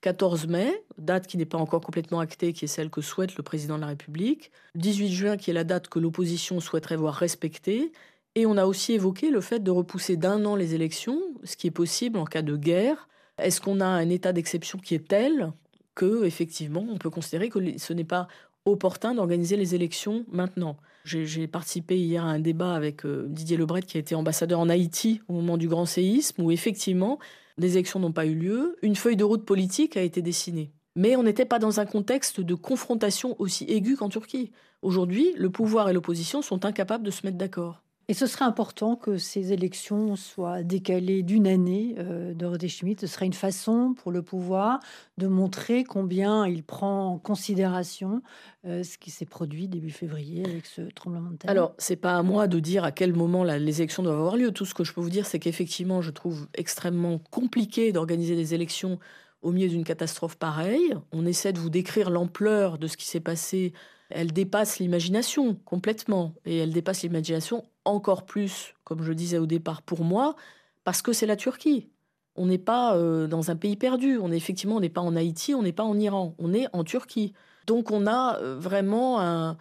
14 0.02 0.48
mai, 0.48 0.84
date 0.98 1.28
qui 1.28 1.38
n'est 1.38 1.46
pas 1.46 1.58
encore 1.58 1.80
complètement 1.80 2.20
actée, 2.20 2.52
qui 2.52 2.66
est 2.66 2.68
celle 2.68 2.90
que 2.90 3.02
souhaite 3.02 3.38
le 3.38 3.44
président 3.44 3.76
de 3.76 3.82
la 3.82 3.88
République, 3.88 4.52
18 4.76 5.12
juin, 5.14 5.38
qui 5.38 5.50
est 5.50 5.54
la 5.54 5.64
date 5.64 5.88
que 5.88 6.00
l'opposition 6.00 6.60
souhaiterait 6.60 6.98
voir 6.98 7.14
respectée, 7.14 7.94
et 8.36 8.46
on 8.46 8.58
a 8.58 8.66
aussi 8.66 8.94
évoqué 8.94 9.30
le 9.30 9.40
fait 9.40 9.60
de 9.60 9.72
repousser 9.72 10.18
d'un 10.18 10.44
an 10.46 10.56
les 10.56 10.76
élections, 10.76 11.22
ce 11.44 11.56
qui 11.56 11.68
est 11.68 11.72
possible 11.72 12.18
en 12.18 12.26
cas 12.26 12.42
de 12.42 12.58
guerre. 12.58 13.08
Est-ce 13.38 13.62
qu'on 13.62 13.80
a 13.80 13.86
un 13.86 14.10
état 14.10 14.34
d'exception 14.34 14.78
qui 14.80 14.96
est 14.96 15.08
tel 15.08 15.54
que, 15.96 16.26
effectivement, 16.26 16.86
on 16.90 16.98
peut 16.98 17.12
considérer 17.12 17.50
que 17.50 17.78
ce 17.78 17.94
n'est 17.94 18.04
pas 18.04 18.28
opportun 18.66 19.16
d'organiser 19.16 19.58
les 19.58 19.76
élections 19.76 20.26
maintenant 20.32 20.78
j'ai 21.06 21.48
participé 21.48 21.98
hier 21.98 22.24
à 22.24 22.30
un 22.30 22.40
débat 22.40 22.74
avec 22.74 23.06
euh, 23.06 23.26
Didier 23.28 23.58
Lebret, 23.58 23.82
qui 23.82 23.98
a 23.98 24.00
été 24.00 24.16
ambassadeur 24.16 24.60
en 24.60 24.70
Haïti 24.70 25.22
au 25.28 25.34
moment 25.34 25.58
du 25.58 25.68
grand 25.68 25.86
séisme, 25.86 26.42
où 26.42 26.52
effectivement, 26.52 27.20
les 27.58 27.74
élections 27.74 28.00
n'ont 28.00 28.14
pas 28.14 28.26
eu 28.26 28.36
lieu. 28.36 28.78
Une 28.82 28.96
feuille 28.96 29.18
de 29.18 29.24
route 29.24 29.46
politique 29.46 29.98
a 29.98 30.02
été 30.02 30.22
dessinée. 30.22 30.72
Mais 30.96 31.16
on 31.16 31.24
n'était 31.24 31.46
pas 31.46 31.60
dans 31.60 31.80
un 31.80 31.86
contexte 31.86 32.40
de 32.40 32.54
confrontation 32.54 33.36
aussi 33.40 33.66
aiguë 33.66 33.98
qu'en 33.98 34.10
Turquie. 34.10 34.52
Aujourd'hui, 34.82 35.34
le 35.36 35.50
pouvoir 35.50 35.90
et 35.90 35.94
l'opposition 35.94 36.42
sont 36.42 36.66
incapables 36.66 37.04
de 37.04 37.12
se 37.12 37.26
mettre 37.26 37.38
d'accord. 37.38 37.83
Et 38.10 38.14
ce 38.14 38.28
serait 38.28 38.44
important 38.44 38.98
que 38.98 39.18
ces 39.18 39.54
élections 39.54 40.18
soient 40.18 40.62
décalées 40.62 41.24
d'une 41.24 41.48
année, 41.48 41.96
euh, 42.00 42.34
Dorothée. 42.34 42.68
Ce 42.68 43.08
serait 43.08 43.26
une 43.26 43.34
façon 43.34 43.94
pour 43.94 44.12
le 44.12 44.22
pouvoir 44.22 44.80
de 45.18 45.28
montrer 45.28 45.86
combien 45.86 46.46
il 46.46 46.64
prend 46.64 47.08
en 47.08 47.18
considération 47.18 48.22
euh, 48.66 48.84
ce 48.84 48.98
qui 48.98 49.10
s'est 49.10 49.26
produit 49.26 49.70
début 49.70 49.92
février 49.92 50.44
avec 50.46 50.66
ce 50.66 50.82
tremblement 50.82 51.32
de 51.32 51.38
terre. 51.38 51.52
Alors, 51.52 51.74
c'est 51.78 51.96
pas 51.96 52.18
à 52.18 52.24
moi 52.24 52.48
de 52.48 52.60
dire 52.60 52.84
à 52.84 52.92
quel 52.92 53.14
moment 53.14 53.44
les 53.44 53.82
élections 53.82 54.04
doivent 54.04 54.20
avoir 54.20 54.36
lieu. 54.36 54.52
Tout 54.52 54.66
ce 54.66 54.74
que 54.74 54.84
je 54.84 54.94
peux 54.94 55.02
vous 55.02 55.10
dire, 55.10 55.26
c'est 55.26 55.40
qu'effectivement, 55.40 56.02
je 56.02 56.12
trouve 56.12 56.48
extrêmement 56.56 57.20
compliqué 57.32 57.94
d'organiser 57.94 58.36
des 58.36 58.54
élections 58.54 59.00
au 59.42 59.52
milieu 59.52 59.70
d'une 59.70 59.84
catastrophe 59.86 60.36
pareille. 60.36 60.94
On 61.14 61.26
essaie 61.26 61.54
de 61.54 61.60
vous 61.60 61.70
décrire 61.70 62.10
l'ampleur 62.10 62.78
de 62.78 62.88
ce 62.88 62.98
qui 62.98 63.06
s'est 63.06 63.20
passé. 63.22 63.74
Elle 64.10 64.34
dépasse 64.34 64.80
l'imagination 64.80 65.56
complètement. 65.66 66.34
Et 66.46 66.58
elle 66.58 66.72
dépasse 66.72 67.04
l'imagination 67.04 67.64
encore 67.86 68.24
plus, 68.26 68.74
comme 68.84 69.04
je 69.04 69.14
disais 69.14 69.38
au 69.38 69.46
départ, 69.46 69.82
pour 69.82 70.04
moi, 70.04 70.36
parce 70.84 71.02
que 71.02 71.14
c'est 71.14 71.26
la 71.26 71.36
Turquie. 71.36 71.88
On 72.36 72.48
n'est 72.48 72.58
pas 72.58 72.96
euh, 72.96 73.28
dans 73.28 73.52
un 73.52 73.56
pays 73.56 73.76
perdu. 73.76 74.18
On 74.18 74.32
est 74.32 74.38
effectivement, 74.38 74.78
on 74.78 74.80
n'est 74.80 74.90
pas 74.90 75.02
en 75.02 75.16
Haïti, 75.16 75.54
on 75.54 75.62
n'est 75.62 75.74
pas 75.74 75.84
en 75.84 76.00
Iran. 76.00 76.34
On 76.40 76.54
est 76.54 76.68
en 76.74 76.84
Turquie. 76.84 77.34
Donc 77.68 77.92
on 77.92 78.08
a 78.08 78.38
euh, 78.40 78.58
vraiment 78.60 79.20
un, 79.22 79.56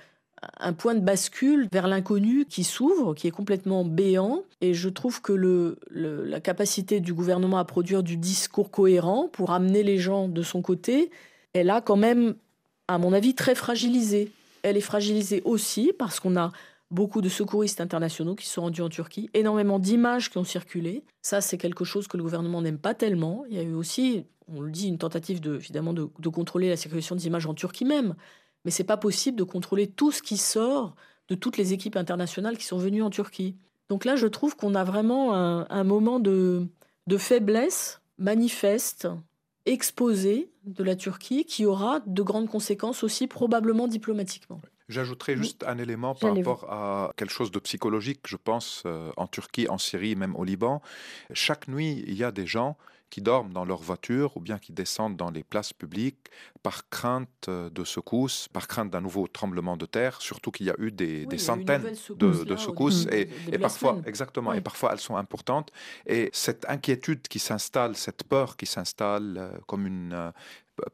point 0.76 0.94
de 0.94 1.00
bascule 1.00 1.68
vers 1.70 1.87
l'inconnu 1.87 2.46
qui 2.46 2.64
s'ouvre, 2.64 3.14
qui 3.14 3.28
est 3.28 3.32
complètement 3.32 3.85
béant. 3.85 4.42
Et 4.61 4.74
je 4.74 4.88
trouve 4.88 5.20
que 5.20 5.76
la 5.90 6.40
capacité 6.40 7.00
du 7.00 7.12
gouvernement 7.14 7.58
à 7.58 7.64
produire 7.64 8.02
du 8.02 8.16
discours 8.16 8.70
cohérent 8.70 9.29
pour 9.31 9.52
amener 9.52 9.83
les 9.83 9.98
gens 9.98 10.29
de 10.29 10.42
son 10.42 10.62
côté, 10.62 11.10
elle 11.52 11.70
a 11.70 11.81
quand 11.81 11.96
même, 11.96 12.35
à 12.88 12.98
mon 12.98 13.12
avis, 13.12 13.35
très 13.35 13.54
fragilisé. 13.54 14.33
Elle 14.62 14.77
est 14.77 14.81
fragilisée 14.81 15.42
aussi 15.44 15.92
parce 15.96 16.18
qu'on 16.18 16.37
a 16.37 16.52
beaucoup 16.92 17.20
de 17.20 17.28
secouristes 17.28 17.80
internationaux 17.80 18.36
qui 18.36 18.46
sont 18.46 18.62
rendus 18.62 18.82
en 18.82 18.88
Turquie, 18.88 19.30
énormément 19.34 19.78
d'images 19.78 20.30
qui 20.30 20.38
ont 20.38 20.44
circulé. 20.44 21.04
Ça, 21.22 21.40
c'est 21.40 21.58
quelque 21.58 21.84
chose 21.84 22.06
que 22.06 22.16
le 22.16 22.22
gouvernement 22.22 22.62
n'aime 22.62 22.78
pas 22.78 22.94
tellement. 22.94 23.44
Il 23.48 23.56
y 23.56 23.58
a 23.58 23.62
eu 23.62 23.74
aussi, 23.74 24.26
on 24.46 24.60
le 24.60 24.70
dit, 24.70 24.88
une 24.88 24.98
tentative 24.98 25.40
de, 25.40 25.56
évidemment 25.56 25.92
de, 25.92 26.04
contrôler 26.28 26.68
la 26.68 26.76
circulation 26.76 27.16
des 27.16 27.26
images 27.26 27.46
en 27.46 27.54
Turquie 27.54 27.84
même 27.84 28.14
mais 28.64 28.70
c'est 28.70 28.84
pas 28.84 28.96
possible 28.96 29.36
de 29.36 29.44
contrôler 29.44 29.86
tout 29.86 30.12
ce 30.12 30.22
qui 30.22 30.36
sort 30.36 30.94
de 31.28 31.34
toutes 31.34 31.56
les 31.56 31.72
équipes 31.72 31.96
internationales 31.96 32.58
qui 32.58 32.64
sont 32.64 32.78
venues 32.78 33.02
en 33.02 33.10
Turquie. 33.10 33.56
Donc 33.88 34.04
là, 34.04 34.16
je 34.16 34.26
trouve 34.26 34.56
qu'on 34.56 34.74
a 34.74 34.84
vraiment 34.84 35.34
un, 35.34 35.84
moment 35.84 36.20
de, 36.20 36.66
de, 37.06 37.18
faiblesse 37.18 38.00
manifeste, 38.18 39.08
exposé 39.66 40.50
de 40.64 40.84
la 40.84 40.96
Turquie, 40.96 41.44
qui 41.44 41.66
aura 41.66 42.00
de 42.06 42.22
grandes 42.22 42.48
conséquences 42.48 43.02
aussi 43.02 43.26
probablement 43.26 43.88
diplomatiquement. 43.88 44.60
J'ajouterais 44.92 45.36
juste 45.36 45.64
un 45.64 45.78
élément 45.78 46.14
par 46.14 46.36
rapport 46.36 46.70
à 46.70 47.12
quelque 47.16 47.32
chose 47.32 47.50
de 47.50 47.58
psychologique, 47.58 48.20
je 48.26 48.36
pense, 48.36 48.82
euh, 48.86 49.10
en 49.16 49.26
Turquie, 49.26 49.68
en 49.68 49.78
Syrie, 49.78 50.14
même 50.16 50.36
au 50.36 50.44
Liban. 50.44 50.82
Chaque 51.32 51.66
nuit, 51.68 52.04
il 52.06 52.14
y 52.14 52.24
a 52.24 52.30
des 52.30 52.46
gens 52.46 52.76
qui 53.12 53.20
dorment 53.20 53.52
dans 53.52 53.66
leur 53.66 53.82
voiture 53.82 54.34
ou 54.38 54.40
bien 54.40 54.58
qui 54.58 54.72
descendent 54.72 55.18
dans 55.18 55.30
les 55.30 55.44
places 55.44 55.74
publiques 55.74 56.30
par 56.62 56.88
crainte 56.88 57.28
euh, 57.48 57.68
de 57.68 57.84
secousses, 57.84 58.48
par 58.48 58.66
crainte 58.66 58.90
d'un 58.90 59.02
nouveau 59.02 59.26
tremblement 59.26 59.76
de 59.76 59.84
terre, 59.84 60.22
surtout 60.22 60.50
qu'il 60.50 60.64
y 60.64 60.70
a 60.70 60.74
eu 60.78 60.90
des, 60.90 61.26
centaines 61.36 61.92
de, 62.16 62.56
secousses 62.56 63.06
et, 63.12 63.28
parfois, 63.58 64.00
exactement, 64.06 64.54
et 64.54 64.62
parfois 64.62 64.92
elles 64.92 65.00
sont 65.00 65.16
importantes. 65.16 65.70
Et 66.06 66.30
cette 66.32 66.64
inquiétude 66.70 67.28
qui 67.28 67.38
s'installe, 67.38 67.96
cette 67.96 68.24
peur 68.24 68.56
qui 68.56 68.64
s'installe 68.64 69.36
euh, 69.36 69.50
comme 69.66 69.86
une, 69.86 70.32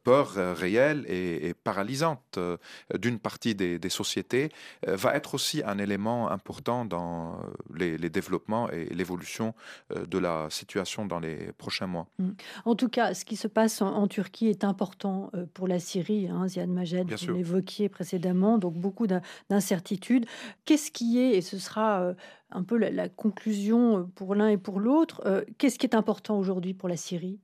peur 0.03 0.35
euh, 0.37 0.55
réelle 0.55 1.05
et, 1.09 1.55
paralysante 1.55 2.39
euh, 2.39 2.57
d'une 2.99 3.19
partie 3.19 3.55
des, 3.55 3.89
sociétés 3.89 4.51
euh, 4.87 4.97
va 4.97 5.15
être 5.15 5.35
aussi 5.35 5.63
un 5.65 5.79
élément 5.79 6.31
important 6.31 6.85
dans 6.85 7.41
les, 7.75 7.99
développements 8.11 8.71
et 8.71 8.87
l'évolution 8.87 9.55
de 9.95 10.19
la 10.19 10.49
situation 10.51 11.05
dans 11.07 11.21
les 11.21 11.53
prochains 11.59 11.87
mois. 11.87 12.07
Mm. 12.19 12.31
En 12.65 12.75
tout 12.75 12.89
cas, 12.89 13.15
ce 13.15 13.25
qui 13.25 13.37
se 13.37 13.49
passe 13.49 13.83
en, 13.83 14.07
Turquie 14.07 14.49
est 14.49 14.65
important 14.65 15.31
pour 15.55 15.69
la 15.69 15.79
Syrie, 15.79 16.29
hein, 16.29 16.49
Ziad 16.49 16.69
Majed, 16.69 17.13
vous 17.13 17.35
l'évoquiez 17.35 17.89
précédemment, 17.89 18.59
donc 18.59 18.75
beaucoup 18.75 19.07
d'incertitudes. 19.07 20.27
Qu'est-ce 20.65 20.91
qui 20.91 21.19
est, 21.19 21.37
et 21.37 21.41
ce 21.43 21.59
sera 21.59 22.15
un 22.51 22.63
peu 22.63 22.77
la 22.79 23.09
conclusion 23.09 24.11
pour 24.15 24.35
l'un 24.35 24.49
et 24.49 24.59
pour 24.59 24.81
l'autre, 24.81 25.45
qu'est-ce 25.59 25.79
qui 25.79 25.87
est 25.87 25.95
important 25.95 26.39
aujourd'hui 26.39 26.75
pour 26.75 26.89
la 26.89 26.97
Syrie? 26.97 27.41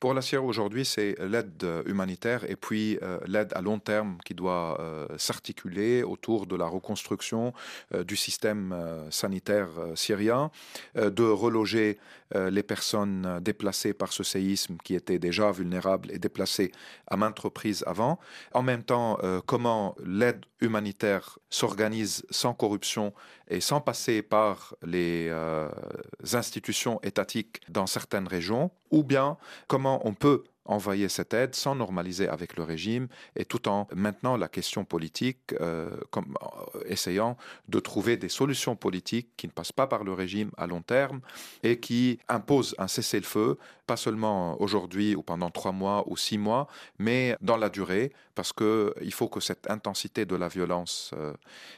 Pour 0.00 0.14
la 0.14 0.22
Syrie 0.22 0.42
aujourd'hui, 0.42 0.86
c'est 0.86 1.14
l'aide 1.20 1.64
humanitaire 1.84 2.50
et 2.50 2.56
puis 2.56 2.98
euh, 3.02 3.18
l'aide 3.26 3.52
à 3.54 3.60
long 3.60 3.78
terme 3.78 4.16
qui 4.24 4.32
doit 4.32 4.80
euh, 4.80 5.06
s'articuler 5.18 6.02
autour 6.02 6.46
de 6.46 6.56
la 6.56 6.66
reconstruction 6.66 7.52
euh, 7.94 8.02
du 8.02 8.16
système 8.16 8.74
sanitaire 9.10 9.68
syrien, 9.94 10.50
de 10.94 11.24
reloger 11.24 11.98
les 12.34 12.62
personnes 12.62 13.40
déplacées 13.40 13.92
par 13.92 14.12
ce 14.12 14.22
séisme 14.22 14.76
qui 14.84 14.94
étaient 14.94 15.18
déjà 15.18 15.50
vulnérables 15.50 16.10
et 16.12 16.18
déplacées 16.18 16.72
à 17.06 17.16
maintes 17.16 17.38
reprises 17.38 17.84
avant. 17.86 18.18
En 18.52 18.62
même 18.62 18.82
temps, 18.82 19.18
comment 19.46 19.96
l'aide 20.04 20.44
humanitaire 20.60 21.38
s'organise 21.48 22.24
sans 22.30 22.54
corruption 22.54 23.12
et 23.48 23.60
sans 23.60 23.80
passer 23.80 24.22
par 24.22 24.74
les 24.82 25.32
institutions 26.32 27.00
étatiques 27.02 27.60
dans 27.68 27.86
certaines 27.86 28.28
régions, 28.28 28.70
ou 28.90 29.02
bien 29.02 29.36
comment 29.66 30.06
on 30.06 30.14
peut 30.14 30.44
envoyer 30.70 31.08
cette 31.08 31.34
aide 31.34 31.54
sans 31.54 31.74
normaliser 31.74 32.28
avec 32.28 32.56
le 32.56 32.62
régime 32.62 33.08
et 33.36 33.44
tout 33.44 33.68
en 33.68 33.88
maintenant 33.94 34.36
la 34.36 34.48
question 34.48 34.84
politique, 34.84 35.52
euh, 35.60 35.90
comme, 36.10 36.36
euh, 36.42 36.80
essayant 36.86 37.36
de 37.68 37.80
trouver 37.80 38.16
des 38.16 38.28
solutions 38.28 38.76
politiques 38.76 39.30
qui 39.36 39.46
ne 39.48 39.52
passent 39.52 39.72
pas 39.72 39.86
par 39.86 40.04
le 40.04 40.12
régime 40.12 40.50
à 40.56 40.66
long 40.66 40.82
terme 40.82 41.20
et 41.62 41.80
qui 41.80 42.18
imposent 42.28 42.74
un 42.78 42.88
cessez-le-feu, 42.88 43.58
pas 43.86 43.96
seulement 43.96 44.60
aujourd'hui 44.62 45.16
ou 45.16 45.22
pendant 45.22 45.50
trois 45.50 45.72
mois 45.72 46.04
ou 46.06 46.16
six 46.16 46.38
mois, 46.38 46.68
mais 46.98 47.36
dans 47.40 47.56
la 47.56 47.68
durée, 47.68 48.12
parce 48.36 48.52
qu'il 48.52 49.12
faut 49.12 49.28
que 49.28 49.40
cette 49.40 49.68
intensité 49.68 50.24
de 50.24 50.36
la 50.36 50.48
violence 50.48 51.10
euh, 51.14 51.32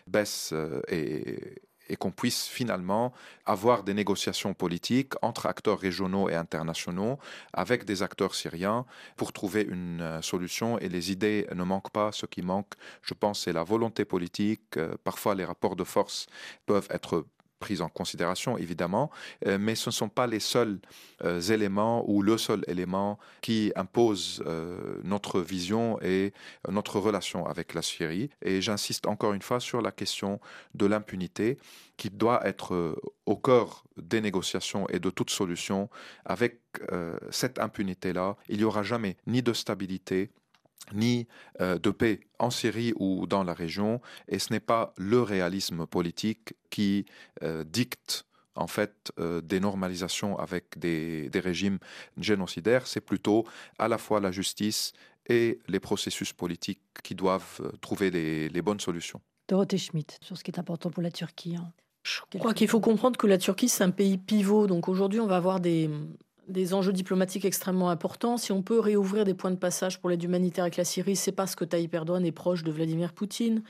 baisse 0.07 0.53
et 0.89 1.63
et 1.89 1.97
qu'on 1.97 2.11
puisse 2.11 2.47
finalement 2.47 3.13
avoir 3.47 3.83
des 3.83 3.95
négociations 3.95 4.55
politiques 4.55 5.15
entre 5.23 5.47
acteurs 5.47 5.79
régionaux 5.79 6.29
et 6.29 6.35
internationaux 6.35 7.19
avec 7.53 7.85
des 7.85 8.03
acteurs 8.03 8.35
syriens 8.35 8.85
pour 9.17 9.33
trouver 9.33 9.63
une 9.63 10.01
euh, 10.01 10.23
solution. 10.23 10.79
Et 10.79 10.89
les 10.89 11.13
idées 11.13 11.47
ne 11.55 11.65
manquent 11.65 11.91
pas. 11.91 12.13
Ce 12.13 12.27
qui 12.27 12.43
manque, 12.43 12.75
je 13.03 13.15
pense, 13.15 13.45
c'est 13.45 13.53
la 13.53 13.65
volonté 13.65 14.05
politique. 14.05 14.77
Euh, 14.77 14.95
parfois, 15.05 15.35
les 15.35 15.45
rapports 15.45 15.77
de 15.77 15.85
force 15.85 16.27
peuvent 16.67 16.89
être 16.91 17.27
prise 17.63 17.81
en 17.81 17.89
considération, 17.89 18.59
évidemment, 18.59 19.09
euh, 19.47 19.57
mais 19.57 19.77
ce 19.77 19.89
ne 19.89 19.93
sont 19.93 20.09
pas 20.09 20.27
les 20.27 20.41
seuls 20.41 20.81
euh, 21.25 21.41
éléments 21.41 22.05
ou 22.09 22.21
le 22.21 22.37
seul 22.37 22.65
élément 22.67 23.21
qui 23.41 23.73
impose 23.77 24.43
euh, 24.47 24.99
notre 25.05 25.41
vision 25.41 25.97
et 26.03 26.33
notre 26.69 26.99
relation 26.99 27.47
avec 27.47 27.73
la 27.75 27.83
Syrie. 27.83 28.31
Et 28.43 28.61
j'insiste 28.61 29.07
encore 29.07 29.33
une 29.33 29.43
fois 29.43 29.61
sur 29.61 29.81
la 29.81 29.93
question 29.93 30.41
de 30.75 30.87
l'impunité 30.87 31.57
qui 31.97 32.11
doit 32.11 32.45
être 32.45 32.97
au 33.27 33.37
cœur 33.37 33.85
des 33.97 34.21
négociations 34.21 34.89
et 34.89 34.99
de 34.99 35.11
toute 35.11 35.31
solution. 35.31 35.89
Avec 36.25 36.59
cette 37.31 37.59
impunité-là, 37.61 38.37
il 38.49 38.59
n'y 38.59 38.65
aura 38.65 38.83
jamais 38.83 39.17
ni 39.27 39.43
de 39.43 39.53
stabilité, 39.53 40.31
ni 40.93 41.27
euh, 41.61 41.79
de 41.79 41.91
paix 41.91 42.21
en 42.39 42.51
Syrie 42.51 42.93
ou 42.97 43.27
dans 43.27 43.45
la 43.45 43.55
région, 43.55 44.01
et 44.29 44.39
ce 44.39 44.53
n'est 44.53 44.61
pas 44.61 44.95
le 44.97 45.23
réalisme 45.23 45.87
politique 45.87 46.55
qui 46.71 47.07
euh, 47.43 47.65
dicte 47.65 48.27
en 48.55 48.67
fait 48.67 49.13
euh, 49.19 49.41
des 49.41 49.61
normalisations 49.61 50.39
avec 50.39 50.79
des, 50.79 51.31
régimes 51.35 51.79
génocidaires, 52.19 52.87
c'est 52.87 53.01
plutôt 53.01 53.47
à 53.79 53.89
la 53.89 53.99
fois 53.99 54.21
la 54.21 54.31
justice 54.31 54.93
et 55.27 55.61
les 55.69 55.81
processus 55.81 56.33
politiques 56.33 56.83
qui 57.03 57.15
doivent 57.15 57.61
trouver 57.81 58.11
les, 58.11 58.63
bonnes 58.63 58.81
solutions. 58.81 59.21
Dorothée 59.49 59.79
Schmidt, 59.79 60.17
sur 60.21 60.37
ce 60.37 60.45
qui 60.45 60.51
est 60.51 60.59
important 60.59 60.91
pour 60.91 61.03
la 61.03 61.11
Turquie. 61.11 61.57
Hein. 61.57 61.73
Je 62.03 62.39
crois 62.39 62.53
qu'il 62.53 62.69
faut 62.69 62.81
comprendre 62.81 63.17
que 63.17 63.29
la 63.29 63.39
Turquie, 63.39 63.69
c'est 63.69 63.85
un 63.85 63.91
pays 63.91 64.19
pivot. 64.19 64.67
Donc 64.67 64.89
aujourd'hui, 64.89 65.21
on 65.21 65.27
va 65.27 65.37
avoir 65.37 65.61
des, 65.61 65.89
des 66.53 66.75
enjeux 66.75 66.93
diplomatiques 66.93 67.45
extrêmement 67.45 67.91
importants. 67.91 68.37
Si 68.37 68.53
on 68.53 68.63
peut 68.63 68.79
réouvrir 68.79 69.25
des 69.25 69.35
points 69.35 69.51
de 69.51 69.57
passage 69.57 70.01
pour 70.01 70.11
l'aide 70.11 70.23
humanitaire 70.23 70.65
avec 70.65 70.77
la 70.77 70.85
Syrie, 70.85 71.17
c'est 71.17 71.33
parce 71.33 71.57
que 71.57 71.65
Tayyip 71.65 71.93
Erdogan 71.95 72.25
est 72.25 72.33
proche 72.33 72.63
de 72.63 72.71
Vladimir 72.71 73.13
Poutine. 73.13 73.63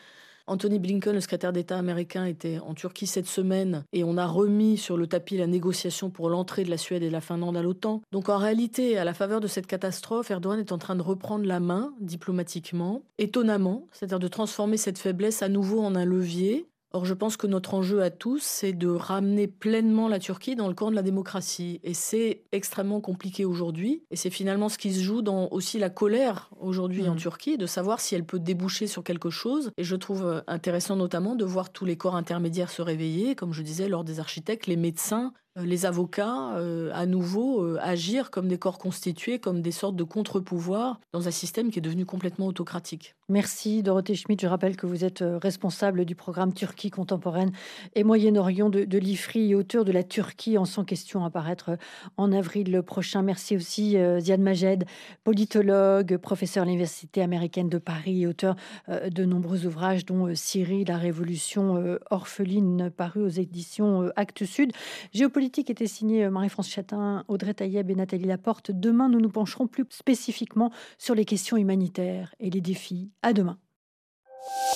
Anthony 0.46 0.78
Blinken, 0.78 1.14
le 1.14 1.20
secrétaire 1.20 1.52
d'État 1.52 1.78
américain, 1.78 2.24
était 2.24 2.58
en 2.58 2.74
Turquie 2.74 3.06
cette 3.06 3.26
semaine 3.26 3.84
et 3.92 4.04
on 4.04 4.16
a 4.16 4.26
remis 4.26 4.76
sur 4.76 4.96
le 4.96 5.06
tapis 5.06 5.36
la 5.36 5.46
négociation 5.46 6.10
pour 6.10 6.28
l'entrée 6.28 6.64
de 6.64 6.70
la 6.70 6.78
Suède 6.78 7.02
et 7.02 7.08
de 7.08 7.12
la 7.12 7.20
Finlande 7.20 7.56
à 7.56 7.62
l'OTAN. 7.62 8.02
Donc 8.10 8.28
en 8.28 8.38
réalité, 8.38 8.98
à 8.98 9.04
la 9.04 9.14
faveur 9.14 9.40
de 9.40 9.46
cette 9.46 9.66
catastrophe, 9.66 10.30
Erdogan 10.30 10.58
est 10.58 10.72
en 10.72 10.78
train 10.78 10.96
de 10.96 11.02
reprendre 11.02 11.46
la 11.46 11.60
main 11.60 11.94
diplomatiquement, 12.00 13.02
étonnamment, 13.18 13.86
c'est-à-dire 13.92 14.18
de 14.18 14.28
transformer 14.28 14.76
cette 14.76 14.98
faiblesse 14.98 15.42
à 15.42 15.48
nouveau 15.48 15.80
en 15.80 15.94
un 15.94 16.04
levier 16.04 16.66
Or, 16.94 17.04
je 17.04 17.14
pense 17.14 17.36
que 17.36 17.46
notre 17.46 17.74
enjeu 17.74 18.02
à 18.02 18.10
tous, 18.10 18.42
c'est 18.42 18.72
de 18.72 18.88
ramener 18.88 19.46
pleinement 19.46 20.08
la 20.08 20.18
Turquie 20.18 20.56
dans 20.56 20.68
le 20.68 20.74
camp 20.74 20.90
de 20.90 20.96
la 20.96 21.02
démocratie. 21.02 21.80
Et 21.84 21.94
c'est 21.94 22.42
extrêmement 22.52 23.00
compliqué 23.00 23.44
aujourd'hui. 23.44 24.02
Et 24.10 24.16
c'est 24.16 24.30
finalement 24.30 24.68
ce 24.68 24.78
qui 24.78 24.92
se 24.92 25.00
joue 25.00 25.22
dans 25.22 25.48
aussi 25.50 25.78
la 25.78 25.90
colère 25.90 26.50
aujourd'hui 26.60 27.08
en 27.08 27.14
mmh. 27.14 27.18
Turquie, 27.18 27.58
de 27.58 27.66
savoir 27.66 28.00
si 28.00 28.14
elle 28.14 28.24
peut 28.24 28.38
déboucher 28.38 28.86
sur 28.86 29.04
quelque 29.04 29.30
chose. 29.30 29.70
Et 29.76 29.84
je 29.84 29.96
trouve 29.96 30.24
euh, 30.24 30.40
intéressant 30.46 30.96
notamment 30.96 31.34
de 31.34 31.44
voir 31.44 31.70
tous 31.70 31.84
les 31.84 31.96
corps 31.96 32.16
intermédiaires 32.16 32.70
se 32.70 32.82
réveiller, 32.82 33.34
comme 33.34 33.52
je 33.52 33.62
disais, 33.62 33.88
lors 33.88 34.04
des 34.04 34.20
architectes, 34.20 34.66
les 34.66 34.76
médecins, 34.76 35.32
les 35.56 35.84
avocats, 35.84 36.56
à 36.94 37.06
nouveau, 37.06 37.76
agir 37.80 38.30
comme 38.30 38.48
des 38.48 38.58
corps 38.58 38.78
constitués, 38.78 39.38
comme 39.38 39.60
des 39.60 39.70
sortes 39.70 39.96
de 39.96 40.04
contre-pouvoirs 40.04 40.98
dans 41.12 41.28
un 41.28 41.30
système 41.30 41.70
qui 41.70 41.78
est 41.78 41.82
devenu 41.82 42.06
complètement 42.06 42.46
autocratique. 42.46 43.14
Merci 43.28 43.82
Dorothée 43.82 44.14
Schmidt. 44.14 44.42
Je 44.42 44.48
rappelle 44.48 44.76
que 44.76 44.86
vous 44.86 45.04
êtes 45.04 45.22
responsable 45.42 46.04
du 46.04 46.14
programme 46.14 46.52
Turquie 46.52 46.90
contemporaine 46.90 47.52
et 47.94 48.04
Moyen-Orient 48.04 48.70
de, 48.70 48.84
de 48.84 48.98
l'IFRI 48.98 49.54
auteur 49.54 49.84
de 49.84 49.92
La 49.92 50.02
Turquie 50.02 50.58
en 50.58 50.64
100 50.64 50.84
questions 50.84 51.24
à 51.24 51.30
paraître 51.30 51.76
en 52.16 52.32
avril 52.32 52.82
prochain. 52.82 53.22
Merci 53.22 53.56
aussi 53.56 53.96
Ziad 54.20 54.40
Majed, 54.40 54.84
politologue, 55.24 56.16
professeur 56.16 56.62
à 56.62 56.66
l'Université 56.66 57.22
américaine 57.22 57.68
de 57.68 57.78
Paris 57.78 58.22
et 58.22 58.26
auteur 58.26 58.56
de 58.88 59.24
nombreux 59.24 59.66
ouvrages 59.66 60.04
dont 60.04 60.34
Syrie, 60.34 60.84
la 60.84 60.98
révolution 60.98 61.98
orpheline 62.10 62.90
paru 62.90 63.22
aux 63.22 63.28
éditions 63.28 64.10
Actes 64.16 64.44
Sud. 64.44 64.72
Géopolitique 65.12 65.41
était 65.44 65.86
signé 65.86 66.28
Marie-France 66.28 66.68
Chatin, 66.68 67.24
Audrey 67.28 67.54
Taïeb 67.54 67.90
et 67.90 67.94
Nathalie 67.94 68.24
Laporte. 68.24 68.70
Demain, 68.70 69.08
nous 69.08 69.20
nous 69.20 69.30
pencherons 69.30 69.66
plus 69.66 69.84
spécifiquement 69.90 70.70
sur 70.98 71.14
les 71.14 71.24
questions 71.24 71.56
humanitaires 71.56 72.34
et 72.40 72.50
les 72.50 72.60
défis. 72.60 73.10
À 73.22 73.32
demain. 73.32 73.58